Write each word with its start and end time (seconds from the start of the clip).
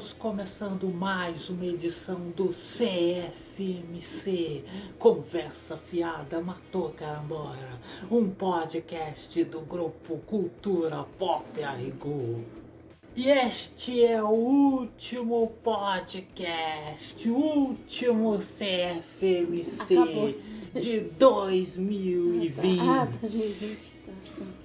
Estamos 0.00 0.14
começando 0.14 0.88
mais 0.88 1.50
uma 1.50 1.66
edição 1.66 2.30
do 2.34 2.48
CFMC 2.54 3.84
Conversa 4.98 5.76
Fiada 5.76 6.40
Matou 6.40 6.88
Carambora, 6.94 7.78
um 8.10 8.30
podcast 8.30 9.44
do 9.44 9.60
grupo 9.60 10.16
Cultura 10.20 11.04
Pop 11.18 11.62
Arrigo. 11.62 12.42
E 13.14 13.28
este 13.28 14.02
é 14.02 14.22
o 14.22 14.30
último 14.30 15.48
podcast, 15.62 17.28
o 17.28 17.34
último 17.34 18.38
CFMC 18.38 19.98
Acabou. 19.98 20.34
de 20.80 21.00
2020. 21.18 22.80
Ah, 22.80 23.06
2020, 23.20 23.92
tá. 24.06 24.12
ok. 24.38 24.59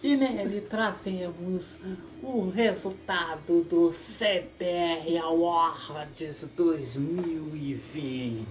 E 0.00 0.16
nele 0.16 0.60
trazemos 0.60 1.76
o 2.22 2.48
resultado 2.50 3.62
do 3.64 3.90
CBR 3.90 5.18
Awards 5.18 6.46
2020. 6.56 8.46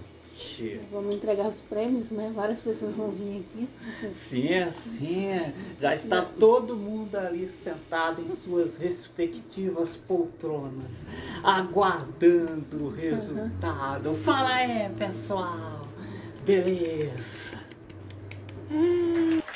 Vamos 0.92 1.14
entregar 1.14 1.48
os 1.48 1.62
prêmios, 1.62 2.10
né? 2.10 2.30
Várias 2.34 2.60
pessoas 2.60 2.94
vão 2.94 3.10
vir 3.10 3.40
aqui. 3.40 3.66
Sim, 4.12 4.70
sim, 4.70 5.30
já 5.80 5.94
está 5.94 6.20
todo 6.20 6.76
mundo 6.76 7.16
ali 7.16 7.48
sentado 7.48 8.20
em 8.20 8.36
suas 8.36 8.76
respectivas 8.76 9.96
poltronas, 9.96 11.06
aguardando 11.42 12.84
o 12.84 12.90
resultado. 12.90 14.12
Fala 14.14 14.50
aí, 14.50 14.90
pessoal. 14.98 15.88
Beleza. 16.44 17.56
Fale 18.68 19.47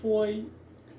foi 0.00 0.46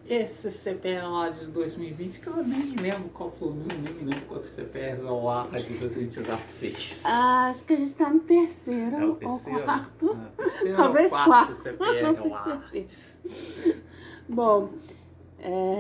esse 0.09 0.49
CPR 0.49 1.33
de 1.39 1.47
2020? 1.47 2.19
Que 2.19 2.27
eu 2.27 2.43
nem 2.43 2.75
lembro 2.81 3.09
qual 3.09 3.31
foi 3.31 3.49
o 3.49 3.51
número, 3.51 3.75
nem 3.83 4.05
lembro 4.05 4.25
quantos 4.27 4.51
CPRs 4.51 5.03
ou 5.03 5.29
ARDs 5.29 5.83
a 5.83 5.87
gente 5.89 6.23
já 6.23 6.37
fez. 6.37 7.03
Ah, 7.05 7.47
acho 7.49 7.65
que 7.65 7.73
a 7.73 7.77
gente 7.77 7.95
tá 7.95 8.09
no 8.09 8.19
terceiro 8.19 8.95
É 8.95 9.05
ou 9.05 9.15
terceiro? 9.15 9.63
quarto. 9.63 10.17
Ah, 10.17 10.31
terceiro 10.37 10.69
ou 10.71 10.75
Talvez 10.77 11.11
quarto, 11.11 11.55
CPR 11.55 12.01
não 12.03 12.15
tenho 12.15 12.37
certeza. 12.43 13.19
Bom, 14.29 14.69
é, 15.39 15.79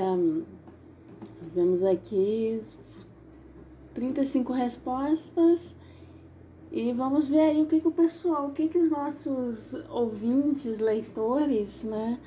vemos 1.53 1.83
aqui 1.83 2.59
35 3.93 4.53
respostas 4.53 5.75
e 6.71 6.91
vamos 6.93 7.27
ver 7.27 7.39
aí 7.39 7.61
o 7.61 7.65
que, 7.65 7.79
que 7.79 7.87
o 7.87 7.91
pessoal, 7.91 8.47
o 8.47 8.51
que, 8.51 8.67
que 8.67 8.77
os 8.77 8.89
nossos 8.89 9.73
ouvintes, 9.89 10.79
leitores, 10.79 11.83
né, 11.85 12.19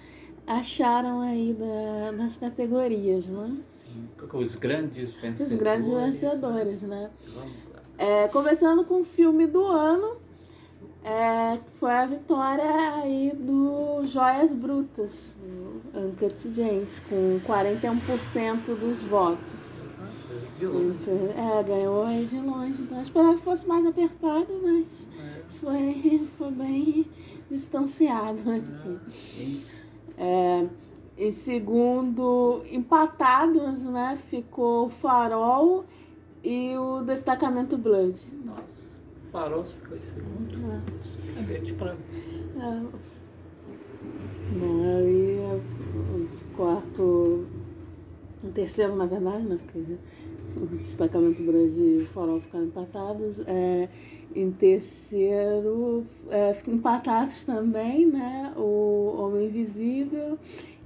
acharam 0.59 1.21
aí 1.21 1.55
da- 1.55 2.13
das 2.13 2.37
categorias, 2.37 3.27
né? 3.29 3.51
Sim, 3.51 4.09
Os 4.35 4.55
grandes 4.57 5.11
vencedores. 5.21 5.41
Os 5.53 5.57
grandes 5.57 5.89
vencedores, 5.89 6.83
né? 6.83 7.11
É, 7.99 8.29
começando 8.29 8.85
com 8.85 9.01
o 9.01 9.05
filme 9.05 9.47
do 9.47 9.65
ano, 9.65 10.17
é, 11.05 11.59
foi 11.79 11.91
a 11.93 12.07
vitória 12.07 12.65
aí 12.97 13.33
do 13.35 14.05
Joias 14.07 14.53
Brutas, 14.53 15.37
o 15.95 15.99
Uncut 15.99 16.53
James, 16.55 17.01
com 17.01 17.41
41% 17.41 18.75
dos 18.75 19.03
votos. 19.03 19.91
Ah. 19.99 20.11
Então, 20.63 21.15
é, 21.61 21.63
ganhou 21.65 22.05
aí 22.05 22.25
de 22.25 22.39
longe. 22.41 22.83
Então, 22.83 22.99
eu 22.99 23.03
esperava 23.03 23.35
que 23.37 23.43
fosse 23.45 23.67
mais 23.67 23.85
apertado, 23.87 24.49
mas 24.63 25.09
É, 25.19 25.43
foi, 25.61 26.27
foi 26.39 26.51
bem 26.53 27.07
distanciado 27.51 28.43
aqui. 28.51 29.01
É, 30.21 30.69
em 31.17 31.31
segundo, 31.31 32.63
empatados, 32.71 33.83
né? 33.85 34.19
Ficou 34.29 34.85
o 34.85 34.89
Farol 34.91 35.87
e 36.45 36.77
o 36.77 37.01
Destacamento 37.01 37.79
Blood. 37.79 38.17
Nossa, 38.45 38.91
parou, 39.33 39.65
ficou 39.65 39.97
em 39.97 40.03
segundo. 40.03 40.73
É. 40.73 41.55
É, 41.55 41.61
tipo, 41.61 41.85
É. 41.87 41.97
Bom, 44.53 44.99
aí 44.99 45.39
é 45.39 45.55
o 45.55 46.29
quarto. 46.55 47.47
O 48.43 48.49
terceiro, 48.53 48.95
na 48.97 49.07
verdade, 49.07 49.45
né? 49.45 49.59
Porque 49.65 49.97
o 50.57 50.67
destacamento 50.67 51.43
Brand 51.43 51.71
e 51.77 52.03
o 52.03 52.07
Farol 52.07 52.41
ficaram 52.41 52.67
empatados. 52.67 53.41
É, 53.47 53.89
em 54.35 54.51
terceiro, 54.53 56.07
é, 56.29 56.57
empatados 56.69 57.45
também, 57.45 58.07
né? 58.07 58.53
O 58.57 59.17
Homem 59.19 59.47
Invisível 59.49 60.39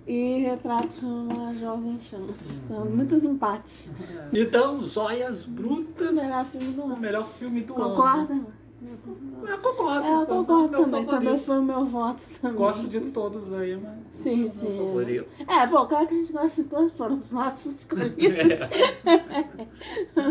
e 0.06 0.38
Retratos 0.38 1.00
de 1.00 1.06
uma 1.06 1.52
Jovem 1.54 1.98
Chance. 1.98 2.64
Então, 2.64 2.84
muitos 2.86 3.22
empates. 3.24 3.92
Então, 4.32 4.80
Joias 4.86 5.44
Brutas, 5.44 6.14
Melhor 6.14 6.44
filme 6.46 6.72
do 6.72 6.80
o 6.80 6.84
ano. 6.86 6.96
melhor 6.96 7.28
filme 7.28 7.60
do 7.60 7.74
ano. 7.74 7.84
Concorda? 7.90 8.46
Eu 8.84 9.58
concordo. 9.58 10.06
É, 10.06 10.14
eu 10.14 10.26
concordo 10.26 10.70
meu 10.70 10.84
também. 10.84 11.06
Também 11.06 11.38
foi 11.38 11.58
o 11.58 11.62
meu 11.62 11.84
voto 11.84 12.22
também. 12.40 12.56
Gosto 12.56 12.86
de 12.86 13.00
todos 13.00 13.52
aí, 13.52 13.76
mas. 13.76 13.98
Sim, 14.10 14.46
sim. 14.46 14.76
favorito. 14.78 15.28
É, 15.48 15.66
bom, 15.66 15.86
claro 15.86 16.06
que 16.06 16.14
a 16.14 16.16
gente 16.18 16.32
gosta 16.32 16.62
de 16.62 16.68
todos, 16.68 16.90
foram 16.90 17.16
os 17.16 17.30
nossos 17.30 17.74
escolhidos. 17.76 18.60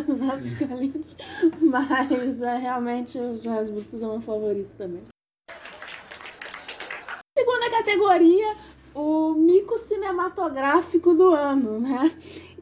os 0.08 0.22
nossos 0.22 0.46
escolhidos. 0.46 1.18
Mas 1.62 2.42
é, 2.42 2.58
realmente 2.58 3.18
o 3.18 3.42
Joias 3.42 3.70
Brutas 3.70 4.02
é 4.02 4.08
o 4.08 4.12
meu 4.12 4.22
favorito 4.22 4.76
também. 4.78 5.02
Segunda 7.38 7.70
categoria, 7.72 8.56
o 8.94 9.34
mico 9.34 9.78
cinematográfico 9.78 11.14
do 11.14 11.30
ano, 11.34 11.80
né? 11.80 12.12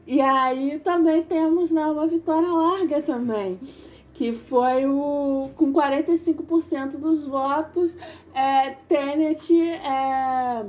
E 0.06 0.20
aí 0.20 0.80
também 0.80 1.22
temos 1.22 1.70
né, 1.70 1.86
uma 1.86 2.06
vitória 2.06 2.48
larga 2.48 3.00
também. 3.02 3.60
Que 4.22 4.32
foi 4.32 4.86
o 4.86 5.50
com 5.56 5.72
45% 5.72 6.96
dos 6.96 7.24
votos, 7.26 7.96
é, 8.32 8.70
Tenet 8.88 9.52
é, 9.52 10.64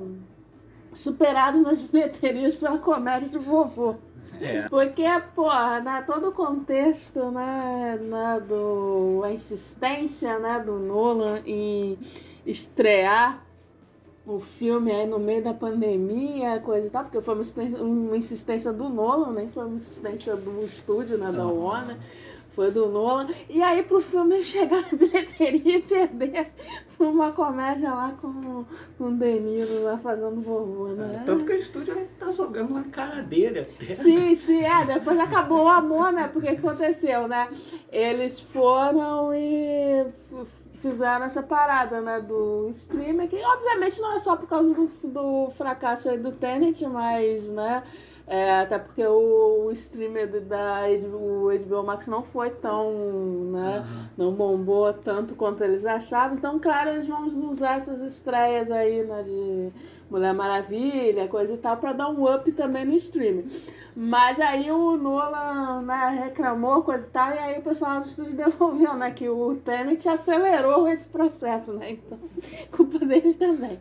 superado 0.91 1.61
nas 1.61 1.79
bilheterias 1.79 2.55
pela 2.55 2.79
comédia 2.79 3.29
de 3.29 3.37
vovô. 3.37 3.93
É. 4.41 4.67
Porque, 4.69 5.03
pô, 5.35 5.53
né, 5.83 6.03
todo 6.07 6.29
o 6.29 6.31
contexto, 6.31 7.29
né, 7.29 7.99
né, 8.01 8.39
do, 8.39 9.21
a 9.23 9.31
insistência, 9.31 10.39
né, 10.39 10.59
do 10.59 10.79
Nolan 10.79 11.39
em 11.45 11.95
estrear 12.43 13.45
o 14.25 14.39
filme 14.39 14.91
aí 14.91 15.05
no 15.05 15.19
meio 15.19 15.43
da 15.43 15.53
pandemia, 15.53 16.59
coisa 16.61 16.87
e 16.87 16.89
tal, 16.89 17.03
porque 17.03 17.21
foi 17.21 17.35
uma 17.35 17.41
insistência, 17.41 17.83
uma 17.83 18.17
insistência 18.17 18.73
do 18.73 18.89
Nolan, 18.89 19.33
nem 19.33 19.47
foi 19.47 19.65
uma 19.65 19.75
insistência 19.75 20.35
do 20.35 20.65
estúdio, 20.65 21.19
né, 21.19 21.31
da. 21.31 21.45
Warner, 21.45 21.99
foi 22.55 22.71
do 22.71 22.87
Nolan. 22.87 23.27
E 23.49 23.61
aí 23.61 23.83
pro 23.83 23.99
filme 23.99 24.43
chegar 24.43 24.81
na 24.81 24.97
bilheteria 24.97 25.77
e 25.77 25.81
perder 25.81 26.51
por 26.97 27.07
uma 27.09 27.31
comédia 27.31 27.93
lá 27.93 28.13
com, 28.21 28.65
com 28.97 29.03
o 29.05 29.11
De 29.11 29.39
Niro 29.39 29.83
lá 29.83 29.97
fazendo 29.97 30.39
vovô, 30.41 30.87
né? 30.89 31.23
Tanto 31.25 31.45
que 31.45 31.51
o 31.51 31.55
estúdio 31.55 32.07
tá 32.19 32.31
jogando 32.31 32.73
na 32.73 32.83
cara 32.83 33.21
dele 33.21 33.59
até. 33.59 33.85
Sim, 33.85 34.33
sim, 34.35 34.63
é. 34.63 34.85
Depois 34.85 35.19
acabou 35.19 35.65
o 35.65 35.69
amor, 35.69 36.11
né? 36.11 36.27
Porque 36.27 36.47
o 36.47 36.51
que 36.51 36.67
aconteceu, 36.67 37.27
né? 37.27 37.49
Eles 37.91 38.39
foram 38.39 39.33
e 39.33 40.05
fizeram 40.79 41.25
essa 41.25 41.41
parada, 41.41 42.01
né? 42.01 42.19
Do 42.19 42.67
streamer, 42.69 43.27
que 43.27 43.41
obviamente 43.41 43.99
não 44.01 44.13
é 44.13 44.19
só 44.19 44.35
por 44.35 44.47
causa 44.47 44.73
do, 44.73 44.89
do 45.03 45.49
fracasso 45.51 46.09
aí 46.09 46.17
do 46.17 46.31
Tenet, 46.31 46.85
mas, 46.85 47.49
né? 47.51 47.83
É, 48.25 48.61
até 48.61 48.79
porque 48.79 49.05
o, 49.05 49.65
o 49.65 49.71
streamer 49.71 50.41
da 50.41 50.83
HBO, 50.87 51.49
HBO 51.65 51.83
Max 51.83 52.07
não 52.07 52.23
foi 52.23 52.51
tão, 52.51 52.89
né? 53.51 53.79
Aham. 53.79 54.09
não 54.17 54.31
bombou 54.33 54.93
tanto 54.93 55.35
quanto 55.35 55.63
eles 55.63 55.85
achavam. 55.85 56.37
Então, 56.37 56.57
claro, 56.57 56.91
eles 56.91 57.05
vão 57.05 57.27
usar 57.49 57.75
essas 57.75 58.01
estreias 58.01 58.71
aí 58.71 59.03
né, 59.03 59.23
de 59.23 59.71
Mulher 60.09 60.33
Maravilha, 60.33 61.27
coisa 61.27 61.53
e 61.53 61.57
tal, 61.57 61.75
para 61.77 61.91
dar 61.91 62.09
um 62.09 62.33
up 62.33 62.49
também 62.53 62.85
no 62.85 62.93
streaming. 62.93 63.45
Mas 63.95 64.39
aí 64.39 64.71
o 64.71 64.97
Nolan 64.97 65.81
né, 65.81 66.23
reclamou, 66.23 66.81
coisa 66.81 67.05
e 67.05 67.09
tal, 67.09 67.29
e 67.29 67.37
aí 67.37 67.59
o 67.59 67.61
pessoal 67.61 67.99
do 67.99 68.07
estúdio 68.07 68.33
devolveu, 68.37 68.93
né? 68.95 69.11
Que 69.11 69.27
o 69.27 69.55
Tenet 69.55 70.07
acelerou 70.07 70.87
esse 70.87 71.07
processo, 71.09 71.73
né? 71.73 71.91
Então, 71.91 72.17
culpa 72.71 72.99
dele 72.99 73.33
também. 73.33 73.79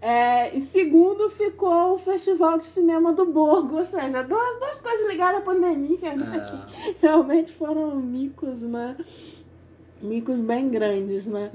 É, 0.00 0.54
e 0.54 0.60
segundo 0.60 1.28
ficou 1.30 1.94
o 1.94 1.98
Festival 1.98 2.58
de 2.58 2.64
Cinema 2.64 3.12
do 3.12 3.26
Borgo, 3.26 3.76
ou 3.76 3.84
seja, 3.84 4.22
duas, 4.22 4.58
duas 4.58 4.80
coisas 4.80 5.08
ligadas 5.08 5.40
à 5.40 5.44
pandemia, 5.44 6.14
né? 6.14 6.36
É. 6.36 6.92
Que 6.92 7.06
realmente 7.06 7.52
foram 7.52 7.96
micos, 7.96 8.62
né? 8.62 8.96
Micos 10.02 10.40
bem 10.40 10.68
grandes, 10.68 11.26
né? 11.26 11.50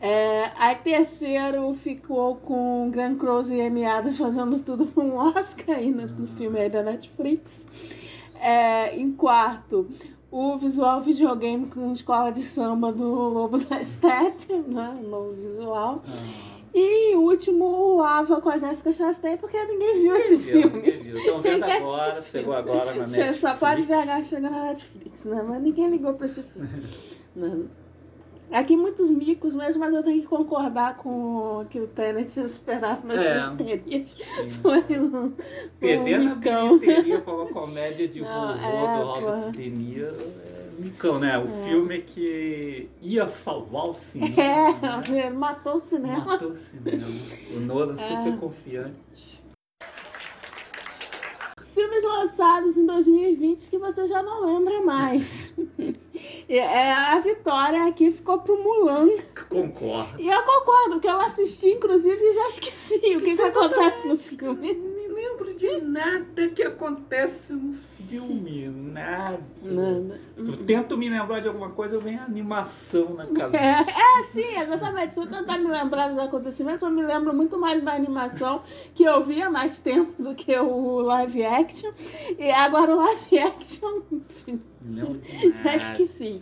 É, 0.00 0.52
aí 0.56 0.76
terceiro 0.76 1.74
ficou 1.74 2.36
com 2.36 2.88
Glenn 2.90 3.16
Close 3.16 3.54
e 3.54 3.60
Amy 3.60 3.84
Adams 3.84 4.16
fazendo 4.16 4.58
tudo 4.60 4.86
com 4.86 5.02
um 5.10 5.16
Oscar 5.16 5.76
aí 5.76 5.90
no, 5.90 6.06
no 6.06 6.26
filme 6.26 6.58
aí 6.58 6.70
da 6.70 6.82
Netflix. 6.82 7.66
É, 8.40 8.96
em 8.96 9.12
quarto, 9.12 9.88
o 10.30 10.56
visual 10.56 11.00
videogame 11.00 11.66
com 11.66 11.92
escola 11.92 12.30
de 12.30 12.42
samba 12.42 12.92
do 12.92 13.08
Lobo 13.08 13.58
da 13.58 13.82
Steppe, 13.82 14.54
né? 14.68 14.98
O 15.02 15.08
novo 15.08 15.32
visual. 15.32 16.02
Ah. 16.06 16.57
E 16.74 17.16
último, 17.16 17.64
o 17.96 18.02
Ava 18.02 18.40
com 18.40 18.48
a 18.50 18.56
Jessica 18.58 18.92
Chastain, 18.92 19.36
porque 19.36 19.62
ninguém 19.64 20.02
viu 20.02 20.16
esse 20.16 20.36
Ninguém 20.36 20.52
viu, 20.52 20.62
filme. 20.62 20.76
ninguém 20.82 20.98
viu. 21.02 21.16
Estão 21.16 21.40
vendo 21.42 21.64
agora, 21.64 22.22
chegou 22.22 22.54
agora 22.54 22.94
na 22.94 23.06
Você 23.06 23.16
Netflix. 23.16 23.38
só 23.38 23.54
pode 23.54 23.82
VH 23.82 24.22
chega 24.24 24.50
na 24.50 24.64
Netflix, 24.64 25.24
né? 25.24 25.44
Mas 25.46 25.62
ninguém 25.62 25.88
ligou 25.90 26.14
pra 26.14 26.26
esse 26.26 26.42
filme. 26.42 26.68
Né? 27.34 27.64
Aqui 28.50 28.76
muitos 28.78 29.10
micos 29.10 29.54
mesmo, 29.54 29.78
mas 29.80 29.92
eu 29.92 30.02
tenho 30.02 30.22
que 30.22 30.26
concordar 30.26 30.96
com 30.96 31.60
o 31.60 31.64
que 31.66 31.78
o 31.80 31.86
Tenet 31.86 32.34
esperava 32.40 33.06
nas 33.06 33.20
É. 33.20 33.50
bilheterias. 33.50 34.10
Sim. 34.18 34.48
Foi 34.62 34.78
um, 34.98 35.24
um 35.26 35.32
Perdendo 35.78 36.30
a 36.30 36.34
micão. 36.34 36.78
bilheteria 36.78 37.20
com 37.20 37.42
a 37.42 37.46
comédia 37.48 38.08
de 38.08 38.22
Não, 38.22 38.28
vovô 38.56 38.66
é, 38.66 38.98
do 38.98 39.04
Robert. 39.04 39.50
De 39.52 39.68
Niro. 39.70 40.16
É 40.78 40.80
micão, 40.80 41.18
né? 41.18 41.36
O 41.36 41.48
filme 41.64 41.98
que 42.02 42.88
ia 43.02 43.28
salvar 43.28 43.86
o 43.86 43.94
cinema. 43.94 44.36
É, 44.38 45.10
né? 45.10 45.30
matou 45.34 45.74
o 45.74 45.80
cinema. 45.80 46.24
Matou 46.24 46.52
o 46.52 46.56
cinema. 46.56 47.04
O 47.56 47.60
Nolan 47.60 47.96
É. 47.98 48.08
super 48.08 48.38
confiante. 48.38 49.42
Filmes 51.74 52.02
lançados 52.04 52.76
em 52.76 52.86
2020 52.86 53.70
que 53.70 53.78
você 53.78 54.06
já 54.06 54.22
não 54.22 54.46
lembra 54.46 54.80
mais. 54.80 55.54
É, 56.48 56.92
a 56.92 57.18
vitória 57.20 57.86
aqui 57.86 58.10
ficou 58.10 58.40
pro 58.40 58.60
Mulan. 58.60 59.08
Concordo. 59.48 60.20
E 60.20 60.26
eu 60.26 60.42
concordo, 60.42 60.92
porque 60.92 61.06
eu 61.06 61.20
assisti, 61.20 61.68
inclusive, 61.68 62.16
e 62.20 62.32
já 62.32 62.48
esqueci 62.48 63.16
o 63.16 63.20
que, 63.20 63.36
que 63.36 63.42
acontece 63.42 64.08
no 64.08 64.16
filme. 64.16 64.74
Não 64.74 64.94
me 64.94 65.08
lembro 65.08 65.54
de 65.54 65.80
nada 65.82 66.48
que 66.48 66.62
acontece 66.62 67.52
no 67.52 67.74
filme. 67.74 67.87
Nada. 68.92 69.40
Nada. 69.62 70.20
Eu 70.36 70.56
tento 70.64 70.96
me 70.96 71.08
lembrar 71.08 71.40
de 71.40 71.48
alguma 71.48 71.70
coisa, 71.70 71.98
vem 71.98 72.16
animação 72.16 73.14
na 73.14 73.26
cabeça. 73.32 73.90
É, 73.90 74.18
é, 74.18 74.22
sim, 74.22 74.56
exatamente. 74.56 75.12
Se 75.12 75.20
eu 75.20 75.26
tentar 75.26 75.58
me 75.58 75.68
lembrar 75.68 76.08
dos 76.08 76.18
acontecimentos, 76.18 76.82
eu 76.82 76.90
me 76.90 77.02
lembro 77.02 77.34
muito 77.34 77.58
mais 77.58 77.82
da 77.82 77.92
animação, 77.92 78.62
que 78.94 79.02
eu 79.02 79.22
vi 79.24 79.42
há 79.42 79.50
mais 79.50 79.80
tempo 79.80 80.22
do 80.22 80.34
que 80.34 80.56
o 80.56 81.00
live 81.00 81.44
action. 81.44 81.90
E 82.38 82.50
agora 82.50 82.94
o 82.94 82.98
live 82.98 83.38
action, 83.40 84.02
Não 84.82 85.18
já 85.24 85.48
nada. 85.64 85.76
esqueci. 85.76 86.40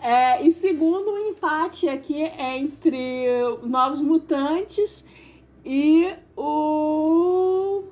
É, 0.00 0.46
e 0.46 0.52
segundo, 0.52 1.12
o 1.12 1.18
empate 1.30 1.88
aqui 1.88 2.22
é 2.22 2.58
entre 2.58 3.26
Novos 3.62 4.02
Mutantes 4.02 5.02
e 5.64 6.12
o 6.36 7.84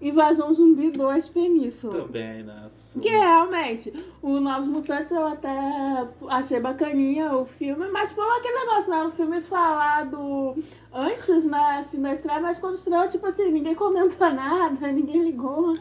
Invasão 0.00 0.52
Zumbi 0.54 0.90
2 0.90 1.28
Península. 1.28 2.02
Também, 2.02 2.42
né? 2.42 2.68
Que 3.00 3.08
realmente, 3.10 3.92
o 4.22 4.40
Novos 4.40 4.66
Mutantes 4.66 5.10
eu 5.10 5.26
até 5.26 6.08
achei 6.28 6.58
bacaninha 6.58 7.34
o 7.36 7.44
filme, 7.44 7.88
mas 7.88 8.10
foi 8.12 8.24
aquele 8.38 8.58
negócio, 8.60 8.90
né? 8.90 9.04
O 9.04 9.10
filme 9.10 9.40
falado 9.40 10.56
antes, 10.92 11.44
né, 11.44 11.76
assim, 11.78 12.00
da 12.02 12.12
estreia, 12.12 12.40
mas 12.40 12.58
quando 12.58 12.74
estreou, 12.74 13.06
tipo 13.08 13.26
assim, 13.26 13.50
ninguém 13.52 13.74
comenta 13.74 14.30
nada, 14.32 14.90
ninguém 14.90 15.22
ligou. 15.22 15.74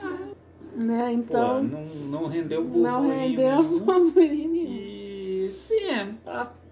Né? 0.75 1.05
Pô, 1.05 1.09
Então, 1.11 1.63
não, 1.63 1.85
não 1.85 2.25
rendeu 2.27 2.63
não 2.63 3.01
burburinho 3.01 3.19
rendeu 3.19 3.63
nenhum. 3.63 3.79
burburinho 3.85 4.51
nenhum. 4.51 4.65
E 4.65 5.49
sim, 5.51 6.17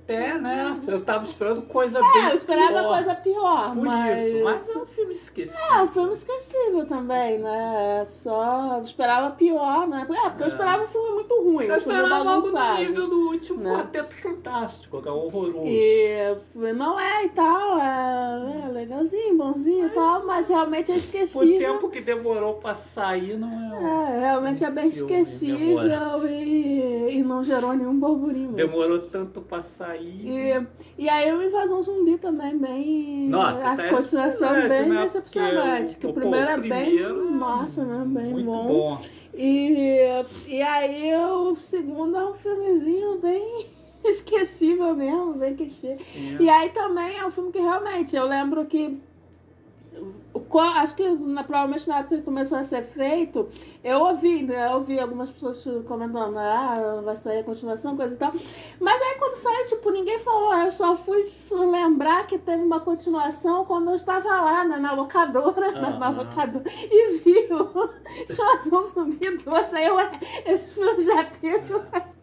até, 0.08 0.38
né? 0.38 0.80
Eu 0.88 1.02
tava 1.02 1.26
esperando 1.26 1.62
coisa 1.64 2.00
bem 2.00 2.24
É, 2.24 2.32
eu 2.32 2.36
esperava 2.36 2.80
pior 2.80 2.88
coisa 2.96 3.16
pior, 3.16 3.74
por 3.74 3.84
mas... 3.84 4.28
isso. 4.28 4.44
Mas 4.44 4.70
é 4.70 4.78
um 4.78 4.86
filme 4.86 5.14
esquecido. 5.14 5.74
É, 5.74 5.84
um 5.84 5.88
filme 5.88 6.14
esquecível 6.14 6.86
também, 6.86 7.40
né? 7.40 8.04
Só 8.06 8.80
esperava 8.82 9.32
pior, 9.32 9.86
né? 9.88 10.08
É, 10.10 10.30
porque 10.30 10.44
eu 10.44 10.48
É. 10.48 10.50
esperava 10.50 10.84
um 10.84 10.88
filme 10.88 11.12
muito 11.12 11.36
ruim, 11.44 11.66
Eu 11.66 11.76
um 11.76 11.80
filme 11.82 11.96
esperava 11.98 12.16
algo 12.30 12.42
bagunçado. 12.42 12.78
nível 12.84 13.10
do 13.10 13.20
último 13.32 13.60
né? 13.60 13.76
Quarteto 13.76 14.14
Fantástico, 14.16 15.02
que 15.02 15.10
é 15.10 15.12
horroroso. 15.12 15.68
E 15.68 16.38
não 16.74 16.98
é 17.00 17.26
e 17.26 17.30
tal, 17.30 17.78
é, 17.78 18.64
é 18.66 18.72
legalzinho, 18.72 19.36
bonzinho 19.38 19.88
e 19.88 19.90
tal, 19.90 20.26
mas 20.26 20.48
realmente 20.48 20.92
é 20.92 20.96
esquecível. 20.96 21.58
tempo 21.60 21.90
que 21.90 22.00
demorou 22.00 22.56
pra 22.56 22.74
sair, 22.74 23.38
não 23.38 23.50
é. 23.50 24.16
É, 24.16 24.20
realmente 24.22 24.64
é 24.64 24.72
bem 24.72 24.88
esquecível 24.88 26.26
e, 26.28 27.18
e 27.18 27.24
não 27.24 27.44
gerou 27.44 27.74
nenhum 27.74 27.98
burburinho 28.00 28.52
mesmo. 28.52 28.56
Demorou 28.56 29.00
tanto 29.02 29.42
pra 29.42 29.62
sair. 29.62 29.97
E, 30.04 30.68
e 30.98 31.10
aí 31.10 31.32
o 31.34 31.42
Invasão 31.44 31.82
Zumbi 31.82 32.18
também 32.18 32.58
bem. 32.58 33.30
Nossa, 33.30 33.70
as 33.70 33.80
é 33.80 33.90
continuações 33.90 34.34
decepcionante, 34.34 34.70
bem 34.70 34.90
né? 34.90 35.02
decepcionantes. 35.02 35.96
Que 35.96 36.06
o 36.06 36.14
pô, 36.14 36.20
primeiro 36.22 36.50
é 36.50 36.58
bem. 36.58 37.00
Nossa, 37.32 37.84
né? 37.84 38.04
Bem 38.06 38.32
muito 38.32 38.46
bom. 38.46 38.68
bom. 38.68 39.02
E, 39.34 40.08
e 40.48 40.62
aí 40.62 41.16
o 41.16 41.56
segundo 41.56 42.18
é 42.18 42.26
um 42.26 42.34
filmezinho 42.34 43.20
bem 43.20 43.68
esquecível 44.04 44.96
mesmo, 44.96 45.34
bem 45.34 45.56
clichê. 45.56 45.96
E 46.40 46.50
aí 46.50 46.70
também 46.70 47.18
é 47.18 47.26
um 47.26 47.32
filme 47.32 47.52
que 47.52 47.60
realmente, 47.60 48.16
eu 48.16 48.26
lembro 48.26 48.66
que. 48.66 49.00
Acho 50.76 50.96
que 50.96 51.10
na- 51.10 51.44
provavelmente 51.44 51.88
na 51.90 52.00
época 52.00 52.18
que 52.18 52.22
começou 52.24 52.58
a 52.58 52.64
ser 52.64 52.82
feito, 52.84 53.48
eu 53.84 54.00
ouvi, 54.02 54.44
né? 54.44 54.68
Eu 54.68 54.74
ouvi 54.76 55.00
algumas 55.00 55.30
pessoas 55.30 55.86
comentando, 55.86 56.38
ah, 56.38 57.02
vai 57.04 57.16
sair 57.16 57.40
a 57.40 57.44
continuação, 57.44 57.96
coisa 57.98 58.16
e 58.16 58.18
tal. 58.18 58.32
Mas 58.80 59.02
aí 59.02 59.16
quando 59.20 59.34
saiu, 59.36 59.66
tipo, 59.66 59.90
ninguém 59.92 60.20
falou, 60.20 60.54
eu 60.56 60.72
só 60.72 60.96
fui 60.96 61.22
lembrar 61.52 62.26
que 62.28 62.38
teve 62.38 62.64
uma 62.64 62.80
continuação 62.80 63.66
quando 63.66 63.90
eu 63.90 63.96
estava 63.96 64.28
lá, 64.30 64.64
né, 64.64 64.78
na 64.78 64.94
locadora, 64.94 65.72
na, 65.98 66.10
locadora, 66.10 66.64
e 66.70 67.18
vi 67.18 67.48
o 67.52 67.90
Invasão 68.32 68.84
Zumbi 68.86 69.38
2. 69.38 69.74
Aí 69.74 69.86
eu, 69.86 69.96
"Ué, 69.96 70.12
esse 70.46 70.74
filme 70.74 71.02
já 71.02 71.24
teve, 71.26 71.80
ter. 71.80 72.17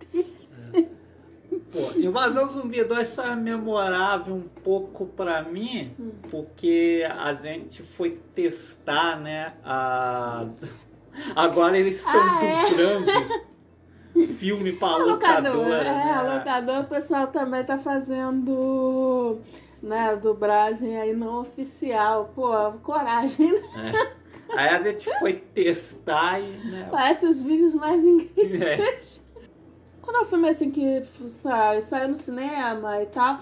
Pô, 1.74 1.98
Invasão 1.98 2.48
Zumbi 2.48 2.82
2 2.84 3.08
só 3.08 3.26
é 3.26 3.36
memorável 3.36 4.34
um 4.34 4.48
pouco 4.62 5.06
pra 5.06 5.42
mim, 5.42 5.92
Hum. 5.98 6.12
porque 6.30 7.04
a 7.18 7.34
gente 7.34 7.82
foi 7.82 8.20
testar, 8.34 9.18
né? 9.20 9.54
A... 9.64 10.46
Agora 11.36 11.76
eles 11.78 11.96
estão 11.96 12.12
Ah, 12.14 12.40
é? 12.44 12.64
dublando 12.70 13.44
filme 14.38 14.72
pra 14.74 14.96
locadora. 14.96 15.50
locadora, 15.56 15.78
é, 15.80 15.84
né? 16.04 16.12
a 16.12 16.22
locadora, 16.38 16.80
o 16.80 16.84
pessoal 16.88 17.26
também 17.28 17.64
tá 17.64 17.76
fazendo, 17.78 19.38
né, 19.82 20.14
dublagem 20.16 20.96
aí 20.96 21.12
não 21.12 21.40
oficial. 21.40 22.30
Pô, 22.34 22.52
coragem, 22.82 23.52
né? 23.52 23.92
É. 23.92 24.24
Aí 24.56 24.68
a 24.68 24.82
gente 24.82 25.08
foi 25.18 25.34
testar 25.54 26.38
e, 26.40 26.44
né? 26.70 26.88
Parece 26.92 27.26
os 27.26 27.40
vídeos 27.42 27.74
mais 27.74 28.04
incríveis. 28.06 29.20
É. 29.20 29.23
Quando 30.04 30.16
é 30.16 30.20
um 30.20 30.26
filme 30.26 30.48
assim 30.48 30.70
que 30.70 31.02
sai, 31.28 31.80
saiu 31.80 32.08
no 32.08 32.16
cinema 32.16 33.02
e 33.02 33.06
tal, 33.06 33.38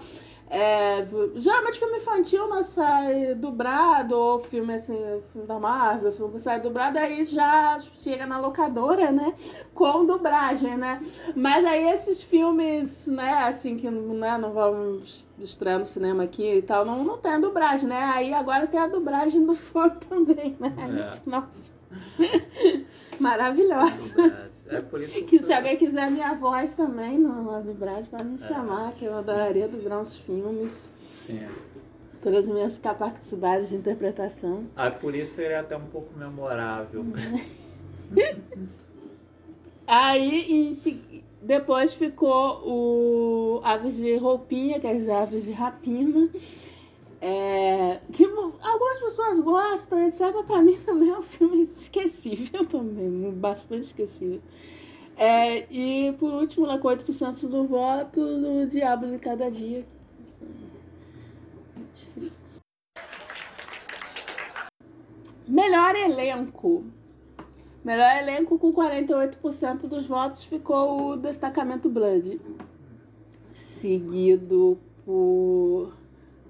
é, 0.54 1.07
geralmente 1.35 1.78
filme 1.78 1.97
infantil 1.97 2.47
não 2.47 2.62
sai 2.62 3.35
dublado, 3.35 4.14
ou 4.14 4.38
filme 4.38 4.75
assim, 4.75 4.95
filme 5.33 5.49
da 5.49 5.59
Marvel, 5.59 6.12
filme 6.12 6.35
que 6.35 6.40
sai 6.40 6.61
dublado, 6.61 6.99
aí 6.99 7.25
já 7.25 7.78
chega 7.95 8.26
na 8.26 8.38
locadora, 8.38 9.11
né? 9.11 9.35
Com 9.75 10.04
dublagem, 10.04 10.76
né? 10.76 11.00
Mas 11.35 11.64
aí 11.64 11.88
esses 11.88 12.23
filmes, 12.23 13.07
né, 13.07 13.45
assim, 13.45 13.78
que 13.78 13.90
né, 13.90 14.37
não 14.37 14.52
vão 14.52 15.00
estrear 15.38 15.78
no 15.78 15.87
cinema 15.87 16.25
aqui 16.25 16.57
e 16.57 16.62
tal, 16.62 16.85
não, 16.85 17.02
não 17.02 17.16
tem 17.16 17.33
a 17.33 17.38
dublagem, 17.38 17.88
né? 17.88 18.12
Aí 18.14 18.35
agora 18.35 18.66
tem 18.66 18.78
a 18.78 18.87
dublagem 18.87 19.47
do 19.47 19.54
fã 19.54 19.88
também, 20.09 20.54
né? 20.61 20.75
É. 20.78 21.31
Nossa. 21.31 21.73
Maravilhosa. 23.19 24.51
É 24.73 24.81
por 24.81 25.00
isso 25.00 25.25
Que 25.25 25.38
se 25.43 25.52
alguém 25.52 25.76
quiser 25.76 26.11
minha 26.11 26.33
voz 26.35 26.75
também 26.75 27.19
no- 27.19 27.43
na 27.52 27.61
dublagem, 27.61 28.11
pode 28.11 28.25
me 28.25 28.38
chamar, 28.38 28.93
que 28.93 29.05
eu 29.05 29.14
adoraria 29.17 29.69
dublar 29.69 30.00
uns 30.00 30.17
filmes. 30.17 30.88
Sim. 31.11 31.47
Todas 32.23 32.49
as 32.49 32.55
minhas 32.55 32.79
capacidades 32.79 33.69
de 33.71 33.76
interpretação. 33.76 34.64
Ah, 34.76 34.91
por 34.91 35.14
isso 35.14 35.41
ele 35.41 35.55
é 35.55 35.59
até 35.59 35.76
um 35.76 35.87
pouco 35.87 36.17
memorável. 36.17 37.05
Aí, 39.87 40.52
em 40.52 40.73
depois 41.41 41.95
ficou 41.95 42.62
o 42.64 43.61
Aves 43.64 43.97
de 43.97 44.17
Roupinha, 44.17 44.79
que 44.79 44.87
é 44.87 44.97
as 44.97 45.09
Aves 45.09 45.45
de 45.45 45.52
Rapina. 45.52 46.29
É, 47.25 48.00
que 48.12 48.25
algumas 48.25 48.99
pessoas 48.99 49.38
gostam, 49.38 50.05
etc. 50.05 50.33
Mas 50.35 50.45
pra 50.45 50.61
mim 50.61 50.76
também 50.85 51.11
é 51.11 51.17
um 51.17 51.23
filme 51.23 51.62
esquecível 51.62 52.67
também, 52.67 53.31
bastante 53.31 53.85
esquecível. 53.85 54.43
É, 55.17 55.73
e 55.73 56.12
por 56.19 56.35
último, 56.35 56.67
com 56.81 56.88
8% 56.88 57.47
do 57.47 57.64
voto, 57.64 58.21
o 58.21 58.67
Diabo 58.67 59.07
de 59.07 59.19
Cada 59.19 59.49
Dia. 59.52 59.87
Melhor 65.47 65.95
elenco. 65.95 66.85
Melhor 67.85 68.17
elenco 68.17 68.59
com 68.59 68.73
48% 68.73 69.87
dos 69.87 70.07
votos 70.07 70.43
ficou 70.43 71.11
o 71.11 71.17
Destacamento 71.17 71.88
Blood. 71.88 72.41
Seguido 73.52 74.76
por 75.05 76.01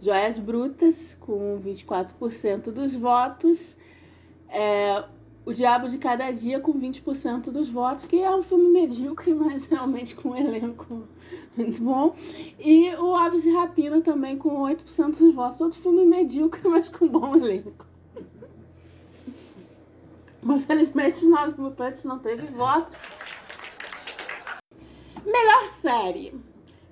Joias 0.02 0.36
Brutas, 0.36 1.16
com 1.20 1.60
24% 1.64 2.72
dos 2.72 2.96
votos. 2.96 3.76
É, 4.48 5.04
o 5.46 5.52
Diabo 5.52 5.88
de 5.88 5.96
Cada 5.96 6.28
Dia, 6.32 6.58
com 6.58 6.74
20% 6.74 7.52
dos 7.52 7.70
votos, 7.70 8.04
que 8.04 8.20
é 8.20 8.34
um 8.34 8.42
filme 8.42 8.68
medíocre, 8.68 9.32
mas 9.34 9.66
realmente 9.66 10.16
com 10.16 10.30
um 10.30 10.36
elenco 10.36 11.04
muito 11.56 11.80
bom. 11.80 12.16
E 12.58 12.92
o 12.96 13.14
Aves 13.14 13.44
de 13.44 13.52
Rapina 13.52 14.00
também, 14.00 14.36
com 14.36 14.62
8% 14.62 15.18
dos 15.18 15.32
votos. 15.32 15.60
Outro 15.60 15.80
filme 15.80 16.04
medíocre, 16.04 16.62
mas 16.68 16.88
com 16.88 17.06
bom 17.06 17.36
elenco. 17.36 17.86
Mas 20.42 20.64
felizmente 20.64 21.18
os 21.18 21.30
Novos 21.30 21.56
Mutantes 21.56 22.04
não 22.04 22.18
teve 22.18 22.48
voto. 22.48 22.90
Melhor 25.24 25.68
série. 25.68 26.34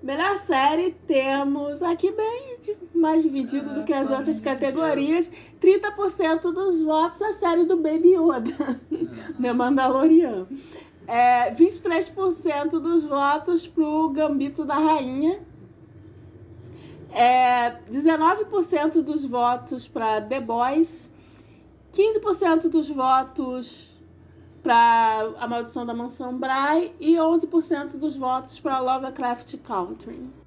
Melhor 0.00 0.38
série 0.38 0.92
temos 1.08 1.82
aqui 1.82 2.12
bem 2.12 2.49
mais 2.94 3.22
dividido 3.22 3.74
do 3.74 3.84
que 3.84 3.92
as 3.92 4.10
outras 4.10 4.40
categorias. 4.40 5.30
30% 5.60 6.52
dos 6.52 6.82
votos 6.82 7.20
a 7.22 7.32
série 7.32 7.64
do 7.64 7.76
Baby 7.76 8.14
Yoda, 8.14 8.80
The 9.40 9.52
Mandalorian. 9.52 10.46
É, 11.06 11.52
23% 11.54 12.70
dos 12.78 13.04
votos 13.04 13.66
pro 13.66 14.10
Gambito 14.10 14.64
da 14.64 14.78
Rainha. 14.78 15.40
É, 17.12 17.76
19% 17.90 19.02
dos 19.02 19.24
votos 19.24 19.88
para 19.88 20.20
The 20.20 20.40
Boys. 20.40 21.12
15% 21.92 22.68
dos 22.68 22.88
votos 22.88 23.90
para 24.62 25.32
A 25.38 25.48
Maldição 25.48 25.84
da 25.84 25.94
Mansão 25.94 26.36
Bray 26.36 26.94
e 27.00 27.14
11% 27.14 27.96
dos 27.96 28.16
votos 28.16 28.60
para 28.60 28.78
Lovecraft 28.78 29.56
Country. 29.58 30.39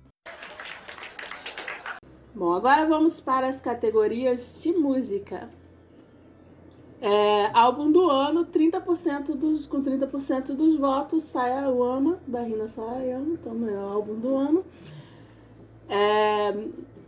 Bom, 2.36 2.52
agora 2.52 2.88
vamos 2.88 3.20
para 3.20 3.48
as 3.48 3.62
categorias 3.62 4.62
de 4.62 4.72
música. 4.74 5.50
É, 7.00 7.52
álbum 7.54 7.92
do 7.92 8.10
ano, 8.10 8.46
30% 8.46 9.36
dos, 9.36 9.68
com 9.68 9.84
30% 9.84 10.56
dos 10.56 10.75
votos, 10.78 11.24
Sayayama, 11.24 12.20
da 12.25 12.42
Rina 12.42 12.68
Sayayama, 12.68 13.34
então 13.34 13.54
melhor 13.54 13.94
álbum 13.94 14.16
do 14.20 14.36
ano. 14.36 14.66
É, 15.90 16.54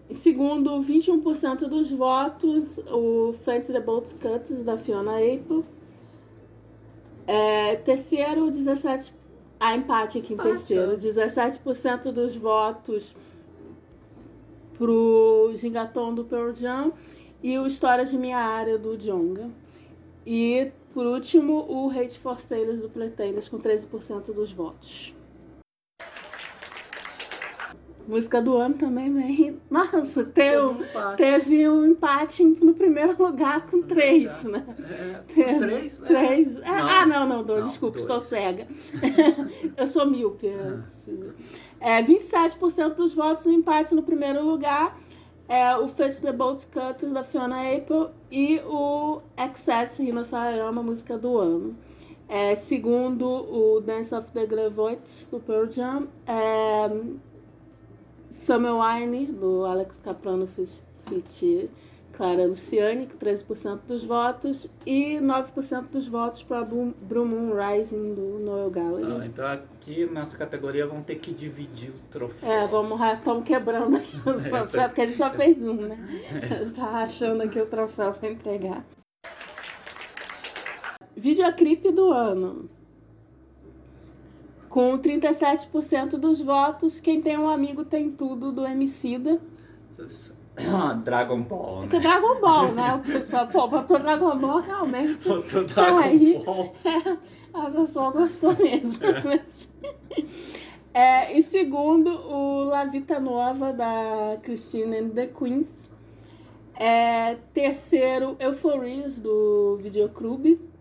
Segundo 0.10 0.80
21% 0.80 1.68
dos 1.68 1.92
votos, 1.92 2.78
o 2.92 3.34
Fancy 3.34 3.74
the 3.74 3.80
Bolt 3.80 4.14
Cuts 4.20 4.64
da 4.64 4.78
Fiona 4.78 5.18
Apple. 5.18 5.66
É, 7.26 7.76
terceiro, 7.78 8.52
17. 8.52 9.16
A 9.60 9.76
empate 9.76 10.20
aqui 10.20 10.34
em 10.34 10.38
terceiro. 10.38 10.92
17% 10.96 12.12
dos 12.12 12.36
votos 12.36 13.16
pro 14.78 15.52
Gingaton 15.56 16.14
do 16.14 16.24
Pearl 16.24 16.54
Jam 16.54 16.94
e 17.42 17.58
o 17.58 17.66
História 17.66 18.06
de 18.06 18.18
Minha 18.18 18.38
Área 18.38 18.78
do 18.78 18.98
Jonga. 18.98 19.50
E, 20.26 20.72
por 20.94 21.06
último, 21.06 21.66
o 21.70 21.90
Hate 21.90 22.18
for 22.18 22.40
Sailors 22.40 22.82
do 22.82 22.90
Pretenders 22.90 23.48
com 23.48 23.60
13% 23.60 24.34
dos 24.34 24.52
votos. 24.52 25.16
Música 28.08 28.40
do 28.42 28.56
ano 28.56 28.76
também 28.76 29.12
vem. 29.12 29.60
Nossa, 29.70 30.24
teve, 30.26 30.60
um 30.60 30.78
teve 31.18 31.70
um 31.70 31.86
empate 31.88 32.44
no 32.44 32.74
primeiro 32.74 33.22
lugar 33.22 33.66
com 33.66 33.82
três, 33.82 34.44
né? 34.46 34.64
É, 34.80 35.22
teve, 35.34 35.60
três? 35.60 35.98
Três. 35.98 36.58
É. 36.60 36.62
Não. 36.62 36.88
Ah, 36.88 37.06
não, 37.06 37.28
não, 37.28 37.44
dois, 37.44 37.62
não, 37.62 37.70
desculpa, 37.70 37.98
dois. 37.98 38.04
estou 38.04 38.20
cega. 38.20 38.68
eu 39.76 39.88
sou 39.88 40.06
míope. 40.06 40.48
É, 41.80 42.04
27% 42.04 42.94
dos 42.94 43.14
votos 43.14 43.46
no 43.46 43.54
empate 43.54 43.96
no 43.96 44.04
primeiro 44.04 44.44
lugar. 44.44 44.98
É, 45.48 45.78
o 45.78 45.88
Fetch 45.88 46.22
the 46.22 46.32
Bolt 46.32 46.66
Cutters 46.66 47.12
da 47.12 47.24
Fiona 47.24 47.72
Apple 47.72 48.08
e 48.32 48.60
o 48.66 49.22
Excess 49.38 50.02
Rina 50.02 50.24
Sarayama, 50.24 50.82
música 50.82 51.18
do 51.18 51.38
ano. 51.38 51.76
É, 52.28 52.56
segundo 52.56 53.28
o 53.28 53.80
Dance 53.82 54.14
of 54.16 54.32
the 54.32 54.48
Gravoites 54.48 55.28
do 55.28 55.40
Pearl 55.40 55.70
Jam, 55.70 56.08
é, 56.26 56.90
Summer 58.36 58.74
Wine, 58.76 59.28
do 59.28 59.66
Alex 59.66 59.98
Caprano 59.98 60.46
Fit 60.46 61.70
Clara 62.12 62.46
Luciane, 62.46 63.08
com 63.08 63.18
13% 63.18 63.80
dos 63.88 64.04
votos, 64.04 64.70
e 64.86 65.18
9% 65.20 65.88
dos 65.90 66.08
votos 66.08 66.44
para 66.44 66.64
Blue 66.64 66.94
Moon 67.26 67.54
Rising, 67.56 68.14
do 68.14 68.40
Noel 68.40 68.70
Gallagher. 68.70 69.22
Ah, 69.22 69.26
então 69.26 69.48
aqui 69.48 70.06
nessa 70.08 70.38
categoria 70.38 70.86
vão 70.86 71.02
ter 71.02 71.16
que 71.16 71.34
dividir 71.34 71.92
o 71.92 72.12
troféu. 72.12 72.52
É, 72.52 72.68
vamos 72.68 73.00
estamos 73.02 73.46
quebrando 73.46 73.96
aqui 73.96 74.18
o 74.28 74.32
é, 74.32 74.50
troféu, 74.50 74.84
porque 74.90 75.02
ele 75.02 75.12
só 75.12 75.32
fez 75.32 75.64
um, 75.64 75.74
né? 75.74 75.98
Estava 76.62 76.98
achando 76.98 77.42
aqui 77.42 77.60
o 77.60 77.66
troféu 77.66 78.12
para 78.12 78.30
entregar. 78.30 78.86
Videoclipe 81.16 81.92
do 81.92 82.12
ano. 82.12 82.70
Com 84.76 84.98
37% 85.00 86.18
dos 86.18 86.42
votos, 86.42 87.00
quem 87.00 87.22
tem 87.22 87.40
um 87.40 87.48
amigo 87.48 87.86
tem 87.86 88.12
tudo 88.12 88.52
do 88.52 88.68
Emicida. 88.68 89.40
Dragon 91.02 91.44
Ball. 91.44 91.76
Né? 91.76 91.82
Porque 91.84 92.00
Dragon 92.02 92.42
Ball, 92.42 92.72
né? 92.74 92.96
O 92.96 93.00
pessoal, 93.08 93.48
pô, 93.48 93.70
botou 93.70 93.98
Dragon 93.98 94.38
Ball 94.38 94.60
realmente. 94.60 95.30
Botou 95.30 95.64
Dragon 95.64 95.98
aí, 96.00 96.44
Ball. 96.44 96.76
É, 96.84 97.58
a 97.58 97.72
pessoa 97.72 98.12
gostou 98.12 98.54
mesmo. 98.58 99.06
é, 100.94 101.32
e 101.40 101.42
segundo, 101.42 102.10
o 102.10 102.66
La 102.66 102.84
Vita 102.84 103.18
Nova, 103.18 103.72
da 103.72 104.38
Christine 104.44 104.98
and 104.98 105.10
the 105.12 105.28
Queens. 105.28 105.90
É, 106.78 107.38
terceiro, 107.54 108.36
Euphorias, 108.42 109.22
do 109.22 109.80
Videoclube. 109.82 110.75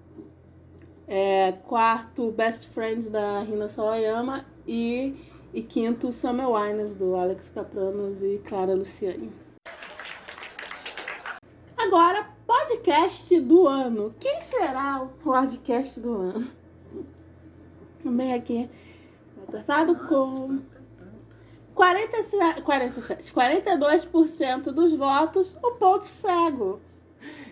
É, 1.07 1.53
quarto, 1.67 2.31
Best 2.31 2.69
Friends 2.69 3.09
da 3.09 3.41
Rina 3.43 3.69
Sawayama. 3.69 4.45
E, 4.67 5.15
e 5.53 5.63
quinto, 5.63 6.13
Summer 6.13 6.49
Wines 6.49 6.95
do 6.95 7.15
Alex 7.15 7.51
Capranos 7.51 8.23
e 8.23 8.41
Clara 8.45 8.75
Luciani. 8.75 9.31
Agora, 11.77 12.29
podcast 12.47 13.39
do 13.41 13.69
ano. 13.69 14.15
Quem 14.19 14.41
será 14.41 15.03
o 15.03 15.09
podcast 15.23 16.01
do 16.01 16.15
ano? 16.15 16.47
Também 18.03 18.35
aqui, 18.35 18.69
tratado 19.51 19.95
com 19.97 20.61
47, 21.75 22.63
47, 22.63 23.33
42% 23.33 24.73
dos 24.73 24.93
votos, 24.95 25.57
o 25.63 25.73
ponto 25.73 26.05
cego. 26.05 26.81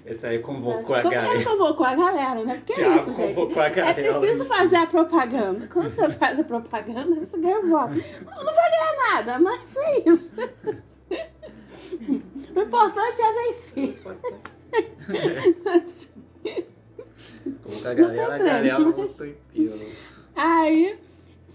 Esse 0.04 0.26
aí 0.26 0.40
convocou 0.40 0.97
a 0.97 1.02
galera. 1.02 1.35
Ele 1.35 1.44
convocou 1.44 1.87
a 1.87 1.94
galera, 1.94 2.44
né? 2.44 2.56
Porque 2.56 2.80
é 2.80 2.97
isso, 2.97 3.12
gente. 3.12 3.40
É 3.80 3.94
preciso 3.94 4.44
fazer 4.47 4.76
a 4.76 4.87
propaganda. 4.87 5.68
Quando 5.68 5.88
você 5.88 6.11
faz 6.18 6.40
a 6.40 6.44
propaganda, 6.44 7.25
você 7.25 7.38
ganha 7.38 7.61
voto. 7.61 7.94
Não 7.94 8.54
vai 8.54 8.71
ganhar 8.71 8.97
nada, 9.12 9.38
mas 9.38 9.76
é 9.76 10.09
isso. 10.09 10.35
O 12.54 12.61
importante 12.61 13.23
é 13.23 13.32
vencer. 13.44 14.02
Convocar 17.62 17.92
a 17.92 17.94
galera, 17.94 18.35
a 18.35 18.38
galera 18.38 18.80
votou 18.80 19.26
em 19.26 19.37
Aí. 20.35 20.99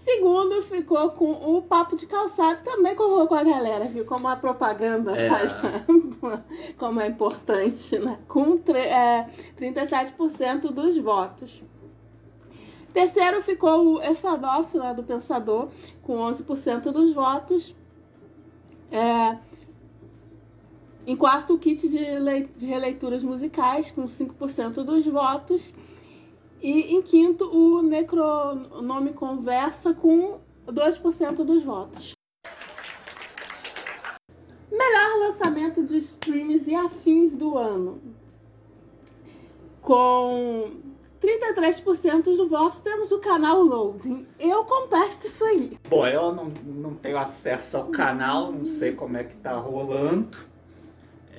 Segundo, 0.08 0.62
ficou 0.62 1.10
com 1.10 1.32
o 1.32 1.60
papo 1.60 1.94
de 1.94 2.06
calçado, 2.06 2.62
também 2.64 2.96
convocou 2.96 3.36
a 3.36 3.44
galera, 3.44 3.84
viu? 3.84 4.06
Como 4.06 4.26
a 4.26 4.36
propaganda 4.36 5.12
é. 5.14 5.28
faz, 5.28 5.54
como 6.78 6.98
é 6.98 7.08
importante, 7.08 7.98
né? 7.98 8.18
Com 8.26 8.58
é, 8.74 9.28
37% 9.60 10.72
dos 10.72 10.96
votos. 10.96 11.62
Terceiro 12.90 13.42
ficou 13.42 13.96
o 13.96 14.02
Estadoff, 14.02 14.74
lá 14.78 14.94
do 14.94 15.04
Pensador, 15.04 15.68
com 16.02 16.16
11% 16.16 16.90
dos 16.90 17.12
votos. 17.12 17.76
É, 18.90 19.36
em 21.06 21.16
quarto, 21.16 21.52
o 21.52 21.58
kit 21.58 21.86
de, 21.86 22.46
de 22.56 22.64
releituras 22.64 23.22
musicais, 23.22 23.90
com 23.90 24.06
5% 24.06 24.82
dos 24.84 25.04
votos. 25.06 25.70
E 26.60 26.94
em 26.94 27.02
quinto, 27.02 27.44
o 27.44 27.82
Necronome 27.82 29.12
Conversa 29.12 29.94
com 29.94 30.40
2% 30.66 31.44
dos 31.44 31.62
votos. 31.62 32.12
Melhor 34.70 35.18
lançamento 35.20 35.84
de 35.84 35.96
streams 35.98 36.68
e 36.68 36.74
afins 36.74 37.36
do 37.36 37.56
ano. 37.56 38.00
Com 39.80 40.70
33% 41.20 42.24
dos 42.24 42.48
votos 42.48 42.80
temos 42.80 43.10
o 43.12 43.18
canal 43.18 43.62
Loading. 43.62 44.26
Eu 44.38 44.64
contesto 44.64 45.26
isso 45.26 45.44
aí. 45.44 45.78
Bom, 45.88 46.06
eu 46.06 46.32
não, 46.32 46.46
não 46.64 46.94
tenho 46.94 47.18
acesso 47.18 47.76
ao 47.76 47.86
canal, 47.86 48.52
não 48.52 48.66
sei 48.66 48.92
como 48.92 49.16
é 49.16 49.24
que 49.24 49.36
tá 49.36 49.54
rolando. 49.54 50.36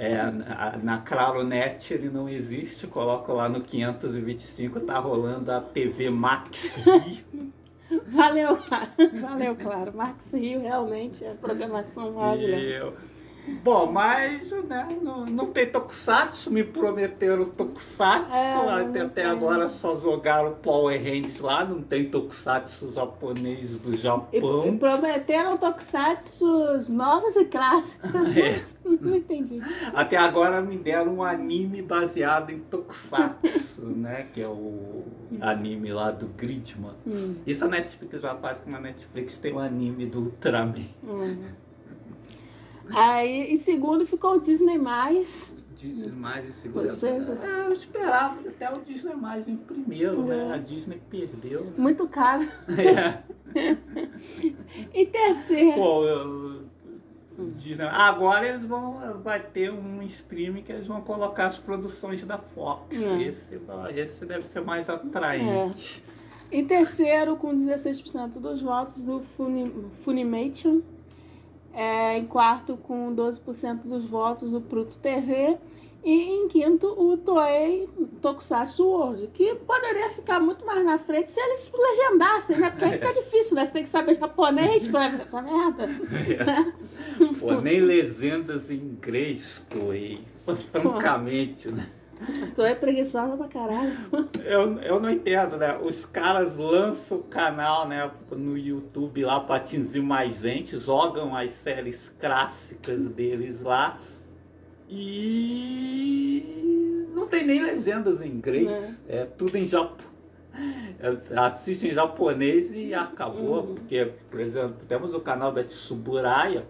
É, 0.01 0.32
na, 0.32 0.77
na 0.82 0.98
Claronet 1.00 1.94
ele 1.94 2.10
não 2.10 2.29
existe, 2.29 2.88
coloco 2.88 3.34
lá 3.34 3.50
no 3.50 3.60
525, 3.60 4.79
tá 4.79 4.98
rolando 4.98 5.51
a 5.51 5.60
TV 5.60 6.10
Max 6.10 6.77
Rio. 6.77 7.51
Valeu, 8.08 8.56
valeu, 9.20 9.56
claro. 9.56 9.98
Max 9.98 10.32
Rio 10.34 10.62
realmente 10.62 11.25
é 11.25 11.34
programação 11.34 12.13
maravilhosa. 12.13 12.94
Bom, 13.63 13.91
mas 13.91 14.51
né, 14.68 14.88
não, 15.01 15.25
não 15.25 15.46
tem 15.48 15.65
Tokusatsu, 15.70 16.51
me 16.51 16.63
prometeram 16.63 17.46
Tokusatsu, 17.46 18.36
É, 18.36 18.82
até, 18.82 19.01
até 19.01 19.25
agora 19.25 19.68
só 19.70 19.96
jogaram 19.96 20.53
Power 20.56 20.98
Rangers 20.98 21.39
lá, 21.39 21.65
não 21.65 21.82
tem 21.82 22.06
Tokusatsu 22.06 22.89
japonês 22.91 23.77
do 23.79 23.94
E, 23.94 23.98
Japão. 23.98 24.68
e 24.68 24.77
prometeram 24.77 25.58
tokusatsu 25.58 26.46
novos 26.89 27.36
e 27.36 27.46
clássicos. 27.46 28.10
É. 28.39 28.63
Não, 28.86 28.98
não 29.01 29.15
entendi. 29.18 29.60
Até 29.94 30.18
agora 30.18 30.62
me 30.62 30.77
deram 30.77 31.15
um 31.15 31.24
anime 31.24 31.82
baseado 31.82 32.51
em 32.51 32.60
Tokusatsu, 32.60 33.86
né? 33.96 34.27
Que 34.34 34.41
é 34.41 34.48
o 34.48 35.03
anime 35.41 35.91
lá 35.91 36.12
do 36.12 36.27
Gridman. 36.27 36.94
Hum, 37.06 37.36
Isso 37.46 37.65
a 37.65 37.68
Netflix 37.68 38.22
já 38.22 38.36
faz 38.36 38.60
que 38.62 38.70
na 38.70 38.79
Netflix 38.79 39.38
tem 39.38 39.53
um 39.53 39.60
anime 39.60 40.06
do 40.06 40.20
Ultraman. 40.22 40.74
hum. 41.03 41.38
Aí, 42.93 43.53
em 43.53 43.58
segundo 43.58 44.05
ficou 44.05 44.36
o 44.36 44.39
Disney+. 44.39 44.77
Disney 45.75 46.12
mais 46.12 46.46
em 46.46 46.51
segundo. 46.51 46.84
Vocês- 46.86 47.29
É, 47.29 47.67
eu 47.67 47.72
esperava 47.74 48.38
até 48.48 48.69
o 48.72 48.79
Disney 48.81 49.13
mais 49.15 49.48
em 49.48 49.55
primeiro, 49.55 50.24
né? 50.24 50.50
É. 50.50 50.53
A 50.53 50.58
Disney 50.58 51.01
perdeu. 51.10 51.63
né? 51.65 51.72
Muito 51.77 52.08
caro. 52.08 52.43
É. 52.77 53.24
E 54.93 55.05
terceiro. 55.08 55.74
Pô, 55.75 56.03
eu- 56.05 56.62
Disney. 57.55 57.86
Agora 57.88 58.46
eles 58.48 58.65
vão. 58.65 59.22
Vai 59.24 59.39
ter 59.41 59.72
um 59.72 60.01
stream 60.03 60.55
que 60.55 60.72
eles 60.74 60.86
vão 60.86 61.00
colocar 61.01 61.48
as 61.48 61.58
produções 61.58 62.24
da 62.25 62.38
Fox. 62.38 63.01
É. 63.01 63.22
Esse, 63.24 63.58
esse 63.96 64.25
deve 64.25 64.46
ser 64.46 64.62
mais 64.62 64.89
atraente. 64.89 66.03
Em 66.51 66.65
terceiro, 66.65 67.38
com 67.38 67.53
16% 67.55 68.39
dos 68.39 68.62
votos, 68.62 69.08
o 69.08 69.22
Funi- 69.22 69.74
Funimation. 70.03 70.81
É, 71.79 72.17
em 72.17 72.25
quarto, 72.25 72.75
com 72.75 73.15
12% 73.15 73.83
dos 73.86 74.05
votos, 74.05 74.51
o 74.51 74.59
Pluto 74.59 75.00
TV. 75.00 75.57
E 76.03 76.12
em 76.12 76.48
quinto, 76.50 76.88
o 76.88 77.15
Toei 77.15 77.88
Tokusatsu 78.21 78.86
World, 78.86 79.27
que 79.27 79.55
poderia 79.55 80.09
ficar 80.09 80.41
muito 80.41 80.65
mais 80.65 80.83
na 80.83 80.98
frente 80.98 81.31
se 81.31 81.39
eles 81.39 81.71
legendassem, 81.74 82.57
né? 82.57 82.69
Porque 82.69 82.83
aí 82.83 82.91
fica 82.91 83.12
difícil, 83.15 83.55
né? 83.55 83.65
Você 83.65 83.71
tem 83.71 83.83
que 83.83 83.89
saber 83.89 84.15
japonês 84.15 84.89
pra 84.89 85.07
ver 85.07 85.21
essa 85.21 85.41
merda. 85.41 85.88
Pô, 87.39 87.53
nem 87.62 87.79
legendas 87.79 88.69
em 88.69 88.75
inglês, 88.75 89.65
Toei. 89.69 90.21
Francamente, 90.74 91.69
né? 91.69 91.89
Toei 92.55 92.71
é 92.71 92.75
preguiçosa 92.75 93.38
pra 93.38 93.47
caralho. 93.47 93.93
Eu, 94.43 94.73
eu 94.79 94.99
não 94.99 95.09
entendo, 95.09 95.57
né? 95.57 95.77
Os 95.77 96.05
caras 96.05 96.57
lançam 96.57 97.19
o 97.19 97.23
canal 97.23 97.88
né, 97.88 98.09
no 98.31 98.57
YouTube 98.57 99.23
lá 99.23 99.39
para 99.39 99.55
atingir 99.57 100.01
mais 100.01 100.41
gente, 100.41 100.77
jogam 100.77 101.35
as 101.35 101.51
séries 101.51 102.13
clássicas 102.19 103.07
deles 103.09 103.61
lá 103.61 103.97
e 104.89 107.07
não 107.13 107.27
tem 107.27 107.45
nem 107.45 107.61
legendas 107.61 108.21
em 108.21 108.29
inglês, 108.29 109.03
é, 109.07 109.25
tudo 109.25 109.55
em 109.57 109.67
japonês. 109.67 110.09
Assiste 111.38 111.88
em 111.88 111.93
japonês 111.93 112.73
e 112.75 112.93
acabou, 112.93 113.61
Uhum. 113.61 113.75
porque, 113.75 114.11
por 114.29 114.39
exemplo, 114.39 114.75
temos 114.88 115.13
o 115.13 115.19
canal 115.19 115.51
da 115.51 115.63
Tsuburaya, 115.63 116.65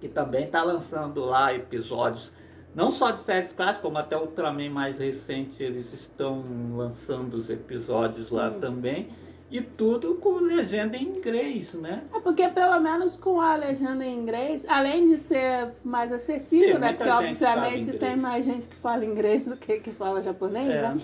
que 0.00 0.08
também 0.08 0.44
está 0.46 0.62
lançando 0.62 1.24
lá 1.24 1.54
episódios 1.54 2.32
não 2.76 2.90
só 2.90 3.10
de 3.10 3.18
séries 3.18 3.52
clássicas, 3.52 3.80
como 3.82 3.98
até 3.98 4.16
Ultraman 4.16 4.70
mais 4.70 4.98
recente, 4.98 5.62
eles 5.62 5.92
estão 5.92 6.44
lançando 6.76 7.34
os 7.34 7.48
episódios 7.50 8.30
lá 8.30 8.50
Hum. 8.50 8.60
também. 8.60 9.08
E 9.48 9.60
tudo 9.60 10.16
com 10.16 10.40
legenda 10.40 10.96
em 10.96 11.04
inglês, 11.04 11.72
né? 11.74 12.02
É 12.12 12.18
porque 12.18 12.48
pelo 12.48 12.80
menos 12.80 13.16
com 13.16 13.40
a 13.40 13.54
legenda 13.54 14.04
em 14.04 14.18
inglês, 14.18 14.66
além 14.68 15.08
de 15.08 15.16
ser 15.18 15.68
mais 15.84 16.10
acessível, 16.12 16.74
Sim, 16.74 16.80
né? 16.80 16.92
Porque 16.94 17.08
obviamente 17.08 17.92
tem 17.92 18.16
mais 18.16 18.44
gente 18.44 18.66
que 18.66 18.74
fala 18.74 19.04
inglês 19.04 19.44
do 19.44 19.56
que 19.56 19.78
que 19.78 19.92
fala 19.92 20.20
japonês, 20.20 20.68
É. 20.68 20.82
né? 20.82 20.96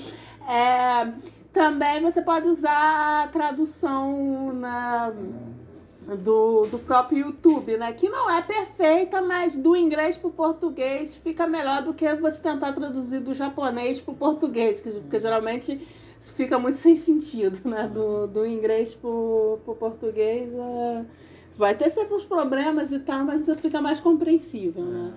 É, 0.48 1.12
também 1.52 2.00
você 2.02 2.20
pode 2.20 2.48
usar 2.48 3.24
a 3.24 3.28
tradução 3.28 4.52
na, 4.52 5.12
do, 6.22 6.66
do 6.66 6.78
próprio 6.78 7.26
YouTube, 7.26 7.76
né? 7.76 7.92
Que 7.92 8.08
não 8.08 8.28
é 8.30 8.42
perfeita, 8.42 9.20
mas 9.22 9.56
do 9.56 9.76
inglês 9.76 10.16
pro 10.16 10.30
português 10.30 11.16
fica 11.16 11.46
melhor 11.46 11.82
do 11.82 11.94
que 11.94 12.12
você 12.16 12.40
tentar 12.42 12.72
traduzir 12.72 13.20
do 13.20 13.32
japonês 13.34 14.00
pro 14.00 14.14
português, 14.14 14.80
que- 14.80 14.90
porque 14.90 15.18
geralmente 15.20 15.78
fica 16.34 16.58
muito 16.58 16.76
sem 16.78 16.96
sentido, 16.96 17.60
né? 17.68 17.88
Do, 17.92 18.26
do 18.26 18.46
inglês 18.46 18.94
pro, 18.94 19.58
pro 19.64 19.74
português 19.74 20.52
é, 20.52 21.04
vai 21.56 21.74
ter 21.76 21.88
sempre 21.90 22.14
uns 22.14 22.24
problemas 22.24 22.90
e 22.92 22.98
tal, 22.98 23.24
mas 23.24 23.48
fica 23.60 23.80
mais 23.80 24.00
compreensível, 24.00 24.84
né? 24.84 25.12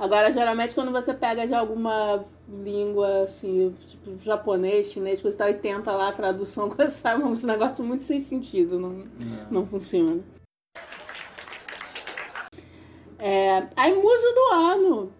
Agora, 0.00 0.32
geralmente, 0.32 0.74
quando 0.74 0.90
você 0.90 1.12
pega 1.12 1.46
de 1.46 1.52
alguma 1.52 2.24
língua, 2.48 3.24
assim, 3.24 3.70
tipo 3.84 4.16
japonês, 4.16 4.90
chinês, 4.90 5.20
coisa 5.20 5.36
e 5.36 5.38
tal, 5.38 5.48
e 5.50 5.54
tenta 5.54 5.92
lá 5.92 6.08
a 6.08 6.12
tradução, 6.12 6.70
coisa, 6.70 6.90
sabe, 6.90 7.22
um 7.22 7.34
negócio 7.46 7.84
muito 7.84 8.02
sem 8.02 8.18
sentido, 8.18 8.78
não, 8.78 9.04
não 9.50 9.66
funciona. 9.66 10.22
É, 13.18 13.68
aí, 13.76 13.94
muso 13.94 14.34
do 14.34 14.54
ano. 14.54 15.12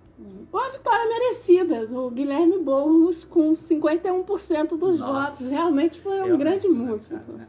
Uma 0.50 0.70
vitória 0.70 1.06
merecida. 1.08 1.86
O 1.92 2.10
Guilherme 2.10 2.58
Boulos 2.58 3.24
com 3.24 3.52
51% 3.52 4.78
dos 4.78 4.98
Nossa. 4.98 5.12
votos. 5.12 5.50
Realmente 5.50 6.00
foi 6.00 6.22
um 6.22 6.24
Realmente, 6.24 6.38
grande 6.38 6.68
né, 6.68 6.74
músico. 6.74 7.20
cara, 7.20 7.38
né? 7.38 7.48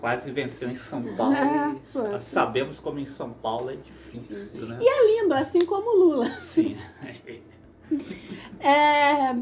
Quase 0.00 0.30
venceu 0.30 0.70
em 0.70 0.76
São 0.76 1.02
Paulo. 1.16 1.34
É, 1.34 1.72
e 1.72 1.92
poxa. 1.92 2.18
sabemos 2.18 2.78
como 2.78 2.98
em 2.98 3.04
São 3.04 3.32
Paulo 3.32 3.70
é 3.70 3.76
difícil, 3.76 4.66
né? 4.66 4.78
É 4.80 5.06
lindo, 5.22 5.34
assim 5.34 5.64
como 5.64 5.96
Lula. 5.96 6.30
Sim. 6.40 6.76
É, 8.60 9.34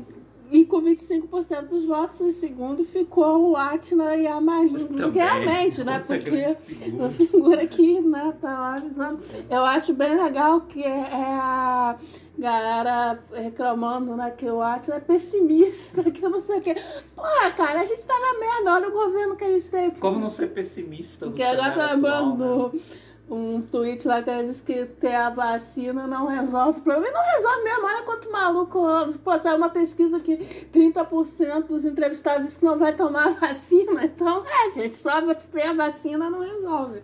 e 0.50 0.64
com 0.64 0.80
25% 0.80 1.68
dos 1.68 1.84
votos, 1.84 2.20
em 2.20 2.30
segundo 2.30 2.84
ficou 2.84 3.50
o 3.50 3.56
Atna 3.56 4.16
e 4.16 4.26
a 4.26 4.40
Marinho. 4.40 5.10
Realmente, 5.10 5.82
né? 5.84 6.02
Porque 6.06 6.56
uma 6.92 7.08
figura. 7.08 7.66
que 7.66 8.00
né, 8.00 8.34
tá 8.40 8.48
lá 8.48 8.74
avisando. 8.74 9.18
Eu 9.50 9.64
acho 9.64 9.92
bem 9.92 10.14
legal 10.14 10.60
que 10.62 10.82
é 10.82 11.14
a 11.14 11.96
galera 12.38 13.18
reclamando, 13.32 14.14
né? 14.14 14.30
Que 14.30 14.46
o 14.46 14.60
Atna 14.60 14.96
é 14.96 15.00
pessimista, 15.00 16.04
que 16.10 16.24
eu 16.24 16.30
não 16.30 16.40
sei 16.40 16.58
o 16.58 16.62
quê. 16.62 16.76
Porra, 17.14 17.50
cara, 17.52 17.80
a 17.80 17.84
gente 17.84 18.06
tá 18.06 18.14
na 18.14 18.38
merda, 18.38 18.74
olha 18.74 18.88
o 18.88 18.92
governo 18.92 19.36
que 19.36 19.44
a 19.44 19.50
gente 19.50 19.70
tem. 19.70 19.90
Como 19.90 20.18
não 20.18 20.30
ser 20.30 20.48
pessimista 20.48 21.26
do 21.26 21.32
Porque 21.32 21.42
agora 21.42 21.72
tá 21.72 21.92
lembrando 21.92 22.72
né? 22.72 22.80
Um 23.28 23.60
tweet 23.60 24.06
lá 24.06 24.22
que 24.22 24.30
ela 24.30 24.44
diz 24.44 24.60
que 24.60 24.84
ter 24.84 25.14
a 25.14 25.30
vacina 25.30 26.06
não 26.06 26.26
resolve 26.26 26.78
o 26.78 26.82
problema. 26.82 27.08
E 27.08 27.12
não 27.12 27.22
resolve 27.22 27.64
mesmo, 27.64 27.84
olha 27.84 28.02
quanto 28.02 28.30
maluco. 28.30 28.86
Pô, 29.24 29.38
saiu 29.38 29.56
uma 29.56 29.68
pesquisa 29.68 30.20
que 30.20 30.36
30% 30.72 31.66
dos 31.66 31.84
entrevistados 31.84 32.46
dizem 32.46 32.60
que 32.60 32.66
não 32.66 32.78
vai 32.78 32.94
tomar 32.94 33.28
a 33.28 33.30
vacina. 33.46 34.04
Então, 34.04 34.44
é, 34.46 34.70
gente, 34.70 34.94
só 34.94 35.20
ter 35.34 35.62
a 35.62 35.72
vacina 35.72 36.30
não 36.30 36.40
resolve. 36.40 37.02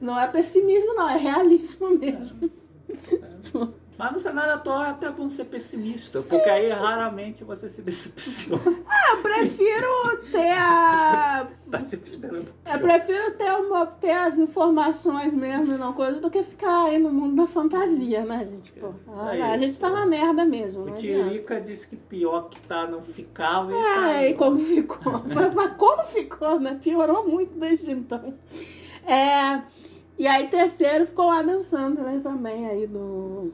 Não 0.00 0.18
é 0.18 0.28
pessimismo, 0.28 0.94
não, 0.94 1.08
é 1.08 1.16
realismo 1.16 1.90
mesmo. 1.98 2.50
Mas 3.96 4.12
no 4.12 4.20
cenário 4.20 4.54
atual 4.54 4.82
é 4.84 4.90
até 4.90 5.08
bom 5.10 5.28
ser 5.28 5.44
pessimista, 5.44 6.20
Sim, 6.20 6.36
porque 6.36 6.50
aí 6.50 6.66
sim. 6.66 6.72
raramente 6.72 7.44
você 7.44 7.68
se 7.68 7.82
decepciona. 7.82 8.62
Eu 9.14 9.22
prefiro 9.22 10.20
ter 10.32 10.52
a. 10.52 11.46
tá 11.70 11.78
sempre 11.78 12.06
esperando. 12.06 12.52
Eu 12.72 12.78
prefiro 12.80 13.32
ter, 13.36 13.52
uma, 13.52 13.86
ter 13.86 14.12
as 14.12 14.38
informações 14.38 15.32
mesmo 15.32 15.74
e 15.74 15.78
não 15.78 15.92
coisa 15.92 16.20
do 16.20 16.30
que 16.30 16.42
ficar 16.42 16.86
aí 16.86 16.98
no 16.98 17.12
mundo 17.12 17.36
da 17.36 17.46
fantasia, 17.46 18.24
né, 18.24 18.44
gente? 18.44 18.72
Pô, 18.72 18.92
a, 19.08 19.28
Aí, 19.30 19.42
a 19.42 19.56
gente 19.56 19.78
tá 19.78 19.88
na 19.88 20.04
merda 20.06 20.44
mesmo. 20.44 20.82
O 20.82 20.86
Não. 20.86 20.94
Tirica 20.94 21.60
disse 21.60 21.88
que 21.88 21.96
pior 21.96 22.48
que 22.48 22.60
tá 22.60 22.86
não 22.86 23.00
ficava. 23.02 23.70
e 23.70 23.74
tá 23.74 23.80
É, 23.80 24.16
aí, 24.16 24.30
e 24.32 24.34
como 24.34 24.58
ficou? 24.58 25.12
mas, 25.32 25.54
mas 25.54 25.72
como 25.76 26.02
ficou, 26.04 26.58
né? 26.58 26.78
Piorou 26.82 27.28
muito 27.28 27.56
desde 27.58 27.92
então. 27.92 28.34
É, 29.06 29.62
e 30.18 30.26
aí, 30.26 30.48
terceiro, 30.48 31.06
ficou 31.06 31.26
o 31.26 31.30
Adam 31.30 31.62
Sandler 31.62 32.20
também, 32.20 32.66
aí 32.66 32.86
do. 32.86 33.52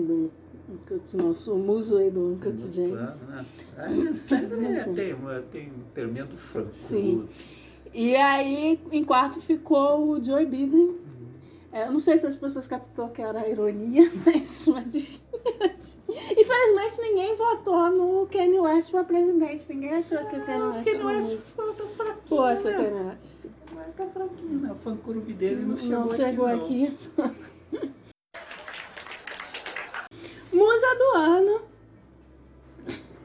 Do 0.00 0.30
Uncut- 0.68 1.14
nosso 1.16 1.54
muso 1.56 1.96
aí 1.98 2.10
do 2.10 2.20
Uncut 2.32 2.56
James. 2.74 3.22
Né? 3.22 3.44
Aí 3.76 4.14
sempre 4.14 4.64
é, 4.66 4.84
tem, 4.84 5.12
uma- 5.14 5.40
tem 5.42 5.68
um 5.70 5.82
tremendo 5.94 6.36
franco. 6.36 6.72
Sim. 6.72 7.26
E 7.94 8.16
aí, 8.16 8.80
em 8.90 9.04
quarto, 9.04 9.40
ficou 9.40 10.08
o 10.10 10.22
Joe 10.24 10.46
Biden. 10.46 10.96
É, 11.70 11.86
eu 11.86 11.92
não 11.92 12.00
sei 12.00 12.16
se 12.18 12.26
as 12.26 12.36
pessoas 12.36 12.66
captou 12.68 13.08
que 13.08 13.20
era 13.22 13.48
ironia, 13.48 14.10
mas, 14.26 14.66
mas 14.68 14.94
enfim. 14.94 15.20
Infelizmente 16.08 17.00
ninguém 17.00 17.34
votou 17.34 17.90
no 17.90 18.26
Kanye 18.26 18.60
West 18.60 18.90
pra 18.90 19.04
presidente. 19.04 19.72
Ninguém 19.72 19.94
achou 19.94 20.18
que 20.26 20.36
o 20.36 20.44
Kanye 20.44 20.62
West 20.64 20.84
Kanye 20.84 20.98
era 20.98 21.06
West 21.06 21.56
tá 21.56 21.62
fraquinho. 21.96 22.18
Poxa, 22.28 22.70
né? 22.70 22.76
Kanye 22.90 23.08
West. 23.08 23.46
Mas 23.74 23.92
tá 23.94 24.06
fraquinho, 24.06 24.60
né? 24.60 24.70
O 24.72 24.74
fã 24.74 24.96
clube 24.96 25.32
dele 25.32 25.64
não 25.64 25.76
chegou, 25.78 25.98
Não 25.98 26.10
chegou 26.10 26.46
aqui. 26.46 26.92
aqui. 27.18 27.90
Musa 30.52 30.94
do 30.96 31.16
ano. 31.16 31.60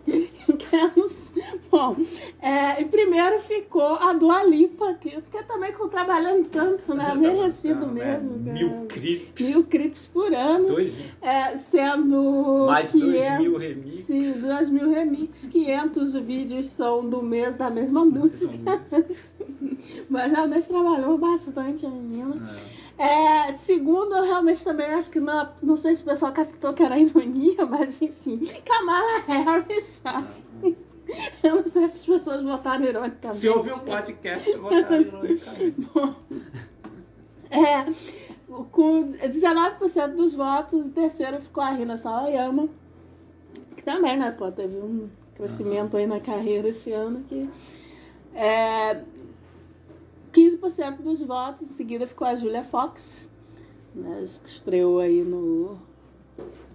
Temos. 0.69 1.33
Bom, 1.69 1.97
é, 2.41 2.81
em 2.81 2.87
primeiro 2.87 3.39
ficou 3.39 3.95
a 3.95 4.13
Dua 4.13 4.43
Lipa, 4.43 4.93
que, 4.93 5.09
porque 5.21 5.43
também 5.43 5.73
com 5.73 5.89
trabalhando 5.89 6.47
tanto, 6.47 6.93
né? 6.93 7.13
Merecido 7.13 7.87
né? 7.87 8.17
mesmo. 8.17 8.43
cara. 8.45 8.53
Mil 8.53 8.85
clipes. 8.87 9.47
Mil 9.47 9.63
clipes 9.65 10.07
por 10.07 10.33
ano. 10.33 10.67
Dois, 10.67 10.97
É, 11.21 11.57
sendo. 11.57 12.65
mais 12.67 12.93
dois 12.93 13.03
500 13.03 13.39
mil 13.39 13.57
remixes. 13.57 13.99
Sim, 14.05 14.41
2 14.47 14.69
mil 14.69 14.89
remixes, 14.89 15.49
500 15.49 16.13
vídeos 16.13 16.67
são 16.67 17.07
do 17.09 17.21
mês 17.21 17.55
da 17.55 17.69
mesma 17.69 18.05
música. 18.05 18.81
Mas 20.09 20.31
realmente 20.31 20.67
trabalhou 20.67 21.17
bastante 21.17 21.85
a 21.85 21.89
menina. 21.89 22.35
É, 22.35 22.86
segundo, 23.53 24.15
eu 24.15 24.23
realmente 24.23 24.63
também 24.63 24.87
acho 24.87 25.11
que 25.11 25.19
não, 25.19 25.49
não 25.61 25.77
sei 25.77 25.95
se 25.95 26.01
o 26.01 26.05
pessoal 26.05 26.31
captou 26.31 26.73
que 26.73 26.83
era 26.83 26.97
ironia, 26.99 27.65
mas 27.65 28.01
enfim. 28.01 28.41
Kamala 28.65 29.19
Harris, 29.27 29.83
sabe? 29.83 30.27
Eu 31.41 31.55
não 31.55 31.67
sei 31.67 31.87
se 31.87 31.99
as 31.99 32.05
pessoas 32.05 32.43
votaram 32.43 32.83
ironicamente. 32.83 33.39
Se 33.39 33.47
ouvir 33.47 33.71
o 33.71 33.79
podcast, 33.79 34.49
estar 34.49 35.01
ironicamente. 35.01 35.89
É, 37.49 37.85
com 38.73 39.07
19% 39.07 40.15
dos 40.15 40.33
votos, 40.33 40.89
o 40.89 40.91
terceiro 40.91 41.41
ficou 41.41 41.63
a 41.63 41.69
Rina 41.69 41.95
Sawayama, 41.97 42.67
que 43.73 43.81
também, 43.81 44.17
né, 44.17 44.31
pô, 44.31 44.51
teve 44.51 44.77
um 44.77 45.09
crescimento 45.33 45.95
aí 45.95 46.05
na 46.05 46.19
carreira 46.19 46.67
esse 46.67 46.91
ano 46.91 47.23
que... 47.23 47.49
É, 48.35 49.01
15% 50.33 50.97
dos 51.01 51.21
votos, 51.21 51.69
em 51.69 51.73
seguida 51.73 52.05
ficou 52.07 52.27
a 52.27 52.35
Julia 52.35 52.63
Fox, 52.63 53.27
né, 53.95 54.17
que 54.19 54.49
estreou 54.49 54.99
aí 54.99 55.23
no, 55.23 55.77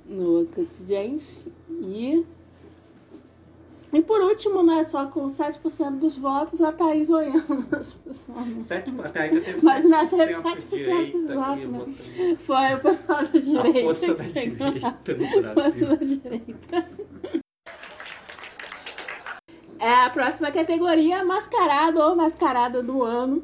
no 0.07 0.47
Cut 0.47 0.73
James, 0.87 1.49
e... 1.71 2.25
E 3.95 4.01
por 4.01 4.23
último, 4.23 4.63
né, 4.63 4.83
só 4.85 5.05
com 5.05 5.27
7% 5.27 5.99
dos 5.99 6.17
votos, 6.17 6.63
a 6.63 6.73
Thaís 6.73 7.11
Oyama, 7.11 7.69
as 7.73 7.93
pessoas 7.93 8.47
não 8.47 8.63
Sete, 8.63 8.91
até 9.05 9.21
ainda 9.25 9.41
teve 9.43 9.63
Mas 9.63 9.85
ainda 9.85 10.07
teve 10.07 10.33
7% 10.33 10.43
7% 10.43 10.69
direita 10.71 11.19
dos 11.19 11.31
votos, 11.31 11.65
né? 12.17 12.37
Foi 12.39 12.75
o 12.75 12.81
pessoal 12.81 13.23
da 13.23 13.29
A 13.29 13.39
direita. 13.39 13.81
força 13.83 14.15
da 14.15 14.25
direita 14.25 15.15
no 15.15 15.27
Força 15.29 15.55
Brasil. 15.55 15.89
da 15.89 15.97
direita. 15.97 16.89
É 19.85 19.93
a 20.05 20.11
próxima 20.11 20.53
categoria, 20.53 21.25
mascarado 21.25 22.01
ou 22.01 22.15
mascarada 22.15 22.83
do 22.85 23.03
ano. 23.03 23.43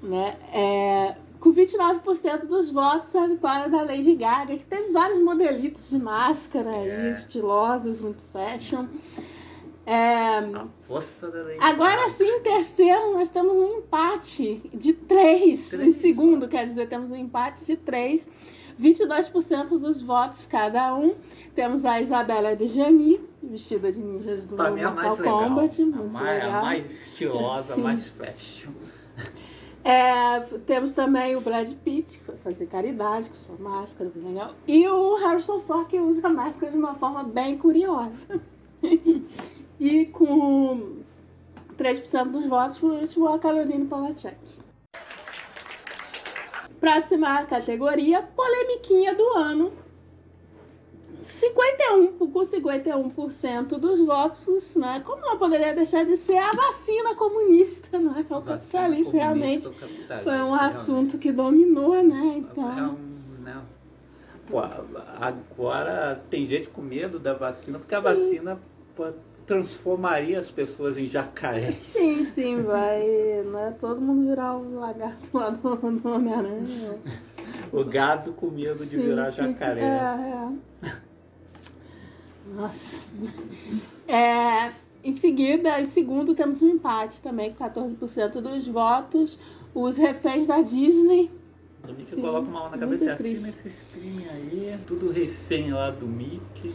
Né? 0.00 0.34
É, 0.52 1.16
com 1.40 1.52
29% 1.52 2.46
dos 2.46 2.70
votos, 2.70 3.14
a 3.16 3.26
vitória 3.26 3.68
da 3.68 3.82
Lady 3.82 4.14
Gaga, 4.14 4.56
que 4.56 4.64
teve 4.64 4.92
vários 4.92 5.18
modelitos 5.18 5.90
de 5.90 5.98
máscara 5.98 6.70
aí, 6.70 6.88
É. 6.88 7.10
estilosos, 7.10 8.00
muito 8.00 8.22
fashion. 8.32 8.86
É, 9.84 10.38
A 10.38 10.66
força 10.82 11.28
da 11.28 11.42
lei. 11.42 11.58
Agora 11.60 12.08
sim, 12.08 12.24
em 12.28 12.40
terceiro, 12.42 13.12
nós 13.14 13.28
temos 13.28 13.56
um 13.56 13.78
empate 13.78 14.62
de 14.72 14.92
três. 14.92 15.72
Em 15.72 15.76
Três. 15.78 15.96
segundo, 15.96 16.46
quer 16.48 16.66
dizer, 16.66 16.88
temos 16.88 17.10
um 17.10 17.16
empate 17.16 17.64
de 17.64 17.76
três. 17.76 18.28
22% 18.80 19.78
dos 19.78 20.02
votos 20.02 20.46
cada 20.46 20.94
um. 20.94 21.14
Temos 21.54 21.84
a 21.84 22.00
Isabela 22.00 22.54
de 22.54 22.66
Jani, 22.66 23.18
vestida 23.46 23.90
de 23.92 24.00
ninjas 24.00 24.46
do 24.46 24.56
Pra 24.56 24.70
mim 24.70 24.80
é 24.80 24.84
a 24.84 24.90
Mortal 24.90 25.06
mais 25.08 25.18
legal. 25.18 25.48
Kombat. 25.48 25.82
a, 25.82 25.84
Muito 25.86 26.12
mais, 26.12 26.26
a 26.26 26.44
legal. 26.46 26.62
mais 26.62 26.90
estilosa, 26.90 27.74
Sim. 27.74 27.80
a 27.80 27.84
mais 27.84 28.06
fashion. 28.06 28.70
É, 29.88 30.40
temos 30.66 30.94
também 30.94 31.36
o 31.36 31.40
Brad 31.40 31.72
Pitt, 31.84 32.18
que 32.18 32.24
foi 32.24 32.34
fazer 32.38 32.66
caridade 32.66 33.30
com 33.30 33.36
sua 33.36 33.56
máscara, 33.56 34.10
bem 34.12 34.32
legal. 34.32 34.52
E 34.66 34.88
o 34.88 35.14
Harrison 35.14 35.60
Ford, 35.60 35.86
que 35.86 36.00
usa 36.00 36.26
a 36.26 36.30
máscara 36.32 36.72
de 36.72 36.76
uma 36.76 36.96
forma 36.96 37.22
bem 37.22 37.56
curiosa. 37.56 38.40
e 39.78 40.06
com 40.06 40.96
3% 41.78 42.30
dos 42.32 42.46
votos, 42.46 42.80
por 42.80 42.90
último, 42.94 43.28
a 43.28 43.38
Caroline 43.38 43.86
Polachek. 43.86 44.58
Próxima 46.80 47.46
categoria, 47.46 48.22
polemiquinha 48.22 49.14
do 49.14 49.28
ano. 49.36 49.72
51, 51.26 52.18
com 52.18 52.40
51% 52.40 53.78
dos 53.78 54.00
votos, 54.00 54.76
né? 54.76 55.00
Como 55.04 55.20
não 55.22 55.38
poderia 55.38 55.74
deixar 55.74 56.04
de 56.04 56.16
ser 56.16 56.36
a 56.38 56.52
vacina 56.52 57.14
comunista, 57.14 57.98
né? 57.98 58.24
Que 58.26 58.32
é 58.32 58.36
o 58.36 58.42
capitalismo, 58.42 59.18
realmente. 59.18 59.70
Foi 60.22 60.38
um 60.42 60.54
assunto 60.54 61.18
que 61.18 61.32
dominou, 61.32 62.02
né? 62.02 62.32
É 62.34 62.38
Então. 62.38 62.94
um, 62.94 63.42
né? 63.42 63.60
Pô, 64.46 64.60
agora 65.20 66.22
tem 66.30 66.46
gente 66.46 66.68
com 66.68 66.80
medo 66.80 67.18
da 67.18 67.34
vacina, 67.34 67.78
porque 67.78 67.94
a 67.94 67.98
Sim. 67.98 68.04
vacina 68.04 68.60
pô, 68.94 69.06
transformaria 69.46 70.38
as 70.38 70.50
pessoas 70.50 70.96
em 70.98 71.08
jacarés. 71.08 71.74
Sim, 71.74 72.24
sim, 72.24 72.62
vai. 72.62 73.00
Né? 73.52 73.74
Todo 73.78 74.00
mundo 74.00 74.28
virar 74.28 74.56
o 74.56 74.78
lagarto 74.78 75.30
lá 75.36 75.50
do, 75.50 75.76
do 75.76 76.08
Homem-Aranha. 76.08 76.98
O 77.72 77.84
gado 77.84 78.32
com 78.32 78.46
medo 78.46 78.78
de 78.78 78.86
Sim, 78.86 79.02
virar 79.02 79.26
sim. 79.26 79.48
jacaré. 79.52 79.80
É, 79.82 80.86
é. 80.86 80.92
Nossa. 82.54 83.00
É, 84.08 84.72
em 85.02 85.12
seguida, 85.12 85.80
em 85.80 85.84
segundo, 85.84 86.34
temos 86.34 86.62
um 86.62 86.68
empate 86.68 87.22
também, 87.22 87.52
com 87.52 87.64
14% 87.64 88.40
dos 88.40 88.66
votos. 88.66 89.38
Os 89.74 89.96
reféns 89.96 90.46
da 90.46 90.60
Disney. 90.60 91.30
O 91.84 91.88
Mickey 91.88 92.06
Sim, 92.06 92.20
coloca 92.20 92.48
uma 92.48 92.60
mão 92.60 92.70
na 92.70 92.78
cabeça 92.78 93.04
e 93.04 93.08
assina 93.10 93.48
esse 93.48 93.68
stream 93.68 94.24
aí, 94.32 94.78
tudo 94.86 95.10
refém 95.10 95.72
lá 95.72 95.90
do 95.90 96.06
Mickey. 96.06 96.74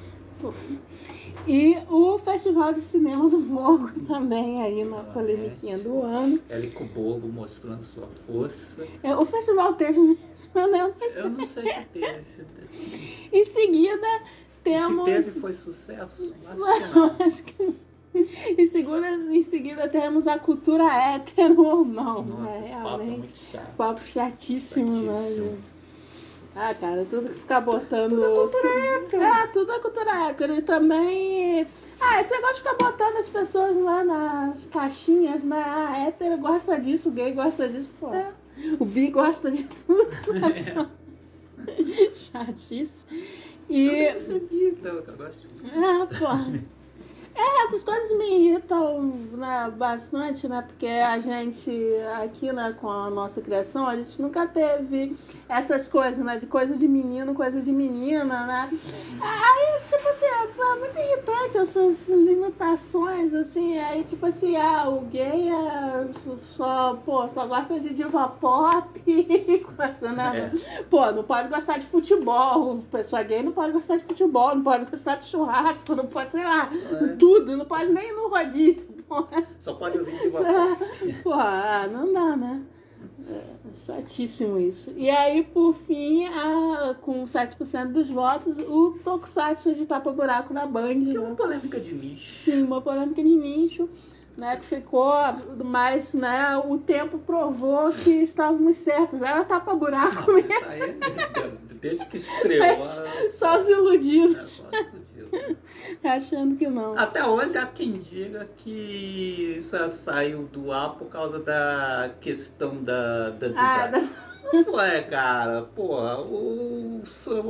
E 1.48 1.78
o 1.90 2.18
Festival 2.18 2.74
de 2.74 2.82
Cinema 2.82 3.30
do 3.30 3.40
Morro 3.40 3.92
também 4.08 4.62
aí 4.62 4.84
na 4.84 5.04
polemiquinha 5.04 5.78
do 5.78 6.02
ano. 6.02 6.40
Érico 6.50 6.86
Bogo 6.86 7.28
mostrando 7.28 7.84
sua 7.84 8.08
força. 8.26 8.88
É, 9.04 9.16
O 9.16 9.26
festival 9.26 9.74
teve 9.74 10.00
mesmo, 10.00 10.52
eu 10.56 10.68
não 10.68 10.94
sei. 11.00 11.22
Eu 11.22 11.30
não 11.30 11.48
sei 11.48 11.66
se 11.68 11.86
teve. 11.94 12.26
Em 13.32 13.44
seguida, 13.44 14.08
temos. 14.64 15.06
Se 15.06 15.12
teve, 15.12 15.40
foi 15.40 15.54
sucesso? 15.54 16.34
Acho 17.26 17.44
que 17.44 17.64
Não. 17.64 17.76
Em, 18.14 18.66
segunda, 18.66 19.08
em 19.10 19.42
seguida 19.42 19.88
temos 19.88 20.28
a 20.28 20.38
cultura 20.38 20.84
hétero 20.84 21.64
ou 21.64 21.86
não, 21.86 22.22
Nossa, 22.24 22.42
né? 22.44 22.60
papo 22.60 22.66
é 22.66 22.68
Realmente. 22.68 23.18
muito 23.20 23.38
chato. 23.52 23.76
Papo 23.78 24.02
chatíssimo, 24.02 24.92
né? 25.04 25.14
Chatíssimo. 25.14 25.46
gente? 25.50 25.72
Ah, 26.54 26.76
cara, 26.76 27.06
tudo 27.10 27.30
que 27.30 27.36
ficar 27.40 27.62
botando. 27.62 28.10
Tudo 28.10 28.26
é 28.26 28.36
cultura 28.36 28.80
hétero. 28.80 29.24
É, 29.24 29.48
tudo 29.48 29.72
é 29.72 29.80
cultura 29.80 30.30
hétero. 30.30 30.54
E 30.56 30.62
também. 30.62 31.68
Ah, 32.02 32.20
esse 32.20 32.32
negócio 32.34 32.56
de 32.62 32.70
ficar 32.70 32.92
botando 32.92 33.16
as 33.16 33.30
pessoas 33.30 33.78
lá 33.78 34.04
nas 34.04 34.66
caixinhas, 34.66 35.44
né? 35.46 35.64
Ah, 35.66 35.98
hétero 36.08 36.38
gosta 36.40 36.78
disso, 36.78 37.10
gay 37.12 37.32
gosta 37.32 37.70
disso, 37.70 37.90
pô. 37.98 38.14
É. 38.14 38.30
O 38.78 38.84
bi 38.84 39.08
gosta 39.10 39.50
de 39.50 39.64
tudo, 39.64 40.34
né? 40.34 40.90
Chatice. 42.14 43.06
E. 43.72 44.04
Eu 44.06 44.20
sabia, 44.20 44.70
então, 44.70 44.96
eu 44.96 45.18
gosto. 45.18 45.48
Ah, 45.74 46.08
pô. 46.08 46.72
É, 47.34 47.64
essas 47.64 47.84
coisas 47.84 48.18
me 48.18 48.50
irritam 48.50 49.04
né, 49.32 49.74
bastante, 49.78 50.48
né? 50.50 50.62
Porque 50.68 50.86
a 50.86 51.18
gente, 51.18 51.72
aqui 52.22 52.52
né, 52.52 52.76
com 52.80 52.90
a 52.90 53.10
nossa 53.10 53.42
criação, 53.42 53.88
a 53.88 53.96
gente 53.96 54.22
nunca 54.22 54.46
teve 54.46 55.16
essas 55.52 55.86
coisas, 55.86 56.24
né? 56.24 56.38
De 56.38 56.48
coisa 56.48 56.78
de 56.78 56.88
menino, 56.88 57.36
coisa 57.36 57.62
de 57.62 57.74
menina, 57.74 58.46
né? 58.48 58.70
Aí, 59.22 59.84
tipo 59.86 60.08
assim, 60.08 60.26
é 60.26 60.76
muito 60.80 60.98
irritante 60.98 61.58
essas 61.58 62.08
limitações, 62.08 63.34
assim. 63.34 63.78
Aí, 63.78 64.04
tipo 64.06 64.26
assim, 64.26 64.56
ah, 64.56 64.88
o 64.88 65.02
gay 65.02 65.50
é 65.50 66.08
só, 66.08 66.96
pô, 67.06 67.28
só 67.28 67.46
gosta 67.46 67.80
de 67.82 67.94
diva 67.94 68.30
pop 68.30 68.88
e 69.06 69.60
coisa, 69.60 70.12
né? 70.14 70.52
Pô, 70.90 71.12
não 71.12 71.24
pode 71.24 71.50
gostar 71.50 71.78
de 71.78 71.86
futebol. 71.86 72.78
Pessoa 72.90 73.22
gay 73.22 73.44
não 73.44 73.52
pode 73.52 73.74
gostar 73.74 73.98
de 73.98 74.06
futebol, 74.06 74.56
não 74.56 74.64
pode 74.64 74.86
gostar 74.86 75.16
de 75.16 75.26
churrasco, 75.26 75.96
não 75.96 76.06
pode, 76.08 76.32
sei 76.32 76.46
lá, 76.46 76.70
É. 76.72 77.08
tudo. 77.18 77.58
Não 77.58 77.66
pode 77.66 77.92
nem 77.92 78.10
ir 78.10 78.14
no 78.14 78.30
rodízio, 78.30 78.94
pô. 79.08 79.28
Só 79.60 79.74
pode 79.74 79.98
ouvir 79.98 80.18
de 80.18 80.30
você. 80.30 81.12
Pô, 81.24 81.34
ah, 81.34 81.88
não 81.92 82.14
dá, 82.14 82.38
né? 82.38 82.62
É 83.28 83.44
chatíssimo 83.86 84.60
isso. 84.60 84.92
E 84.98 85.10
aí, 85.10 85.44
por 85.44 85.74
fim, 85.74 86.26
a, 86.26 86.96
com 87.02 87.24
7% 87.24 87.88
dos 87.88 88.10
votos, 88.10 88.58
o 88.60 89.00
Tokusatsu 89.04 89.74
de 89.74 89.86
tapa 89.86 90.12
buraco 90.12 90.54
na 90.54 90.66
Band. 90.66 90.94
Que 90.94 91.12
é 91.12 91.14
né? 91.14 91.20
uma 91.20 91.36
polêmica 91.36 91.80
de 91.80 91.94
nicho. 91.94 92.32
Sim, 92.32 92.64
uma 92.64 92.82
polêmica 92.82 93.24
de 93.24 93.36
nicho. 93.36 93.90
né, 94.38 94.56
que 94.58 94.66
ficou, 94.66 95.14
mas 95.64 96.14
né, 96.14 96.58
o 96.58 96.78
tempo 96.78 97.20
provou 97.20 97.92
que 97.92 98.10
estávamos 98.10 98.76
certos. 98.78 99.22
Era 99.22 99.44
tapa-buraco 99.44 100.32
mesmo. 100.34 100.84
aí, 100.84 100.98
desde, 101.82 102.06
que 102.06 102.18
estreou. 102.18 102.62
Mas 102.66 103.02
Só 103.32 103.58
os 103.58 103.68
iludidos. 103.68 104.66
achando 106.04 106.56
que 106.56 106.68
não. 106.68 106.98
Até 106.98 107.26
hoje 107.26 107.58
há 107.58 107.66
quem 107.66 107.94
diga 107.94 108.48
que 108.58 109.56
isso 109.60 109.78
saiu 109.90 110.44
do 110.44 110.72
ar 110.72 110.96
por 110.96 111.08
causa 111.08 111.40
da 111.40 112.12
questão 112.20 112.84
da, 112.84 113.30
da, 113.32 113.48
Ah, 113.56 113.88
da- 113.88 114.02
Não 114.54 114.66
foi, 114.66 115.02
cara. 115.04 115.62
Porra, 115.76 116.20
o, 116.20 117.02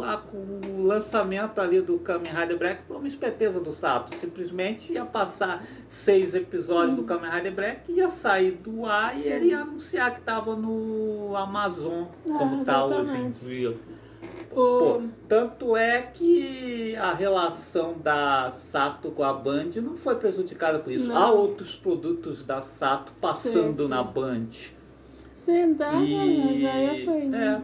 a- 0.03 0.21
o 0.33 0.83
lançamento 0.83 1.59
ali 1.59 1.81
do 1.81 1.97
Kamen 1.97 2.31
Rider 2.31 2.57
Black 2.59 2.81
foi 2.87 2.97
uma 2.97 3.07
esperteza 3.07 3.59
do 3.59 3.71
Sato. 3.71 4.15
Simplesmente 4.15 4.93
ia 4.93 5.03
passar 5.05 5.63
seis 5.89 6.35
episódios 6.35 6.95
do 6.97 7.03
Kamen 7.03 7.31
Rider 7.31 7.53
Black, 7.53 7.91
ia 7.91 8.09
sair 8.09 8.51
do 8.51 8.85
ar 8.85 9.17
e 9.17 9.23
ele 9.27 9.47
ia 9.47 9.61
anunciar 9.61 10.11
que 10.13 10.19
estava 10.19 10.55
no 10.55 11.35
Amazon, 11.35 12.03
Ah, 12.29 12.37
como 12.37 12.63
tá 12.63 12.85
hoje 12.85 13.17
em 13.17 13.31
dia. 13.31 13.75
Pô, 14.53 15.01
tanto 15.29 15.75
é 15.77 16.01
que 16.01 16.95
a 16.97 17.13
relação 17.13 17.93
da 17.97 18.51
Sato 18.51 19.11
com 19.11 19.23
a 19.23 19.33
Band 19.33 19.69
não 19.77 19.95
foi 19.95 20.15
prejudicada 20.15 20.79
por 20.79 20.91
isso. 20.91 21.07
Não. 21.07 21.17
Há 21.17 21.31
outros 21.31 21.75
produtos 21.75 22.43
da 22.43 22.61
Sato 22.61 23.13
passando 23.21 23.77
Sim, 23.77 23.83
sim. 23.83 23.89
na 23.89 24.03
Band. 24.03 24.47
sim, 25.33 25.73
tá, 25.75 25.93
E 25.93 26.61
já 26.61 26.75
ia 26.79 27.05
sair. 27.05 27.23
é, 27.23 27.27
né? 27.27 27.63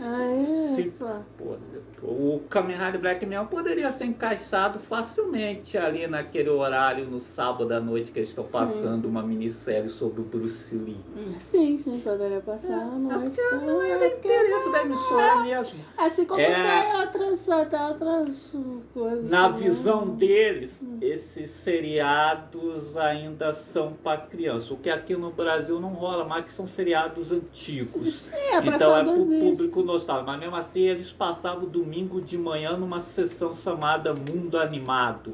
Ah, 0.00 0.22
é, 0.22 0.76
Sim. 0.76 0.90
pô. 0.90 1.06
pô, 1.36 1.56
o 2.02 2.40
Kamen 2.48 2.76
Rider 2.76 3.00
Black 3.00 3.26
mesmo 3.26 3.46
poderia 3.46 3.90
ser 3.92 4.04
encaixado 4.06 4.78
facilmente 4.78 5.76
ali 5.76 6.06
naquele 6.06 6.48
horário 6.48 7.04
no 7.06 7.18
sábado 7.20 7.72
à 7.72 7.80
noite 7.80 8.10
que 8.12 8.18
eles 8.20 8.28
estão 8.30 8.44
Sim, 8.44 8.52
passando 8.52 9.02
sim. 9.02 9.08
uma 9.08 9.22
minissérie 9.22 9.88
sobre 9.88 10.20
o 10.20 10.24
Bruce 10.24 10.74
Lee. 10.76 10.96
Sim, 11.38 11.76
sim, 11.78 12.00
poderia 12.00 12.40
passar 12.40 12.74
à 12.78 12.82
É 12.94 12.98
noite. 12.98 13.36
só, 13.36 13.56
não 13.56 13.82
é 13.82 13.90
era 13.90 14.06
interesse 14.06 14.72
da 14.72 14.82
emissora 14.82 15.42
mesmo. 15.42 15.78
Assim 15.96 16.24
como 16.24 16.40
É. 16.40 16.82
tem 16.82 17.00
outras, 17.00 17.48
até 17.48 17.86
outras 17.86 18.56
coisas. 18.94 19.30
Na 19.30 19.48
né? 19.48 19.58
visão 19.58 20.08
deles, 20.16 20.82
Hum. 20.82 20.98
esses 21.00 21.50
seriados 21.50 22.96
ainda 22.96 23.52
são 23.52 23.92
para 23.92 24.20
criança. 24.20 24.72
O 24.72 24.76
que 24.76 24.90
aqui 24.90 25.16
no 25.16 25.30
Brasil 25.30 25.80
não 25.80 25.90
rola 25.94 26.24
mais, 26.24 26.44
que 26.44 26.52
são 26.52 26.66
seriados 26.66 27.32
antigos. 27.32 28.12
Sim, 28.12 28.36
é 28.36 28.60
pra 28.62 28.74
então 28.76 28.96
é 28.96 29.02
pro 29.02 29.10
saudosistas. 29.12 29.58
público 29.58 29.82
nostálgico. 29.82 30.26
Mas 30.30 30.40
mesmo 30.40 30.56
assim, 30.56 30.80
eles 30.82 31.12
passavam 31.12 31.68
domingo 31.88 32.20
de 32.20 32.36
manhã 32.36 32.76
numa 32.76 33.00
sessão 33.00 33.54
chamada 33.54 34.12
Mundo 34.12 34.58
Animado. 34.58 35.32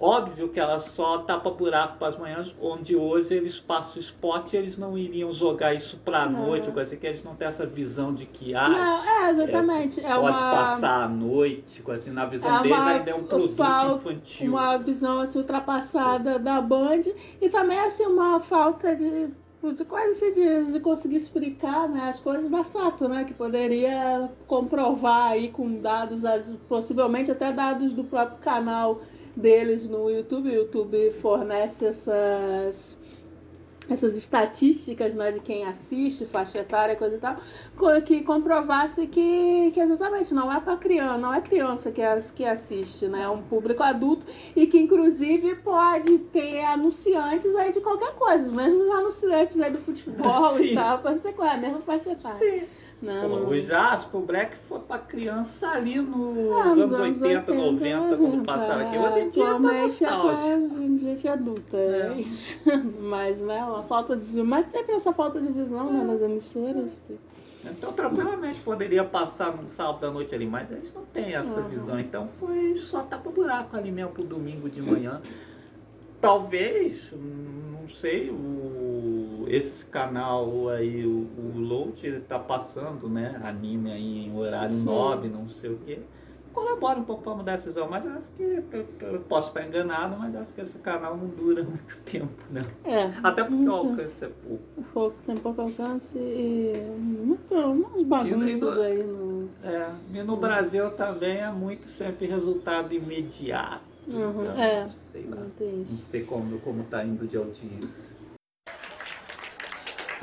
Óbvio 0.00 0.48
que 0.48 0.58
ela 0.58 0.80
só 0.80 1.18
tapa 1.18 1.50
buraco 1.50 1.98
para 1.98 2.08
as 2.08 2.18
manhãs, 2.18 2.54
onde 2.60 2.96
hoje 2.96 3.34
eles 3.34 3.60
passam 3.60 4.00
spot 4.00 4.52
e 4.52 4.56
eles 4.56 4.76
não 4.76 4.98
iriam 4.98 5.30
jogar 5.32 5.72
isso 5.72 5.98
para 5.98 6.22
a 6.22 6.28
noite, 6.28 6.70
coisa 6.72 6.90
assim, 6.90 6.96
que 6.96 7.06
eles 7.06 7.22
não 7.22 7.36
têm 7.36 7.46
essa 7.46 7.64
visão 7.64 8.12
de 8.12 8.26
que 8.26 8.54
ah, 8.56 8.68
Não, 8.68 9.04
é, 9.26 9.30
exatamente. 9.30 10.00
É, 10.00 10.14
pode 10.14 10.36
uma, 10.36 10.50
passar 10.50 11.04
a 11.04 11.08
noite, 11.08 11.80
coisa 11.82 12.02
assim, 12.02 12.10
na 12.12 12.24
visão 12.26 12.58
É 12.58 12.62
deles 12.62 12.76
uma 12.78 12.90
ainda 12.90 13.10
é 13.10 13.14
um 13.14 13.24
produto 13.24 13.54
fal- 13.54 13.94
infantil. 13.94 14.50
uma 14.50 14.76
visão 14.78 15.20
assim, 15.20 15.38
ultrapassada 15.38 16.38
da 16.40 16.60
Band 16.60 17.00
e 17.40 17.48
também 17.48 17.78
assim, 17.78 18.04
uma 18.06 18.40
falta 18.40 18.96
de, 18.96 19.28
de 19.72 19.84
coisa 19.84 20.10
assim, 20.10 20.32
de, 20.72 20.80
conseguir 20.80 21.16
explicar 21.16 21.88
né, 21.88 22.08
as 22.08 22.20
coisas 22.20 22.50
da 22.50 22.64
Sato, 22.64 23.08
né? 23.08 23.24
Que 23.24 23.32
poderia 23.32 24.30
comprovar 24.46 25.32
aí 25.32 25.48
com 25.48 25.80
dados, 25.80 26.24
as, 26.24 26.56
possivelmente 26.68 27.30
até 27.30 27.52
dados 27.52 27.92
do 27.92 28.04
próprio 28.04 28.38
canal 28.38 29.00
deles 29.36 29.88
no 29.88 30.10
YouTube. 30.10 30.50
O 30.50 30.54
YouTube 30.54 31.10
fornece 31.12 31.86
essas 31.86 32.98
essas 33.88 34.16
estatísticas 34.16 35.14
né, 35.14 35.32
de 35.32 35.40
quem 35.40 35.64
assiste, 35.64 36.24
faixa 36.24 36.58
etária, 36.58 36.96
coisa 36.96 37.16
e 37.16 37.18
tal, 37.18 37.36
que 38.04 38.22
comprovasse 38.22 39.06
que, 39.06 39.70
que 39.72 39.80
exatamente 39.80 40.32
não 40.32 40.52
é 40.52 40.60
para 40.60 40.76
criança, 40.76 41.18
não 41.18 41.34
é 41.34 41.40
criança 41.40 41.90
que, 41.90 42.02
as, 42.02 42.30
que 42.30 42.44
assiste, 42.44 43.06
né? 43.06 43.22
É 43.22 43.28
um 43.28 43.42
público 43.42 43.82
adulto 43.82 44.26
e 44.54 44.66
que 44.66 44.78
inclusive 44.78 45.56
pode 45.56 46.18
ter 46.18 46.64
anunciantes 46.64 47.54
aí 47.56 47.72
de 47.72 47.80
qualquer 47.80 48.14
coisa, 48.14 48.50
mesmo 48.50 48.82
os 48.82 48.90
anunciantes 48.90 49.60
aí 49.60 49.70
do 49.70 49.78
futebol 49.78 50.54
Sim. 50.56 50.72
e 50.72 50.74
tal, 50.74 50.98
pode 50.98 51.20
ser 51.20 51.32
qual 51.32 51.48
é 51.48 51.54
a 51.54 51.58
mesma 51.58 51.80
faixa 51.80 52.12
etária. 52.12 52.38
Sim. 52.38 52.83
Não, 53.04 53.20
Pô, 53.20 53.36
não- 53.36 53.48
o 53.48 53.58
Jasper, 53.58 54.20
o 54.20 54.24
Black 54.24 54.56
foi 54.56 54.80
pra 54.80 54.98
criança 54.98 55.68
ali 55.68 56.00
nos 56.00 56.56
Ah, 56.56 56.74
nos 56.74 56.92
anos 56.92 57.20
80, 57.20 57.52
90, 57.52 58.16
quando 58.16 58.44
passaram 58.44 58.86
aqui. 58.88 58.98
Hoje 58.98 59.20
em 59.20 59.28
dia 59.28 59.42
é 59.42 59.46
Atualmente 59.46 60.04
é 60.04 60.06
pra 60.08 60.16
nostálgico. 60.16 60.98
gente 60.98 61.28
adulta, 61.28 61.76
é, 61.76 62.12
É. 62.16 62.20
isso. 62.20 62.60
Mas, 63.00 63.42
né, 63.42 63.62
uma 63.64 63.82
falta 63.82 64.16
de... 64.16 64.42
Mas 64.42 64.66
sempre 64.66 64.94
essa 64.94 65.12
falta 65.12 65.40
de 65.40 65.52
visão, 65.52 65.92
né, 65.92 66.02
nas 66.02 66.22
emissoras. 66.22 67.02
Então, 67.66 67.92
tranquilamente 67.92 68.60
poderia 68.60 69.04
passar 69.04 69.54
num 69.56 69.66
sábado 69.66 70.06
à 70.06 70.10
noite 70.10 70.34
ali, 70.34 70.46
mas 70.46 70.70
eles 70.70 70.92
não 70.94 71.02
têm 71.06 71.34
essa 71.34 71.60
Uhum. 71.60 71.68
visão. 71.68 71.98
Então, 71.98 72.28
foi 72.38 72.76
só 72.76 73.00
tapa 73.02 73.30
buraco 73.30 73.76
ali 73.76 73.90
mesmo 73.90 74.12
pro 74.12 74.22
domingo 74.24 74.68
de 74.68 74.82
manhã. 74.82 75.20
Talvez, 76.20 77.12
não 77.12 77.86
sei, 77.88 78.30
o, 78.30 79.23
esse 79.48 79.86
canal 79.86 80.68
aí, 80.68 81.04
o, 81.06 81.10
o 81.36 81.52
Load, 81.58 82.06
ele 82.06 82.20
tá 82.20 82.38
passando, 82.38 83.08
né, 83.08 83.40
anime 83.44 83.90
aí 83.92 84.26
em 84.26 84.36
horário 84.36 84.74
Sim. 84.74 84.84
nobre, 84.84 85.28
não 85.30 85.48
sei 85.48 85.70
o 85.70 85.78
quê. 85.78 85.98
Colabora 86.52 87.00
um 87.00 87.04
pouco 87.04 87.22
para 87.24 87.34
mudar 87.34 87.52
essa 87.52 87.66
visão, 87.66 87.88
mas 87.90 88.06
acho 88.06 88.30
que, 88.32 88.42
eu, 88.42 88.86
eu 89.00 89.20
posso 89.22 89.48
estar 89.48 89.66
enganado, 89.66 90.16
mas 90.16 90.36
acho 90.36 90.54
que 90.54 90.60
esse 90.60 90.78
canal 90.78 91.16
não 91.16 91.26
dura 91.26 91.62
muito 91.64 91.98
tempo, 92.04 92.32
né? 92.48 92.60
É, 92.84 93.06
Até 93.22 93.42
porque 93.42 93.54
o 93.54 93.56
muito, 93.56 93.72
alcance 93.72 94.24
é 94.24 94.28
pouco. 94.28 94.62
pouco, 94.92 95.16
tem 95.26 95.36
pouco 95.36 95.60
alcance 95.62 96.16
e 96.16 96.74
muito, 96.98 97.54
umas 97.54 98.02
bagunças 98.02 98.76
E 98.76 98.80
aí 98.82 99.02
no... 99.02 99.48
É, 99.64 99.90
e 100.12 100.22
no 100.22 100.36
Brasil 100.36 100.90
também 100.92 101.38
é 101.38 101.50
muito 101.50 101.88
sempre 101.88 102.26
resultado 102.26 102.92
imediato. 102.94 103.82
Uhum, 104.06 104.42
Então, 104.42 104.58
é, 104.58 104.88
Sei 105.10 105.24
lá. 105.26 105.36
não 105.38 105.86
sei 105.86 106.22
como, 106.24 106.58
como 106.60 106.84
tá 106.84 107.04
indo 107.04 107.26
de 107.26 107.36
audiência. 107.36 108.13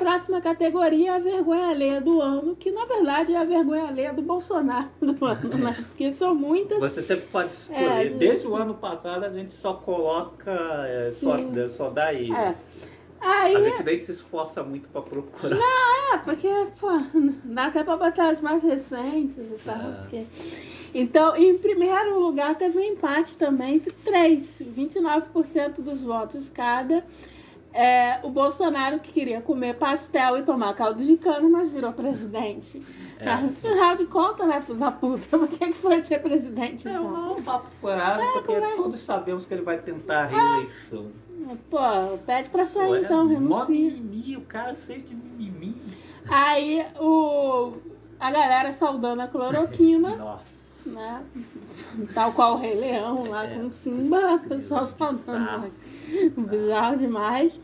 Próxima 0.02 0.40
categoria 0.40 1.10
é 1.12 1.14
a 1.14 1.18
vergonha 1.18 1.68
alheia 1.68 2.00
do 2.00 2.20
ano, 2.20 2.56
que 2.56 2.70
na 2.70 2.84
verdade 2.84 3.32
é 3.32 3.38
a 3.38 3.44
vergonha 3.44 3.84
alheia 3.84 4.12
do 4.12 4.22
Bolsonaro 4.22 4.88
do 5.00 5.24
ano, 5.24 5.48
né? 5.58 5.74
Porque 5.88 6.10
são 6.12 6.34
muitas 6.34 6.78
Você 6.80 7.02
sempre 7.02 7.26
pode 7.28 7.52
escolher. 7.52 7.84
É, 7.84 8.06
gente- 8.08 8.18
Desde 8.18 8.46
o 8.48 8.56
ano 8.56 8.74
passado 8.74 9.24
a 9.24 9.30
gente 9.30 9.52
só 9.52 9.74
coloca, 9.74 10.50
é, 10.86 11.08
só, 11.10 11.36
só 11.70 11.90
dá 11.90 12.12
ele. 12.12 12.32
É. 12.32 12.54
Aí, 13.20 13.54
A 13.54 13.60
gente 13.70 13.84
nem 13.84 13.96
se 13.96 14.10
esforça 14.12 14.64
muito 14.64 14.88
para 14.88 15.00
procurar. 15.02 15.56
é, 15.56 16.18
porque, 16.18 16.48
pô, 16.80 16.88
dá 17.44 17.66
até 17.66 17.84
pra 17.84 17.96
botar 17.96 18.30
as 18.30 18.40
mais 18.40 18.62
recentes 18.64 19.36
e 19.38 19.56
tal. 19.64 19.76
É. 19.76 19.92
porque- 20.00 20.26
Então, 20.94 21.36
em 21.36 21.56
primeiro 21.56 22.18
lugar, 22.18 22.54
teve 22.58 22.76
um 22.78 22.82
empate 22.82 23.38
também 23.38 23.76
entre 23.76 23.92
três, 23.92 24.60
29% 24.76 25.80
dos 25.80 26.02
votos 26.02 26.48
cada. 26.48 27.04
É, 27.74 28.20
o 28.22 28.28
Bolsonaro 28.28 29.00
que 29.00 29.10
queria 29.12 29.40
comer 29.40 29.74
pastel 29.78 30.36
e 30.36 30.42
tomar 30.42 30.74
caldo 30.74 31.02
de 31.02 31.16
cana, 31.16 31.48
mas 31.48 31.68
virou 31.70 31.90
presidente. 31.92 32.82
É. 33.18 33.28
Afinal 33.30 33.96
de 33.96 34.04
contas, 34.06 34.46
né, 34.46 34.60
filho 34.60 34.78
da 34.78 34.90
puta? 34.90 35.22
Por 35.38 35.48
que, 35.48 35.58
que 35.68 35.72
foi 35.72 36.00
ser 36.00 36.18
presidente? 36.20 36.86
É 36.86 36.90
então? 36.92 37.36
um 37.38 37.42
papo 37.42 37.68
furado, 37.80 38.22
porque 38.34 38.58
mas- 38.60 38.76
todos 38.76 39.00
sabemos 39.00 39.46
que 39.46 39.54
ele 39.54 39.62
vai 39.62 39.78
tentar 39.78 40.24
a 40.24 40.26
reeleição. 40.26 41.10
Pô, 41.70 41.78
pede 42.26 42.48
pra 42.50 42.66
sair 42.66 42.90
Ué, 42.90 43.00
então, 43.00 43.26
renuncia. 43.26 43.74
mimimi, 43.74 44.36
o 44.36 44.42
cara 44.42 44.74
cheio 44.74 45.02
de 45.02 45.14
mimimi. 45.14 45.74
Aí 46.28 46.86
o, 47.00 47.72
a 48.20 48.30
galera 48.30 48.72
saudando 48.72 49.20
a 49.20 49.26
cloroquina, 49.26 50.10
Nossa. 50.14 50.42
né? 50.90 51.24
Tal 52.14 52.32
qual 52.32 52.54
o 52.54 52.58
Rei 52.58 52.74
Leão 52.74 53.24
lá 53.28 53.44
É, 53.46 53.54
com 53.54 53.66
o 53.66 53.70
Simba, 53.72 54.34
o 54.34 54.38
pessoal 54.40 54.84
saudando. 54.86 55.72
Bizarro 56.36 56.96
demais. 56.96 57.60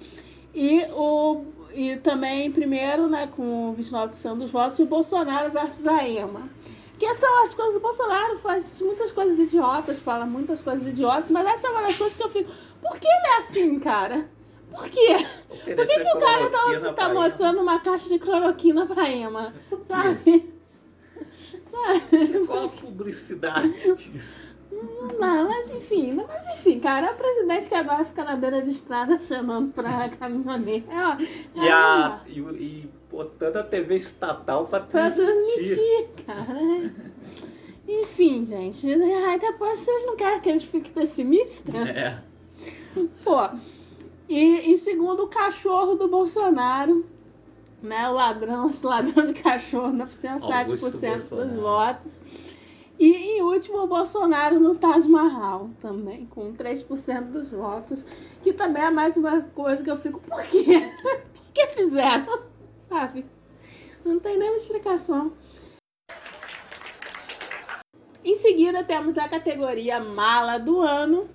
E, 0.55 0.85
o, 0.93 1.45
e 1.73 1.97
também, 1.97 2.51
primeiro, 2.51 3.09
né, 3.09 3.27
com 3.29 3.75
29% 3.79 4.37
dos 4.37 4.51
votos, 4.51 4.79
o 4.79 4.87
Bolsonaro 4.87 5.51
versus 5.51 5.87
a 5.87 6.07
Ema. 6.09 6.49
Que 6.99 7.15
são 7.15 7.43
as 7.43 7.55
coisas. 7.55 7.77
O 7.77 7.81
Bolsonaro 7.81 8.39
faz 8.39 8.81
muitas 8.81 9.13
coisas 9.13 9.39
idiotas, 9.39 9.99
fala 9.99 10.27
muitas 10.27 10.61
coisas 10.63 10.87
idiotas, 10.87 11.31
mas 11.31 11.47
essa 11.47 11.69
é 11.69 11.71
uma 11.71 11.83
das 11.83 11.97
coisas 11.97 12.17
que 12.17 12.25
eu 12.25 12.29
fico. 12.29 12.51
Por 12.83 12.99
que 12.99 13.07
ele 13.07 13.27
é 13.27 13.39
assim, 13.39 13.79
cara? 13.79 14.29
Por 14.71 14.89
quê? 14.91 15.17
Por 15.49 15.87
que 15.87 16.01
que 16.01 16.17
o 16.17 16.19
cara 16.19 16.51
tá, 16.51 16.93
tá 16.93 17.15
mostrando 17.15 17.61
uma 17.61 17.79
caixa 17.79 18.09
de 18.09 18.19
cloroquina 18.19 18.85
pra 18.87 19.09
Ema? 19.09 19.55
Sabe? 19.85 20.53
Qual 22.47 22.65
a 22.65 22.69
publicidade 22.69 23.95
disso? 23.95 24.48
Não, 24.71 25.49
mas 25.49 25.71
enfim, 25.71 26.15
mas 26.15 26.47
enfim, 26.49 26.79
cara, 26.79 27.09
é 27.09 27.13
o 27.13 27.17
presidente 27.17 27.69
que 27.69 27.75
agora 27.75 28.05
fica 28.05 28.23
na 28.23 28.37
beira 28.37 28.61
de 28.61 28.71
estrada 28.71 29.19
chamando 29.21 29.73
pra 29.73 30.09
caminhoneiro. 30.11 30.85
É, 30.91 31.65
E, 31.65 31.69
a, 31.69 32.21
e, 32.27 32.39
e 32.39 32.91
botando 33.11 33.57
a 33.57 33.65
TV 33.65 33.97
estatal 33.97 34.67
pra 34.67 34.81
pra 34.81 35.11
transmitir. 35.11 35.77
transmitir, 35.77 36.09
cara. 36.27 36.93
Enfim, 37.89 38.45
gente, 38.45 38.87
aí 38.93 39.39
depois 39.39 39.79
vocês 39.79 40.05
não 40.05 40.15
querem 40.17 40.41
que 40.41 40.49
eles 40.51 40.65
fiquem 40.65 40.93
pessimistas? 40.93 41.75
É. 41.75 42.23
Pô, 43.25 43.49
E 44.29 44.71
em 44.73 44.77
segundo, 44.77 45.25
o 45.25 45.29
cachorro 45.29 45.95
do 45.95 46.07
Bolsonaro, 46.09 47.07
né? 47.83 48.07
O 48.09 48.13
ladrão, 48.13 48.69
esse 48.69 48.85
ladrão 48.85 49.25
de 49.25 49.33
cachorro, 49.35 49.93
não 49.93 50.05
precisa 50.07 50.37
7% 50.37 51.29
dos 51.31 51.55
votos. 51.55 52.23
E 53.39 53.41
em 53.41 53.45
último, 53.45 53.79
o 53.79 53.87
Bolsonaro 53.87 54.59
no 54.59 54.75
Taj 54.75 55.07
Mahal, 55.09 55.71
também, 55.81 56.27
com 56.27 56.53
3% 56.55 57.31
dos 57.31 57.53
votos, 57.53 58.05
que 58.43 58.53
também 58.53 58.83
é 58.83 58.91
mais 58.91 59.17
uma 59.17 59.41
coisa 59.43 59.81
que 59.81 59.89
eu 59.89 59.95
fico, 59.97 60.19
por 60.19 60.43
quê? 60.43 60.65
Por 61.33 61.53
que 61.55 61.67
fizeram? 61.69 62.41
Sabe? 62.91 63.25
Não 64.05 64.19
tem 64.19 64.37
nenhuma 64.39 64.57
explicação. 64.57 65.33
Em 68.25 68.35
seguida, 68.35 68.83
temos 68.83 69.17
a 69.17 69.29
categoria 69.29 70.01
Mala 70.01 70.59
do 70.59 70.81
Ano, 70.81 71.29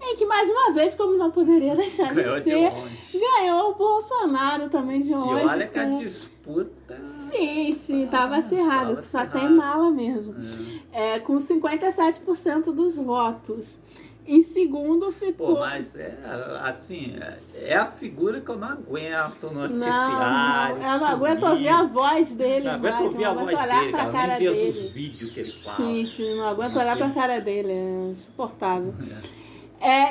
em 0.00 0.16
que, 0.16 0.24
mais 0.26 0.48
uma 0.48 0.72
vez, 0.72 0.94
como 0.94 1.16
não 1.16 1.30
poderia 1.30 1.74
deixar 1.76 2.12
de 2.14 2.22
Ganhou 2.22 2.38
de 2.38 2.44
ser, 2.44 2.70
longe. 2.72 2.98
ganhou 3.18 3.70
o 3.70 3.74
Bolsonaro 3.74 4.68
também 4.68 5.00
de 5.00 5.10
E 5.10 5.14
longe. 5.14 5.44
olha 5.44 5.66
que 5.68 5.78
a 5.78 5.86
com- 5.86 5.98
disputa. 5.98 7.04
Sim, 7.04 7.72
sim, 7.72 8.06
tava 8.08 8.36
que 8.42 9.06
só 9.06 9.24
tem 9.26 9.48
mala 9.50 9.90
mesmo. 9.92 10.34
É. 10.34 10.71
É, 10.92 11.18
com 11.20 11.36
57% 11.38 12.72
dos 12.72 12.96
votos. 12.96 13.80
Em 14.24 14.40
segundo 14.40 15.06
Pô, 15.06 15.12
ficou. 15.12 15.58
mas 15.58 15.96
é 15.96 16.16
assim, 16.62 17.16
é- 17.20 17.38
é 17.72 17.76
a 17.76 17.86
figura 17.86 18.40
que 18.40 18.48
eu 18.48 18.56
não 18.56 18.68
aguento 18.68 19.48
no 19.48 19.52
não, 19.52 19.68
noticiário. 19.68 20.78
não, 20.78 20.92
eu 20.92 21.00
não 21.00 21.06
aguento 21.08 21.42
ouvir 21.42 21.68
a 21.68 21.82
voz 21.82 22.30
dele 22.30 22.66
Não 22.66 22.74
aguento 22.74 22.92
mais, 22.92 23.04
ouvir 23.06 23.18
não 23.18 23.24
a 23.24 23.30
aguento 23.32 23.50
voz 23.50 23.60
olhar 23.64 23.80
dele, 23.80 23.90
pra 23.90 24.00
cara. 24.00 24.12
cara 24.12 24.38
Nem 24.38 24.48
vejo 24.48 24.68
os 24.68 24.74
dele. 24.76 24.88
vídeos 24.90 25.30
que 25.32 25.40
ele 25.40 25.52
fala. 25.52 25.76
Sim, 25.76 26.06
sim, 26.06 26.36
não 26.36 26.46
aguento 26.48 26.72
Não, 26.74 26.80
olhar 26.82 26.96
pra 26.96 27.06
ele- 27.06 27.14
cara 27.14 27.38
dele, 27.40 27.72
é 27.72 28.10
insuportável. 28.12 28.94
É, 29.10 29.41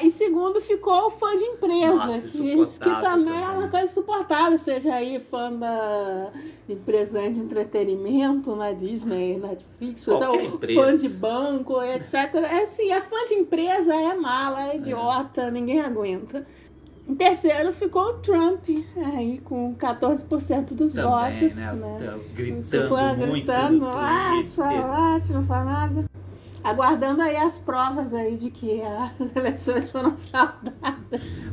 em 0.03 0.09
segundo 0.09 0.59
ficou 0.59 1.05
o 1.05 1.09
fã 1.09 1.35
de 1.35 1.43
empresa, 1.43 2.05
Nossa, 2.05 2.27
que, 2.27 2.65
que 2.65 3.01
também, 3.01 3.41
é 3.41 3.47
uma 3.47 3.67
coisa 3.69 3.85
insuportável, 3.85 4.57
seja 4.57 4.93
aí 4.93 5.19
fã 5.19 5.51
da 5.53 6.31
empresa 6.67 7.29
de 7.29 7.39
entretenimento 7.39 8.53
na 8.55 8.73
Disney, 8.73 9.37
Netflix, 9.37 10.07
ou 10.07 10.41
empresa. 10.41 10.81
fã 10.81 10.95
de 10.95 11.07
banco, 11.07 11.81
etc. 11.81 12.13
É 12.35 12.63
assim, 12.63 12.91
é 12.91 12.99
fã 12.99 13.23
de 13.25 13.35
empresa, 13.35 13.93
é 13.95 14.13
mala, 14.13 14.71
é 14.71 14.75
idiota, 14.75 15.49
ninguém 15.49 15.79
aguenta. 15.79 16.45
Em 17.07 17.15
terceiro 17.15 17.73
ficou 17.73 18.03
o 18.03 18.13
Trump, 18.19 18.63
aí 19.13 19.39
com 19.39 19.75
14% 19.75 20.73
dos 20.73 20.93
Também, 20.93 21.39
votos, 21.39 21.55
né? 21.57 21.73
né? 21.73 21.97
Tá 21.99 22.17
Isso 22.17 22.35
Gritando 22.35 22.87
foi 22.87 23.01
muito 23.01 23.31
gritando, 23.31 23.85
ah, 23.85 24.41
chocolate, 24.45 25.33
não 25.33 25.43
faz 25.43 25.65
nada. 25.65 26.05
Aguardando 26.63 27.21
aí 27.21 27.35
as 27.37 27.57
provas 27.57 28.13
aí 28.13 28.35
de 28.35 28.51
que 28.51 28.81
as 28.81 29.33
eleições 29.35 29.89
foram 29.91 30.15
fraudadas. 30.17 31.49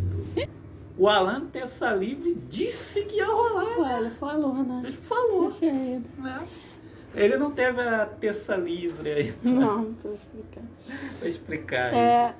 O 0.97 1.09
Alan 1.09 1.47
Terça 1.47 1.93
Livre 1.93 2.35
disse 2.49 3.05
que 3.05 3.17
ia 3.17 3.27
rolar. 3.27 3.79
Ué, 3.79 3.99
ele 4.01 4.11
falou, 4.11 4.55
né? 4.55 4.83
Ele 4.85 4.97
falou, 4.97 5.53
ele. 5.63 6.03
né? 6.19 6.49
Ele 7.15 7.37
não 7.37 7.51
teve 7.51 7.81
a 7.81 8.05
terça 8.05 8.55
livre 8.55 9.11
aí 9.11 9.35
Não, 9.43 9.79
não 9.83 9.95
tô 9.95 10.13
explicando. 10.13 10.69
pra 11.19 11.29
explicar. 11.29 11.95
É, 11.95 12.35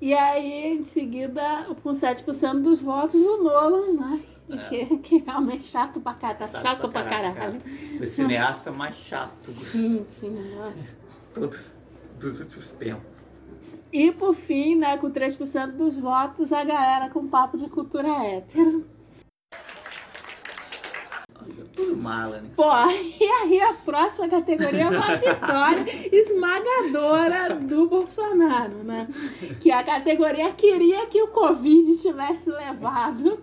e 0.00 0.12
aí, 0.12 0.76
em 0.76 0.82
seguida, 0.82 1.66
com 1.82 1.92
7% 1.92 2.60
dos 2.60 2.82
votos, 2.82 3.14
o 3.14 3.42
Nolan, 3.42 3.94
né? 3.94 4.20
Que, 4.68 4.98
que 4.98 5.16
é 5.16 5.22
realmente 5.24 5.62
chato 5.62 6.00
pra 6.02 6.12
caralho. 6.14 6.52
Tá 6.52 6.60
chato, 6.60 6.88
pra 6.90 7.04
caralho. 7.04 7.58
O 7.98 8.04
cineasta 8.04 8.70
mais 8.70 8.94
chato 8.96 9.40
Sim, 9.40 10.04
sim, 10.06 10.54
nossa. 10.54 10.98
todos 11.32 11.73
dos 12.24 12.40
últimos 12.40 12.72
tempos. 12.72 13.14
E 13.92 14.10
por 14.10 14.34
fim, 14.34 14.74
né, 14.74 14.96
com 14.96 15.10
3% 15.10 15.76
dos 15.76 15.96
votos, 15.96 16.52
a 16.52 16.64
galera 16.64 17.08
com 17.10 17.28
papo 17.28 17.56
de 17.56 17.68
cultura 17.68 18.08
hétero. 18.08 18.84
Tudo 21.76 21.96
mala, 21.96 22.40
né? 22.40 22.50
Pô, 22.56 22.64
e 22.90 23.24
aí 23.24 23.60
a 23.60 23.74
próxima 23.74 24.28
categoria 24.28 24.84
é 24.84 24.88
uma 24.88 25.14
vitória 25.16 25.84
esmagadora 26.12 27.56
do 27.56 27.88
Bolsonaro, 27.88 28.82
né? 28.84 29.08
Que 29.60 29.70
a 29.70 29.82
categoria 29.82 30.52
queria 30.52 31.06
que 31.06 31.20
o 31.22 31.28
Covid 31.28 32.00
tivesse 32.00 32.50
levado. 32.50 33.40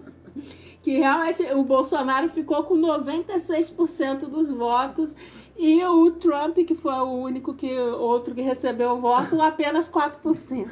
Que 0.82 0.98
realmente 0.98 1.44
o 1.54 1.63
Bolsonaro 1.63 2.28
ficou 2.28 2.63
com 2.63 2.76
96% 2.76 4.28
dos 4.28 4.50
votos 4.50 5.15
e 5.58 5.84
o 5.86 6.12
Trump, 6.12 6.58
que 6.58 6.76
foi 6.76 6.94
o 6.94 7.12
único 7.12 7.54
que 7.54 7.78
outro 7.80 8.34
que 8.34 8.42
recebeu 8.42 8.92
o 8.92 8.98
voto, 8.98 9.42
apenas 9.42 9.90
4%. 9.90 10.68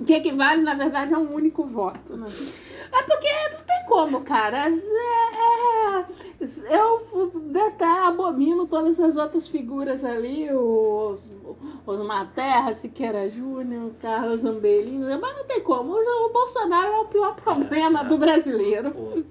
O 0.00 0.04
que 0.04 0.14
equivale, 0.14 0.62
na 0.62 0.74
verdade, 0.74 1.12
a 1.12 1.18
um 1.18 1.34
único 1.34 1.64
voto, 1.64 2.16
né? 2.16 2.26
É 2.90 3.02
porque 3.02 3.28
não 3.52 3.60
tem 3.64 3.84
como, 3.86 4.22
cara. 4.22 4.56
É, 4.66 4.70
é- 4.70 6.04
eu 6.74 7.30
até 7.66 7.84
abomino 8.06 8.66
todas 8.66 8.98
essas 8.98 9.18
outras 9.18 9.46
figuras 9.46 10.02
ali, 10.02 10.50
os, 10.50 11.30
os 11.86 12.06
Materra, 12.06 12.74
Siqueira 12.74 13.28
Júnior, 13.28 13.90
Carlos 14.00 14.42
Ambelino, 14.42 15.06
mas 15.20 15.36
não 15.36 15.44
tem 15.44 15.60
como. 15.60 15.92
O 15.92 16.32
Bolsonaro 16.32 16.92
é 16.92 17.00
o 17.00 17.04
pior 17.04 17.34
problema 17.36 18.02
do 18.02 18.16
brasileiro. 18.16 19.24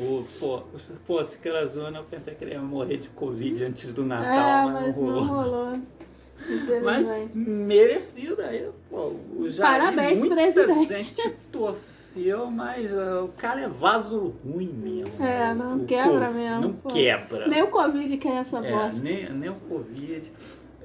O, 0.00 0.24
pô, 0.40 0.62
pô, 1.06 1.24
Siqueira 1.24 1.66
Zona, 1.66 1.98
eu 1.98 2.04
pensei 2.04 2.34
que 2.34 2.44
ele 2.44 2.52
ia 2.52 2.60
morrer 2.62 2.96
de 2.98 3.08
Covid 3.10 3.64
antes 3.64 3.92
do 3.92 4.04
Natal, 4.04 4.68
É, 4.68 4.72
mas, 4.72 4.86
mas 4.86 4.96
não 4.98 5.06
não 5.06 5.24
rolou. 5.26 5.42
rolou. 5.42 5.78
Mas 6.84 7.34
merecido 7.34 8.40
aí, 8.42 8.68
pô. 8.90 9.12
O 9.36 9.48
Jair, 9.50 9.80
Parabéns, 9.80 10.18
muita 10.20 10.34
presidente. 10.36 10.94
gente 10.94 11.30
torceu, 11.50 12.50
mas 12.50 12.96
ah, 12.96 13.24
o 13.24 13.28
cara 13.28 13.62
é 13.62 13.68
vaso 13.68 14.34
ruim 14.44 14.68
mesmo. 14.72 15.24
É, 15.24 15.54
não 15.54 15.78
O 15.78 15.84
quebra 15.86 16.28
co- 16.28 16.34
mesmo, 16.34 16.60
Não 16.60 16.72
pô. 16.74 16.88
quebra. 16.90 17.48
Nem 17.48 17.62
o 17.62 17.68
Covid 17.68 18.16
quer 18.18 18.36
essa 18.36 18.58
É, 18.58 18.70
bosta. 18.70 19.02
nem, 19.02 19.30
nem 19.32 19.48
o 19.50 19.54
Covid. 19.54 20.30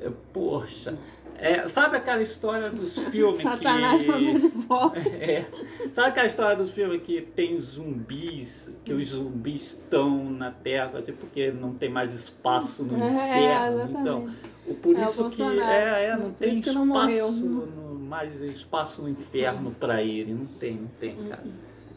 É, 0.01 0.09
Poxa, 0.33 0.97
é, 1.41 1.67
sabe 1.67 1.97
aquela 1.97 2.21
história 2.21 2.69
dos 2.69 2.95
filmes 3.09 3.39
Satanás 3.41 4.01
mandou 4.05 4.33
de 4.39 4.49
que. 4.49 4.57
volta. 4.67 4.99
É, 5.09 5.45
sabe 5.91 6.09
aquela 6.09 6.27
história 6.27 6.55
dos 6.55 6.71
filmes 6.71 7.01
que 7.03 7.21
tem 7.21 7.59
zumbis, 7.59 8.69
que 8.85 8.93
os 8.93 9.07
zumbis 9.09 9.73
estão 9.73 10.29
na 10.29 10.51
Terra, 10.51 10.99
assim, 10.99 11.13
porque 11.13 11.51
não 11.51 11.73
tem 11.73 11.89
mais 11.89 12.13
espaço 12.13 12.83
no 12.83 12.97
É, 12.97 13.07
inferno? 13.11 13.89
Então, 13.89 14.29
exatamente. 14.29 14.39
o- 14.65 14.75
por 14.75 14.97
É 14.97 15.05
isso 15.05 15.29
que 15.29 15.41
é, 15.43 16.05
é, 16.05 16.17
não 16.17 16.31
tem 16.33 16.61
que 16.61 16.69
espaço 16.69 17.33
não 17.35 17.65
no, 17.65 17.99
mais 17.99 18.41
espaço 18.41 19.01
no 19.01 19.09
inferno 19.09 19.71
para 19.71 20.01
ele. 20.01 20.33
Não 20.33 20.45
tem, 20.45 20.75
não 20.75 20.87
tem, 20.87 21.11
Hum, 21.19 21.29
cara. 21.29 21.43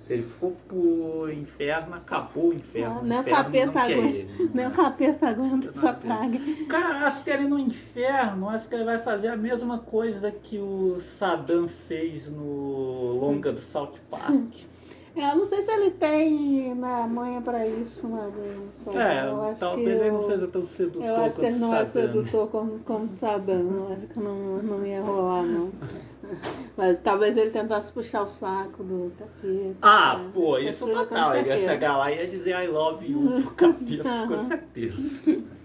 Se 0.05 0.13
ele 0.13 0.23
for 0.23 0.53
pro 0.69 1.33
inferno, 1.33 1.95
acabou 1.95 2.51
o 2.51 2.53
inferno. 2.53 2.99
Ah, 2.99 3.03
o 3.03 3.07
inferno 3.07 3.25
capeta 3.31 3.73
não 3.73 3.81
aguenta. 3.81 4.07
ele. 4.07 4.31
não 4.39 4.51
Nem 4.53 4.65
é. 4.67 4.69
o 4.69 4.71
capeta 4.71 5.29
aguenta 5.29 5.69
essa 5.71 5.93
Não, 5.93 5.99
praga. 5.99 6.39
Cara, 6.69 7.07
acho 7.07 7.25
que 7.25 7.31
ele 7.31 7.49
no 7.49 7.59
inferno, 7.59 8.51
acho 8.51 8.69
que 8.69 8.75
ele 8.75 8.85
vai 8.85 8.99
fazer 8.99 9.29
a 9.29 9.37
mesma 9.37 9.79
coisa 9.79 10.31
que 10.31 10.59
o 10.59 10.99
Saddam 11.01 11.67
fez 11.69 12.29
no 12.29 13.19
longa 13.19 13.51
do 13.51 13.63
South 13.63 13.95
Park. 14.11 14.53
É, 15.17 15.31
eu 15.31 15.37
não 15.37 15.45
sei 15.45 15.63
se 15.63 15.71
ele 15.71 15.93
tem 15.93 16.75
né, 16.75 17.07
manha 17.09 17.41
pra 17.41 17.65
isso, 17.65 18.09
né? 18.09 18.33
Saddam. 18.73 19.01
É, 19.01 19.29
eu 19.29 19.43
acho 19.45 19.61
talvez 19.61 19.87
que 20.01 20.05
ele 20.07 20.11
não 20.11 20.23
seja 20.23 20.49
tão 20.49 20.65
sedutor 20.65 21.05
Eu 21.05 21.17
acho 21.19 21.39
que 21.39 21.47
ele 21.47 21.59
não 21.59 21.73
é 21.73 21.85
Saddam. 21.85 22.13
sedutor 22.13 22.49
como, 22.49 22.79
como 22.81 23.09
Saddam. 23.09 23.61
Eu 23.61 23.93
acho 23.97 24.09
que 24.09 24.19
não, 24.19 24.35
não 24.61 24.85
ia 24.85 25.01
rolar, 25.01 25.45
não. 25.45 25.71
Mas 26.77 26.99
talvez 27.01 27.37
ele 27.37 27.51
tentasse 27.51 27.93
puxar 27.93 28.23
o 28.23 28.27
saco 28.27 28.83
do 28.83 29.13
capeta. 29.19 29.77
Ah, 29.83 30.19
né? 30.19 30.31
pô, 30.33 30.59
isso 30.59 30.87
com 30.87 30.93
total. 30.93 31.35
Ele 31.37 31.49
ia 31.49 31.59
chegar 31.59 31.97
lá 31.97 32.11
e 32.11 32.17
ia 32.17 32.27
dizer 32.27 32.55
I 32.63 32.67
love 32.67 33.07
you 33.07 33.43
pro 33.43 33.51
capeta, 33.55 34.27
com 34.29 34.39
certeza. 34.39 35.45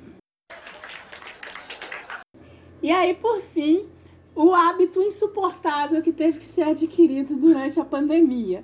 E 2.81 2.91
aí, 2.91 3.13
por 3.13 3.41
fim, 3.41 3.89
o 4.33 4.53
hábito 4.53 5.01
insuportável 5.01 6.01
que 6.01 6.13
teve 6.13 6.39
que 6.39 6.45
ser 6.45 6.61
adquirido 6.61 7.35
durante 7.35 7.77
a 7.77 7.83
pandemia. 7.83 8.63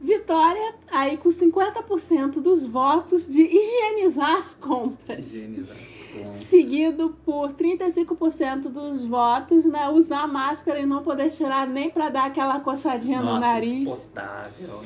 Vitória, 0.00 0.74
aí 0.90 1.16
com 1.16 1.28
50% 1.28 2.40
dos 2.40 2.64
votos 2.64 3.28
de 3.28 3.40
higienizar 3.40 4.34
as 4.34 4.52
compras. 4.52 5.36
Higienização. 5.36 6.01
Seguido 6.32 7.16
por 7.24 7.52
35% 7.52 8.68
dos 8.68 9.04
votos, 9.04 9.64
né? 9.64 9.88
Usar 9.88 10.26
máscara 10.26 10.80
e 10.80 10.86
não 10.86 11.02
poder 11.02 11.30
tirar 11.30 11.66
nem 11.66 11.90
para 11.90 12.08
dar 12.08 12.26
aquela 12.26 12.60
coçadinha 12.60 13.20
no 13.20 13.26
Nossa, 13.26 13.40
nariz. 13.40 13.88
insuportável. 13.88 14.80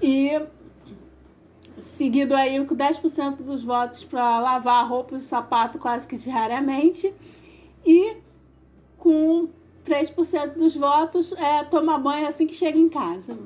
E 0.00 0.42
seguido 1.78 2.34
aí 2.34 2.64
com 2.64 2.76
10% 2.76 3.36
dos 3.36 3.64
votos 3.64 4.04
para 4.04 4.38
lavar 4.40 4.88
roupa 4.88 5.16
e 5.16 5.20
sapato 5.20 5.78
quase 5.78 6.06
que 6.06 6.16
diariamente. 6.16 7.14
E 7.84 8.16
com 8.98 9.48
3% 9.84 10.54
dos 10.54 10.76
votos 10.76 11.32
é 11.32 11.64
tomar 11.64 11.98
banho 11.98 12.26
assim 12.26 12.46
que 12.46 12.54
chega 12.54 12.78
em 12.78 12.88
casa. 12.88 13.36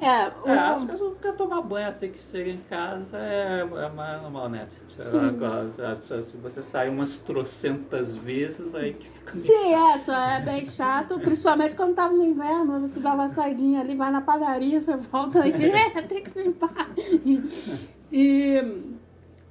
É, 0.00 0.28
o... 0.44 0.48
É, 0.48 0.58
acho 0.58 1.16
que 1.20 1.32
tomar 1.32 1.62
banho 1.62 1.88
assim 1.88 2.10
que 2.10 2.18
chega 2.18 2.50
em 2.50 2.58
casa 2.58 3.18
é, 3.18 3.60
é 3.60 3.88
mais 3.90 4.22
normal, 4.22 4.48
né? 4.48 4.68
Se, 4.98 6.22
se 6.24 6.36
você 6.36 6.62
sair 6.62 6.88
umas 6.88 7.18
trocentas 7.18 8.16
vezes, 8.16 8.74
aí 8.74 8.94
que 8.94 9.08
fica. 9.08 9.30
Sim, 9.30 9.74
é, 9.74 9.98
só 9.98 10.12
é 10.12 10.40
bem 10.40 10.64
chato, 10.64 11.18
principalmente 11.20 11.76
quando 11.76 11.94
tava 11.94 12.12
no 12.12 12.24
inverno, 12.24 12.80
você 12.80 12.98
dá 12.98 13.14
uma 13.14 13.28
saidinha 13.28 13.80
ali, 13.80 13.94
vai 13.94 14.10
na 14.10 14.20
padaria, 14.20 14.80
você 14.80 14.96
volta 14.96 15.42
aí, 15.42 15.52
é, 15.70 16.02
tem 16.02 16.24
que 16.24 16.38
limpar. 16.38 16.90
E, 18.12 18.92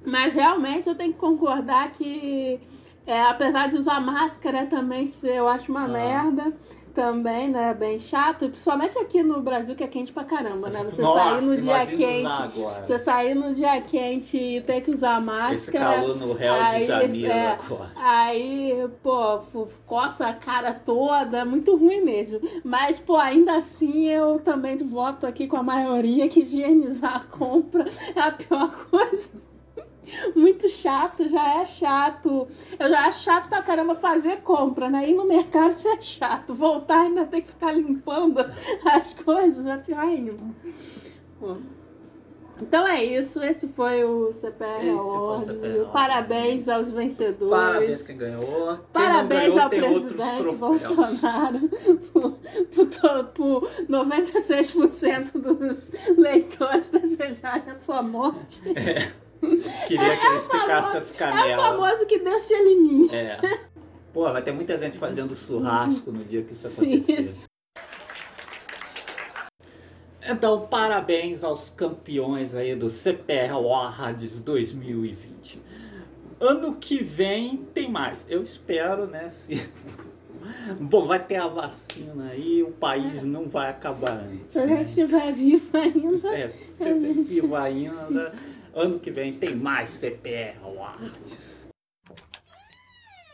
mas 0.04 0.34
realmente 0.34 0.88
eu 0.88 0.94
tenho 0.94 1.12
que 1.12 1.18
concordar 1.18 1.92
que, 1.92 2.60
é, 3.06 3.22
apesar 3.22 3.68
de 3.68 3.76
usar 3.76 4.00
máscara 4.00 4.66
também, 4.66 5.04
eu 5.24 5.48
acho 5.48 5.70
uma 5.70 5.84
ah. 5.84 5.88
merda 5.88 6.52
também, 6.98 7.48
né? 7.48 7.72
Bem 7.74 7.96
chato, 7.96 8.48
principalmente 8.48 8.98
aqui 8.98 9.22
no 9.22 9.40
Brasil 9.40 9.76
que 9.76 9.84
é 9.84 9.86
quente 9.86 10.12
pra 10.12 10.24
caramba, 10.24 10.68
né? 10.68 10.82
Você 10.82 11.00
Nossa, 11.00 11.20
sair 11.20 11.42
no 11.42 11.56
dia 11.56 11.86
quente, 11.86 12.56
você 12.82 12.98
sair 12.98 13.34
no 13.36 13.54
dia 13.54 13.80
quente 13.80 14.36
e 14.36 14.60
ter 14.60 14.80
que 14.80 14.90
usar 14.90 15.20
máscara. 15.20 15.52
Esse 15.54 15.70
calor 15.70 16.16
no 16.16 16.32
réu 16.32 16.52
aí, 16.54 16.80
de 16.80 16.86
Janeiro 16.88 17.32
é, 17.32 17.52
agora. 17.52 17.92
Aí, 17.94 18.88
pô, 19.00 19.38
coça 19.86 20.26
a 20.26 20.34
cara 20.34 20.74
toda, 20.74 21.44
muito 21.44 21.76
ruim 21.76 22.00
mesmo. 22.00 22.40
Mas, 22.64 22.98
pô, 22.98 23.16
ainda 23.16 23.58
assim 23.58 24.08
eu 24.08 24.40
também 24.40 24.76
voto 24.78 25.24
aqui 25.24 25.46
com 25.46 25.56
a 25.56 25.62
maioria 25.62 26.28
que 26.28 26.40
higienizar 26.40 27.14
a 27.14 27.20
compra 27.20 27.84
é 28.16 28.20
a 28.20 28.32
pior 28.32 28.70
coisa 28.90 29.48
muito 30.34 30.68
chato, 30.68 31.26
já 31.26 31.60
é 31.60 31.64
chato. 31.64 32.48
Eu 32.78 32.88
já 32.88 33.06
acho 33.06 33.24
chato 33.24 33.48
pra 33.48 33.62
caramba 33.62 33.94
fazer 33.94 34.38
compra, 34.38 34.88
né? 34.90 35.08
Ir 35.08 35.14
no 35.14 35.26
mercado 35.26 35.76
já 35.82 35.94
é 35.94 36.00
chato. 36.00 36.54
Voltar 36.54 37.02
ainda 37.02 37.24
tem 37.26 37.42
que 37.42 37.48
ficar 37.48 37.72
limpando 37.72 38.38
as 38.84 39.14
coisas, 39.14 39.64
é 39.66 39.76
pior 39.78 40.00
ainda. 40.00 40.34
Então 42.60 42.86
é 42.86 43.04
isso, 43.04 43.40
esse 43.42 43.68
foi 43.68 44.02
o 44.02 44.32
CPR 44.32 44.90
Awards. 44.90 45.60
Parabéns 45.92 46.68
aos 46.68 46.90
vencedores. 46.90 47.50
Parabéns 47.50 48.02
quem 48.02 48.16
ganhou. 48.16 48.76
Quem 48.76 48.86
Parabéns 48.92 49.54
ganhou, 49.54 49.60
ao 49.60 49.70
presidente 49.70 50.56
Bolsonaro 50.56 51.68
por, 52.12 52.38
por, 52.74 53.24
por 53.32 53.70
96% 53.88 55.32
dos 55.40 55.92
leitores 56.16 56.90
desejarem 56.90 57.70
a 57.70 57.74
sua 57.76 58.02
morte. 58.02 58.62
É. 58.70 59.27
Queria 59.86 60.12
é, 60.12 60.16
que 60.16 60.26
eles 60.26 60.44
é 60.44 60.60
ficassem 60.60 60.98
as 60.98 61.10
canelas. 61.12 61.50
É 61.50 61.56
o 61.56 61.60
famoso 61.60 62.06
que 62.06 62.18
Deus 62.18 62.46
te 62.46 62.54
elimine. 62.54 63.08
É. 63.14 63.38
Pô, 64.12 64.32
vai 64.32 64.42
ter 64.42 64.52
muita 64.52 64.76
gente 64.78 64.98
fazendo 64.98 65.34
churrasco 65.34 66.10
no 66.10 66.24
dia 66.24 66.42
que 66.42 66.52
isso 66.52 66.82
acontecer. 66.82 67.20
Isso. 67.20 67.48
Então, 70.28 70.66
parabéns 70.66 71.42
aos 71.42 71.70
campeões 71.70 72.54
aí 72.54 72.74
do 72.74 72.90
CPR 72.90 73.52
Awards 73.52 74.40
2020. 74.42 75.62
Ano 76.38 76.74
que 76.74 77.02
vem 77.02 77.56
tem 77.72 77.90
mais. 77.90 78.26
Eu 78.28 78.42
espero, 78.42 79.06
né? 79.06 79.30
Se... 79.30 79.70
Bom, 80.80 81.06
vai 81.06 81.24
ter 81.24 81.36
a 81.36 81.46
vacina 81.46 82.28
aí, 82.30 82.62
o 82.62 82.70
país 82.72 83.24
não 83.24 83.48
vai 83.48 83.70
acabar 83.70 84.20
antes. 84.20 84.52
Se 84.52 84.58
a 84.58 84.66
gente 84.66 84.84
estiver 84.84 85.32
vivo 85.32 85.76
ainda. 85.76 86.36
É, 86.36 86.48
se 86.48 86.84
a 86.84 86.96
gente 86.96 87.20
estiver 87.22 87.42
vivo 87.42 87.56
ainda. 87.56 88.32
Ano 88.78 89.00
que 89.00 89.10
vem 89.10 89.32
tem 89.32 89.56
mais 89.56 89.90
CPR 89.90 90.56
Awards. 90.62 91.66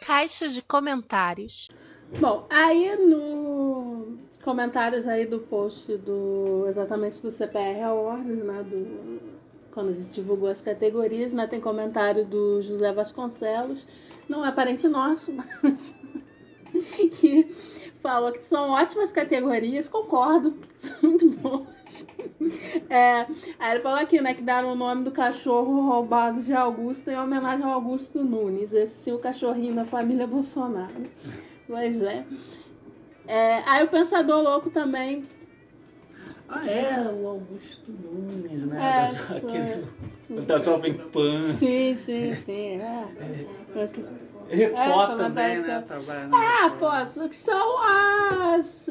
Caixa 0.00 0.48
de 0.48 0.62
comentários. 0.62 1.68
Bom, 2.18 2.46
aí 2.48 2.96
nos 2.96 4.38
comentários 4.38 5.06
aí 5.06 5.26
do 5.26 5.40
post 5.40 5.98
do 5.98 6.64
exatamente 6.66 7.20
do 7.20 7.30
CPR 7.30 7.82
Awards, 7.82 8.38
né, 8.42 8.62
do 8.62 9.20
quando 9.70 9.90
a 9.90 9.92
gente 9.92 10.14
divulgou 10.14 10.48
as 10.48 10.62
categorias, 10.62 11.34
né, 11.34 11.46
tem 11.46 11.60
comentário 11.60 12.24
do 12.24 12.62
José 12.62 12.90
Vasconcelos, 12.90 13.86
não 14.26 14.46
é 14.46 14.50
parente 14.50 14.88
nosso, 14.88 15.30
mas 15.62 16.00
que 17.20 17.52
falou 18.00 18.32
que 18.32 18.42
são 18.42 18.70
ótimas 18.70 19.12
categorias, 19.12 19.90
concordo, 19.90 20.54
são 20.74 20.96
muito 21.10 21.28
boas. 21.32 21.73
É, 22.90 23.26
aí 23.58 23.72
ele 23.72 23.80
falou 23.80 23.98
aqui, 23.98 24.20
né, 24.20 24.34
que 24.34 24.42
deram 24.42 24.72
o 24.72 24.74
nome 24.74 25.04
do 25.04 25.10
cachorro 25.10 25.86
roubado 25.86 26.40
de 26.42 26.52
Augusto 26.52 27.10
em 27.10 27.16
homenagem 27.16 27.64
ao 27.64 27.72
Augusto 27.72 28.22
Nunes, 28.22 28.72
esse 28.72 28.94
sim 28.94 29.12
o 29.12 29.18
cachorrinho 29.18 29.74
da 29.74 29.84
família 29.84 30.26
Bolsonaro. 30.26 31.10
Pois 31.66 32.02
é. 32.02 32.24
é 33.26 33.62
aí 33.66 33.84
o 33.84 33.88
Pensador 33.88 34.42
Louco 34.42 34.70
também 34.70 35.22
ah, 36.48 36.66
é, 36.68 37.00
o 37.10 37.26
Augusto 37.26 37.90
Nunes, 37.90 38.66
né? 38.66 38.78
É, 38.78 39.36
Aquele, 39.36 40.42
da 40.46 40.58
Jovem 40.58 40.94
Pan. 40.94 41.42
Sim, 41.42 41.94
sim, 41.94 42.34
sim. 42.34 42.80
É. 42.80 43.08
É. 43.74 44.23
Record 44.48 45.12
é, 45.12 45.16
também, 45.16 45.60
né? 45.60 45.84
É, 46.64 46.70
pô, 46.70 47.28
que 47.28 47.36
são 47.36 47.78
as, 47.86 48.88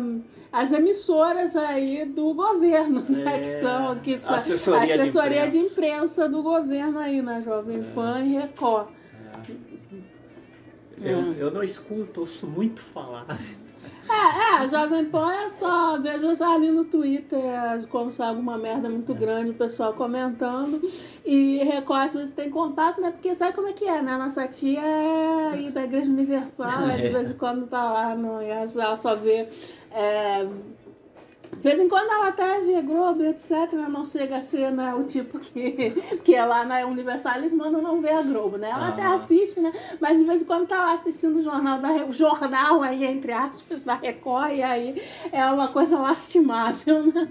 um, 0.00 0.22
as 0.52 0.72
emissoras 0.72 1.56
aí 1.56 2.04
do 2.04 2.34
governo, 2.34 3.04
né? 3.08 3.36
É, 3.36 3.38
que 3.38 3.46
são, 3.46 3.98
que 4.00 4.16
são 4.16 4.34
assessoria, 4.36 4.80
a 4.80 5.02
assessoria 5.02 5.48
de, 5.48 5.58
imprensa. 5.58 5.58
de, 5.58 5.72
imprensa. 5.72 6.28
do 6.28 6.42
governo 6.42 6.98
aí, 6.98 7.22
na 7.22 7.40
Jovem 7.40 7.80
é. 7.80 7.94
Pan 7.94 8.20
e 8.20 8.34
Record. 8.34 8.88
É. 11.02 11.12
Eu, 11.12 11.34
eu 11.34 11.50
não 11.50 11.62
escuto, 11.62 12.20
ouço 12.20 12.46
muito 12.46 12.80
falar. 12.80 13.26
É, 14.08 14.64
é, 14.64 14.68
Jovem 14.68 15.04
Pan 15.06 15.32
é 15.32 15.48
só, 15.48 15.98
vejo 16.00 16.34
já 16.34 16.54
ali 16.54 16.70
no 16.70 16.84
Twitter, 16.84 17.40
quando 17.90 18.10
sai 18.10 18.28
alguma 18.28 18.56
merda 18.56 18.88
muito 18.88 19.14
grande, 19.14 19.50
o 19.50 19.54
pessoal 19.54 19.92
comentando. 19.94 20.80
E 21.24 21.62
Record 21.64 22.04
às 22.04 22.12
vezes 22.14 22.34
tem 22.34 22.50
contato, 22.50 23.00
né? 23.00 23.10
Porque 23.10 23.34
sabe 23.34 23.54
como 23.54 23.68
é 23.68 23.72
que 23.72 23.84
é, 23.86 24.00
né? 24.02 24.16
Nossa 24.16 24.46
tia 24.46 24.80
é 24.80 25.48
aí 25.52 25.70
da 25.70 25.84
Igreja 25.84 26.10
Universal, 26.10 26.88
é, 26.90 26.96
de 26.98 27.08
vez 27.08 27.30
em 27.30 27.34
quando 27.34 27.66
tá 27.66 27.82
lá, 27.92 28.14
no, 28.14 28.40
ela 28.40 28.96
só 28.96 29.14
vê. 29.14 29.48
É, 29.90 30.46
de 31.56 31.62
vez 31.62 31.80
em 31.80 31.88
quando 31.88 32.10
ela 32.10 32.28
até 32.28 32.60
vê 32.60 32.82
Globo, 32.82 33.24
etc. 33.24 33.72
Não 33.88 34.04
chega 34.04 34.36
a 34.36 34.40
ser 34.40 34.70
né, 34.70 34.94
o 34.94 35.04
tipo 35.04 35.38
que, 35.38 35.90
que 36.22 36.34
é 36.34 36.44
lá 36.44 36.64
na 36.64 36.86
Universal, 36.86 37.38
eles 37.38 37.52
mandam 37.52 37.80
não 37.80 38.00
ver 38.00 38.12
a 38.12 38.22
Globo, 38.22 38.58
né? 38.58 38.70
Ela 38.70 38.86
ah. 38.86 38.88
até 38.90 39.02
assiste, 39.02 39.60
né? 39.60 39.72
Mas 40.00 40.18
de 40.18 40.24
vez 40.24 40.42
em 40.42 40.44
quando 40.44 40.66
tá 40.66 40.76
lá 40.76 40.92
assistindo 40.92 41.38
o 41.38 41.42
jornal, 41.42 41.80
da, 41.80 42.06
o 42.06 42.12
jornal 42.12 42.82
aí, 42.82 43.04
entre 43.04 43.32
aspas, 43.32 43.84
da 43.84 43.94
Record, 43.94 44.52
e 44.52 44.62
aí 44.62 45.02
é 45.32 45.44
uma 45.46 45.68
coisa 45.68 45.98
lastimável, 45.98 47.06
né? 47.06 47.28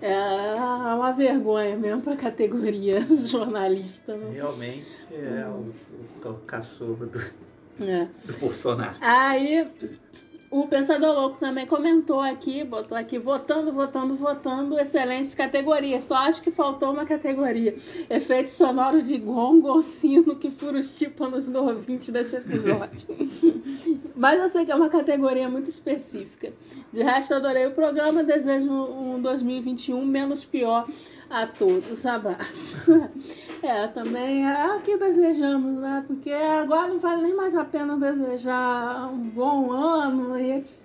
É 0.00 0.54
uma 0.94 1.10
vergonha 1.10 1.76
mesmo 1.76 2.02
para 2.02 2.12
a 2.12 2.16
categoria 2.16 3.00
jornalista. 3.10 4.14
Né? 4.14 4.32
Realmente 4.34 4.86
é 5.10 5.46
o, 5.48 5.72
o, 6.24 6.30
o 6.30 6.34
cachorro 6.40 7.06
do, 7.06 7.18
é. 7.82 8.06
do 8.24 8.32
Bolsonaro. 8.38 8.96
Aí 9.00 9.66
o 10.60 10.66
Pensador 10.66 11.14
Louco 11.14 11.38
também 11.38 11.66
comentou 11.66 12.20
aqui, 12.20 12.64
botou 12.64 12.96
aqui, 12.96 13.18
votando, 13.18 13.72
votando, 13.72 14.16
votando, 14.16 14.78
excelentes 14.78 15.34
categorias. 15.34 16.04
Só 16.04 16.14
acho 16.16 16.42
que 16.42 16.50
faltou 16.50 16.92
uma 16.92 17.04
categoria. 17.04 17.76
Efeito 18.08 18.48
sonoro 18.48 19.02
de 19.02 19.18
gongo 19.18 19.68
ou 19.68 19.82
sino 19.82 20.36
que 20.36 20.50
fura 20.50 20.78
os 20.78 20.96
tímpanos 20.96 21.46
no 21.46 21.62
ouvinte 21.62 22.10
desse 22.10 22.36
episódio. 22.36 23.06
Mas 24.16 24.40
eu 24.40 24.48
sei 24.48 24.64
que 24.64 24.72
é 24.72 24.74
uma 24.74 24.88
categoria 24.88 25.46
muito 25.46 25.68
específica. 25.68 26.50
De 26.90 27.02
resto, 27.02 27.34
adorei 27.34 27.66
o 27.66 27.72
programa. 27.72 28.24
Desejo 28.24 28.70
um 28.70 29.20
2021 29.20 30.02
menos 30.06 30.44
pior 30.46 30.88
a 31.30 31.46
todos. 31.46 32.04
Abraços. 32.06 32.88
É, 33.62 33.88
também 33.88 34.46
é 34.46 34.76
o 34.76 34.80
que 34.80 34.96
desejamos, 34.96 35.80
né? 35.80 36.04
Porque 36.06 36.30
agora 36.30 36.88
não 36.88 37.00
vale 37.00 37.22
nem 37.22 37.34
mais 37.34 37.56
a 37.56 37.64
pena 37.64 37.96
desejar 37.96 39.10
um 39.10 39.28
bom 39.30 39.72
ano 39.72 40.38
e 40.38 40.52
etc. 40.52 40.84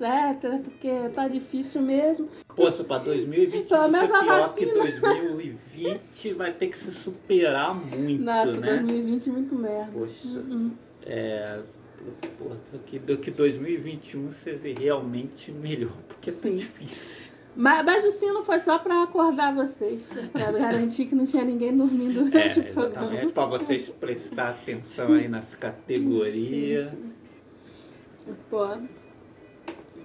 Porque 0.63 1.09
tá 1.13 1.27
difícil 1.27 1.81
mesmo. 1.81 2.29
Poxa, 2.55 2.83
para 2.83 3.03
2020 3.03 3.67
Pelo 3.67 3.91
menos 3.91 4.11
a 4.11 4.23
vacina. 4.23 4.71
que 4.71 4.99
2020 4.99 6.33
vai 6.33 6.53
ter 6.53 6.69
que 6.69 6.77
se 6.77 6.91
superar 6.91 7.75
muito, 7.75 8.23
Nossa, 8.23 8.59
né? 8.59 8.67
2020 8.77 9.29
é 9.29 9.31
muito 9.31 9.55
merda. 9.55 9.91
Poxa, 9.91 10.27
uh 10.27 10.43
-uh. 10.43 10.71
é... 11.05 11.59
que, 12.85 12.99
do 12.99 13.17
que 13.17 13.31
2021 13.31 14.33
seja 14.33 14.79
realmente 14.79 15.51
melhor, 15.51 15.93
porque 16.07 16.31
Sim. 16.31 16.51
tá 16.51 16.55
difícil. 16.55 17.30
Mas, 17.55 17.85
mas 17.85 18.05
o 18.05 18.11
sino 18.11 18.43
foi 18.43 18.59
só 18.59 18.79
para 18.79 19.03
acordar 19.03 19.53
vocês, 19.53 20.13
para 20.31 20.51
garantir 20.51 21.05
que 21.05 21.15
não 21.15 21.25
tinha 21.25 21.43
ninguém 21.43 21.75
dormindo 21.75 22.23
durante 22.23 22.59
é, 22.59 22.63
o 22.63 22.73
programa. 22.73 23.31
para 23.31 23.45
vocês 23.45 23.89
prestar 23.89 24.51
atenção 24.51 25.13
aí 25.13 25.27
nas 25.27 25.53
categorias. 25.55 26.89
Sim, 26.89 27.13
sim. 28.19 28.35
Pô. 28.49 28.67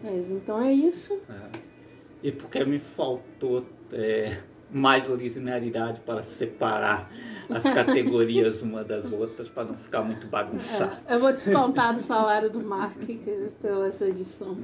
Mas 0.02 0.30
então 0.30 0.60
é 0.60 0.72
isso. 0.72 1.14
É. 1.28 1.58
E 2.22 2.32
porque 2.32 2.64
me 2.64 2.80
faltou 2.80 3.64
é, 3.92 4.36
mais 4.70 5.08
originalidade 5.08 6.00
para 6.00 6.22
separar 6.22 7.08
as 7.48 7.62
categorias 7.70 8.62
uma 8.62 8.82
das 8.82 9.10
outras 9.12 9.48
para 9.48 9.64
não 9.64 9.76
ficar 9.76 10.02
muito 10.02 10.26
bagunçado. 10.26 10.96
É, 11.06 11.14
eu 11.14 11.20
vou 11.20 11.32
descontar 11.32 11.94
do 11.94 12.00
salário 12.00 12.50
do 12.50 12.60
Mark 12.60 12.98
pela 13.62 13.86
essa 13.86 14.06
edição. 14.06 14.56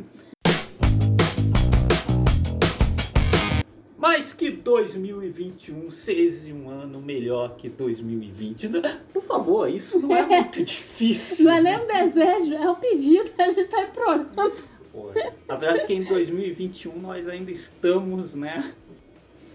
Mas 4.02 4.32
que 4.32 4.50
2021 4.50 5.88
seja 5.92 6.52
um 6.52 6.68
ano 6.68 7.00
melhor 7.00 7.54
que 7.54 7.68
2020. 7.68 8.68
Por 9.12 9.22
favor, 9.22 9.70
isso 9.70 10.00
não 10.00 10.16
é 10.16 10.26
muito 10.26 10.64
difícil. 10.64 11.44
Não 11.44 11.52
é 11.52 11.60
nem 11.60 11.78
um 11.78 11.86
desejo, 11.86 12.52
é 12.52 12.68
um 12.68 12.74
pedido 12.74 13.30
a 13.38 13.46
gente 13.46 13.60
está 13.60 13.80
implorando. 13.80 14.52
Apesar 15.48 15.74
de 15.74 15.86
que 15.86 15.94
em 15.94 16.02
2021 16.02 16.98
nós 16.98 17.28
ainda 17.28 17.52
estamos, 17.52 18.34
né? 18.34 18.74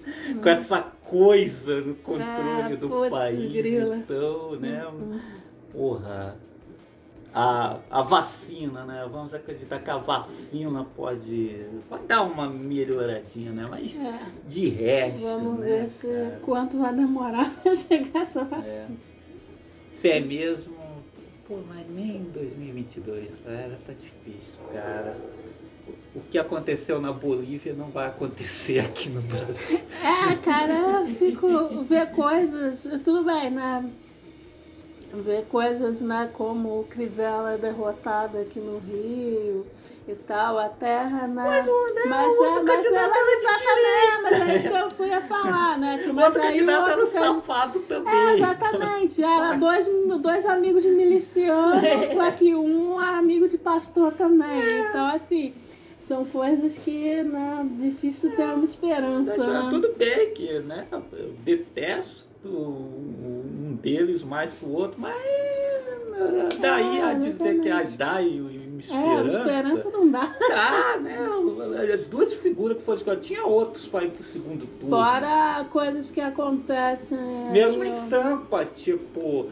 Nossa. 0.06 0.40
Com 0.42 0.50
essa 0.50 0.82
coisa 1.04 1.82
no 1.82 1.96
controle 1.96 2.74
ah, 2.74 2.78
do 2.80 3.10
país. 3.10 3.52
Grila. 3.52 3.98
Então, 3.98 4.56
né? 4.56 4.88
Porra. 5.74 6.40
A, 7.34 7.78
a 7.92 8.02
vacina, 8.02 8.84
né? 8.86 9.08
Vamos 9.12 9.34
acreditar 9.34 9.80
que 9.80 9.90
a 9.90 9.98
vacina 9.98 10.84
pode. 10.96 11.66
Vai 11.90 12.04
dar 12.06 12.24
uma 12.24 12.50
melhoradinha, 12.50 13.52
né? 13.52 13.66
Mas 13.70 13.96
É. 14.00 14.20
de 14.48 14.70
resto. 14.70 15.22
Vamos 15.22 15.60
né, 15.60 15.66
ver 15.66 15.90
se 15.90 16.08
cara? 16.08 16.40
quanto 16.44 16.78
vai 16.80 16.96
demorar 16.96 17.50
para 17.62 17.76
chegar 17.76 18.22
essa 18.22 18.44
vacina. 18.44 18.98
Fé 19.94 20.20
mesmo. 20.20 20.76
Pô, 21.48 21.60
mas 21.68 21.86
nem 21.90 22.18
em 22.18 22.24
2022, 22.24 23.30
cara, 23.46 23.80
tá 23.86 23.94
difícil, 23.94 24.62
cara. 24.74 25.16
O 26.14 26.20
que 26.20 26.38
aconteceu 26.38 27.00
na 27.00 27.14
Bolívia 27.14 27.74
não 27.74 27.90
vai 27.90 28.08
acontecer 28.08 28.80
aqui 28.84 29.10
no 29.10 29.22
Brasil. 29.22 29.80
É, 30.04 30.36
cara, 30.38 30.74
eu 30.74 31.06
fico 31.06 31.84
ver 31.84 32.12
coisas, 32.12 32.84
tudo 33.04 33.24
bem, 33.24 33.52
né? 33.52 33.90
Ver 35.14 35.46
coisas, 35.46 36.02
né, 36.02 36.30
como 36.34 36.82
o 36.82 36.84
Crivella 36.84 37.54
é 37.54 37.58
derrotado 37.58 38.38
aqui 38.38 38.60
no 38.60 38.78
Rio 38.80 39.66
e 40.08 40.14
tal, 40.16 40.58
a 40.60 40.68
terra, 40.70 41.28
né? 41.28 41.66
Mas, 41.66 41.66
mas, 42.10 42.36
é, 42.42 42.62
mas 42.64 42.86
elas 42.86 42.92
era 42.92 43.08
de 43.14 43.32
exatamente, 43.40 44.22
mas 44.24 44.42
é 44.42 44.56
isso 44.56 44.68
que 44.70 44.74
eu 44.76 44.92
fui 44.92 45.14
a 45.14 45.22
falar, 45.22 45.78
né? 45.80 45.98
Que, 46.04 46.10
O 46.10 46.14
mas 46.16 46.26
outro 46.36 46.42
aí 46.50 46.62
o 46.62 46.70
era 46.70 46.80
o 46.80 46.84
outro 47.00 47.12
can- 47.14 47.34
safado 47.36 47.80
também. 47.82 48.14
É, 48.14 48.34
exatamente. 48.34 49.24
Era 49.24 49.54
dois, 49.54 49.90
dois 50.22 50.46
amigos 50.46 50.84
de 50.84 50.90
miliciano, 50.90 51.86
É. 51.86 52.06
só 52.14 52.30
que 52.32 52.54
um 52.54 53.02
é 53.02 53.16
amigo 53.16 53.48
de 53.48 53.58
pastor 53.58 54.12
também. 54.14 54.80
Então, 54.90 55.08
assim, 55.08 55.54
são 56.00 56.26
coisas 56.26 56.74
que, 56.78 57.24
né, 57.24 57.66
difícil 57.72 58.36
ter 58.36 58.44
uma 58.44 58.66
esperança, 58.66 59.48
né? 59.48 59.68
Tudo 59.70 59.94
bem 59.98 60.34
que, 60.34 60.60
né? 60.60 60.86
Eu 60.92 61.32
detesto 61.46 62.27
um 62.46 63.78
deles 63.82 64.24
mais 64.24 64.52
que 64.52 64.66
o 64.66 64.72
outro, 64.74 65.00
mas 65.00 65.14
né, 65.16 66.50
daí 66.60 66.98
É, 67.00 67.04
a 67.04 67.14
dizer 67.14 67.62
que 67.62 67.70
a 67.70 67.84
dá 67.84 68.22
e 68.22 68.40
uma 68.42 68.78
É, 68.78 68.80
esperança. 68.80 69.38
esperança 69.40 69.90
não 69.92 70.12
dá. 70.12 70.28
Tá, 70.28 70.98
né? 71.02 71.18
As 71.94 72.06
duas 72.08 72.34
figuras 72.34 72.78
que 72.78 72.84
foram 72.84 72.98
escolhidas, 72.98 73.28
tinha 73.28 73.44
outros 73.44 73.88
para 73.88 74.06
ir 74.06 74.12
pro 74.12 74.24
segundo 74.24 74.66
turno. 74.80 74.96
Fora 74.96 75.66
coisas 75.72 76.12
que 76.12 76.22
acontecem. 76.22 77.18
Mesmo 77.52 77.82
aí, 77.84 77.90
em. 77.90 77.92
Sampa, 77.92 78.66
tipo, 78.66 79.48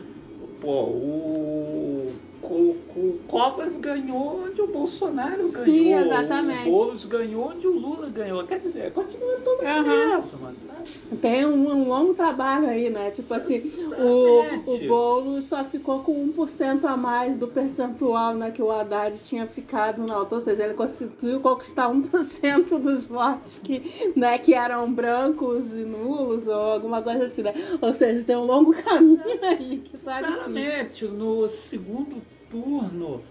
pô, 0.61 0.69
o, 0.83 2.11
o, 2.53 2.77
o 2.95 3.19
Covas 3.27 3.77
ganhou 3.77 4.45
onde 4.45 4.61
o 4.61 4.67
Bolsonaro 4.67 5.37
ganhou. 5.37 5.63
Sim, 5.65 5.93
exatamente. 5.93 6.69
O 6.69 6.71
Boulos 6.71 7.05
ganhou 7.05 7.49
onde 7.49 7.67
o 7.67 7.71
Lula 7.71 8.09
ganhou. 8.09 8.43
Quer 8.45 8.59
dizer, 8.59 8.91
continua 8.93 9.37
tudo 9.37 9.65
a 9.65 9.79
Aham. 9.79 10.17
mesma, 10.17 10.53
sabe? 10.67 11.17
Tem 11.21 11.45
um, 11.45 11.69
um 11.71 11.87
longo 11.87 12.13
trabalho 12.13 12.67
aí, 12.67 12.89
né? 12.89 13.11
Tipo 13.11 13.33
assim, 13.33 13.57
o, 13.57 14.43
Exatamente. 14.43 14.85
o 14.85 14.87
bolo 14.87 15.41
só 15.41 15.63
ficou 15.63 15.99
com 15.99 16.31
1% 16.33 16.83
a 16.85 16.95
mais 16.97 17.37
do 17.37 17.47
percentual 17.47 18.33
né, 18.33 18.51
que 18.51 18.61
o 18.61 18.71
Haddad 18.71 19.17
tinha 19.23 19.47
ficado 19.47 20.05
na 20.05 20.15
alta. 20.15 20.35
Ou 20.35 20.41
seja, 20.41 20.63
ele 20.63 20.73
conseguiu 20.73 21.39
conquistar 21.39 21.89
1% 21.89 22.79
dos 22.79 23.05
votos 23.05 23.59
que, 23.59 23.81
né, 24.15 24.37
que 24.37 24.53
eram 24.53 24.91
brancos 24.91 25.75
e 25.75 25.83
nulos 25.83 26.47
ou 26.47 26.53
alguma 26.53 27.01
coisa 27.01 27.25
assim, 27.25 27.43
né? 27.43 27.53
Ou 27.81 27.93
seja, 27.93 28.25
tem 28.25 28.35
um 28.35 28.45
longo 28.45 28.73
caminho 28.83 29.21
aí 29.41 29.81
que 29.83 29.97
tá 29.97 30.21
difícil. 30.21 30.45
Sinceramente, 30.45 31.05
no 31.05 31.49
segundo 31.49 32.21
turno, 32.49 33.21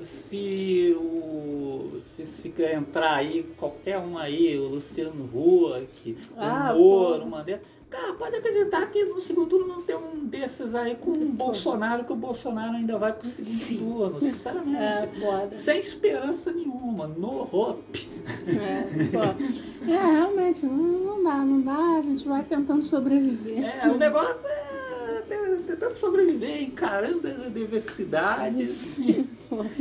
se 0.00 0.96
o 0.98 2.00
se, 2.00 2.26
se 2.26 2.52
entrar 2.74 3.14
aí, 3.14 3.42
qualquer 3.56 3.98
um 3.98 4.18
aí, 4.18 4.58
o 4.58 4.68
Luciano 4.68 5.24
Huck, 5.32 6.16
Ah, 6.36 6.72
o 6.74 6.78
Moro, 6.78 7.24
o 7.24 7.30
Mandetta, 7.30 7.62
cara, 7.88 8.14
pode 8.14 8.36
acreditar 8.36 8.86
que 8.86 9.04
no 9.04 9.20
segundo 9.20 9.48
turno 9.48 9.66
não 9.66 9.82
tem 9.82 9.96
um 9.96 10.26
desses 10.26 10.74
aí 10.74 10.94
com 10.96 11.10
o 11.10 11.28
Bolsonaro, 11.28 12.04
que 12.04 12.12
o 12.12 12.16
Bolsonaro 12.16 12.76
ainda 12.76 12.98
vai 12.98 13.12
pro 13.12 13.28
segundo 13.28 13.54
Sim. 13.54 13.78
turno, 13.78 14.20
sinceramente. 14.20 14.78
É. 14.80 15.50
Sem 15.52 15.78
esperança 15.78 16.52
nenhuma, 16.52 17.06
no 17.06 17.48
hope. 17.52 18.08
É, 18.46 19.90
é, 19.90 20.10
realmente, 20.12 20.66
não, 20.66 20.76
não 20.76 21.24
dá, 21.24 21.36
não 21.38 21.60
dá, 21.60 21.98
a 21.98 22.02
gente 22.02 22.26
vai 22.26 22.42
tentando 22.42 22.82
sobreviver. 22.82 23.64
É, 23.64 23.88
o 23.88 23.96
negócio 23.96 24.48
é 24.48 24.81
tentando 25.92 25.94
sobreviver, 25.94 26.62
encarando 26.62 27.28
as 27.28 27.46
adversidades. 27.46 29.00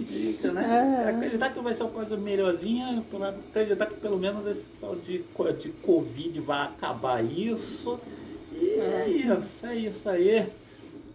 Fica, 0.05 0.51
né? 0.51 1.05
É. 1.05 1.09
Acreditar 1.09 1.53
que 1.53 1.59
vai 1.59 1.74
ser 1.74 1.84
uma 1.84 1.91
coisa 1.91 2.18
melhorzinha, 2.18 3.03
acreditar 3.49 3.86
que 3.88 3.95
pelo 3.95 4.18
menos 4.20 4.45
esse 4.45 4.68
tal 4.80 4.95
de, 4.95 5.24
de 5.59 5.70
Covid 5.82 6.39
vai 6.41 6.68
acabar 6.68 7.24
isso. 7.24 7.99
E 8.53 8.80
é 8.80 9.09
isso, 9.09 9.66
é 9.66 9.76
isso 9.76 10.09
aí. 10.09 10.49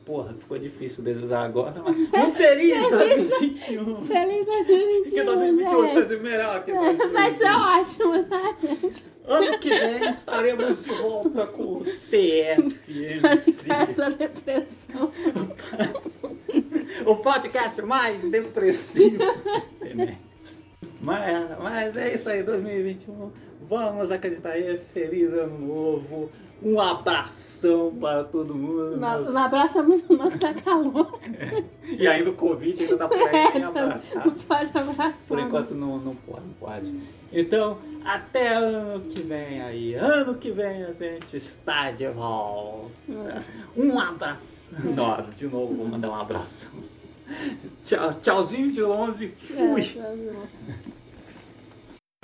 Porra, 0.06 0.32
ficou 0.38 0.56
difícil 0.56 1.02
desejar 1.02 1.42
agora, 1.44 1.82
mas 1.84 1.96
um 2.14 2.30
feliz 2.30 2.88
2021. 2.88 4.06
Feliz 4.06 4.46
2021. 4.46 5.02
Que 5.12 5.22
2021 5.24 5.88
seja 6.08 6.22
melhor 6.22 6.64
que 6.64 6.72
Vai 6.72 7.32
ser 7.32 7.50
2020. 7.50 7.50
ótimo, 7.50 8.24
tá, 8.24 8.54
gente? 8.56 9.06
Ano 9.24 9.58
que 9.58 9.68
vem 9.68 10.08
estaremos 10.08 10.84
de 10.84 10.90
volta 10.90 11.46
com 11.48 11.78
o 11.78 11.84
CFMC. 11.84 13.20
Essa 13.68 14.10
depressão. 14.14 15.10
o 17.04 17.16
podcast 17.16 17.82
mais 17.82 18.22
depressivo 18.30 19.18
da 19.18 19.56
internet. 19.88 20.18
Mas, 21.00 21.58
mas 21.60 21.96
é 21.96 22.14
isso 22.14 22.28
aí, 22.28 22.44
2021. 22.44 23.32
Vamos 23.68 24.12
acreditar 24.12 24.50
aí. 24.50 24.78
Feliz 24.78 25.32
ano 25.32 25.58
novo. 25.58 26.30
Um 26.62 26.80
abração 26.80 27.94
para 28.00 28.24
todo 28.24 28.54
mundo. 28.54 28.96
Não, 28.96 29.20
meus- 29.20 29.34
não 29.34 29.42
abraça 29.42 29.82
muito, 29.82 30.16
não, 30.16 30.30
que 30.30 30.38
tá 30.38 30.54
calor. 30.54 31.18
E 31.86 32.06
ainda 32.08 32.30
o 32.30 32.34
Covid 32.34 32.82
ainda 32.82 32.96
dá 32.96 33.08
pra 33.08 33.18
ir 33.18 33.62
abraçar. 33.62 34.26
Não 34.26 34.34
pode 34.34 34.78
abraçar. 34.78 35.14
Por 35.28 35.38
enquanto 35.38 35.74
não, 35.74 35.98
não 35.98 36.14
pode, 36.14 36.46
não 36.46 36.54
pode. 36.54 37.00
Então, 37.32 37.78
até 38.04 38.54
ano 38.54 39.00
que 39.10 39.22
vem 39.22 39.60
aí. 39.60 39.94
Ano 39.94 40.34
que 40.36 40.50
vem 40.50 40.84
a 40.84 40.92
gente 40.92 41.36
está 41.36 41.90
de 41.90 42.08
volta. 42.08 42.90
não. 43.06 43.42
Um 43.76 44.00
abraço. 44.00 44.56
Não, 44.82 45.22
de 45.36 45.46
novo 45.46 45.74
vou 45.74 45.86
mandar 45.86 46.08
um 46.10 46.14
abraço. 46.16 46.70
Tchau, 47.84 48.14
tchauzinho 48.14 48.70
de 48.70 48.80
longe. 48.82 49.28
Fui. 49.28 49.80
É, 49.80 49.84
tchauzinho. 49.84 50.32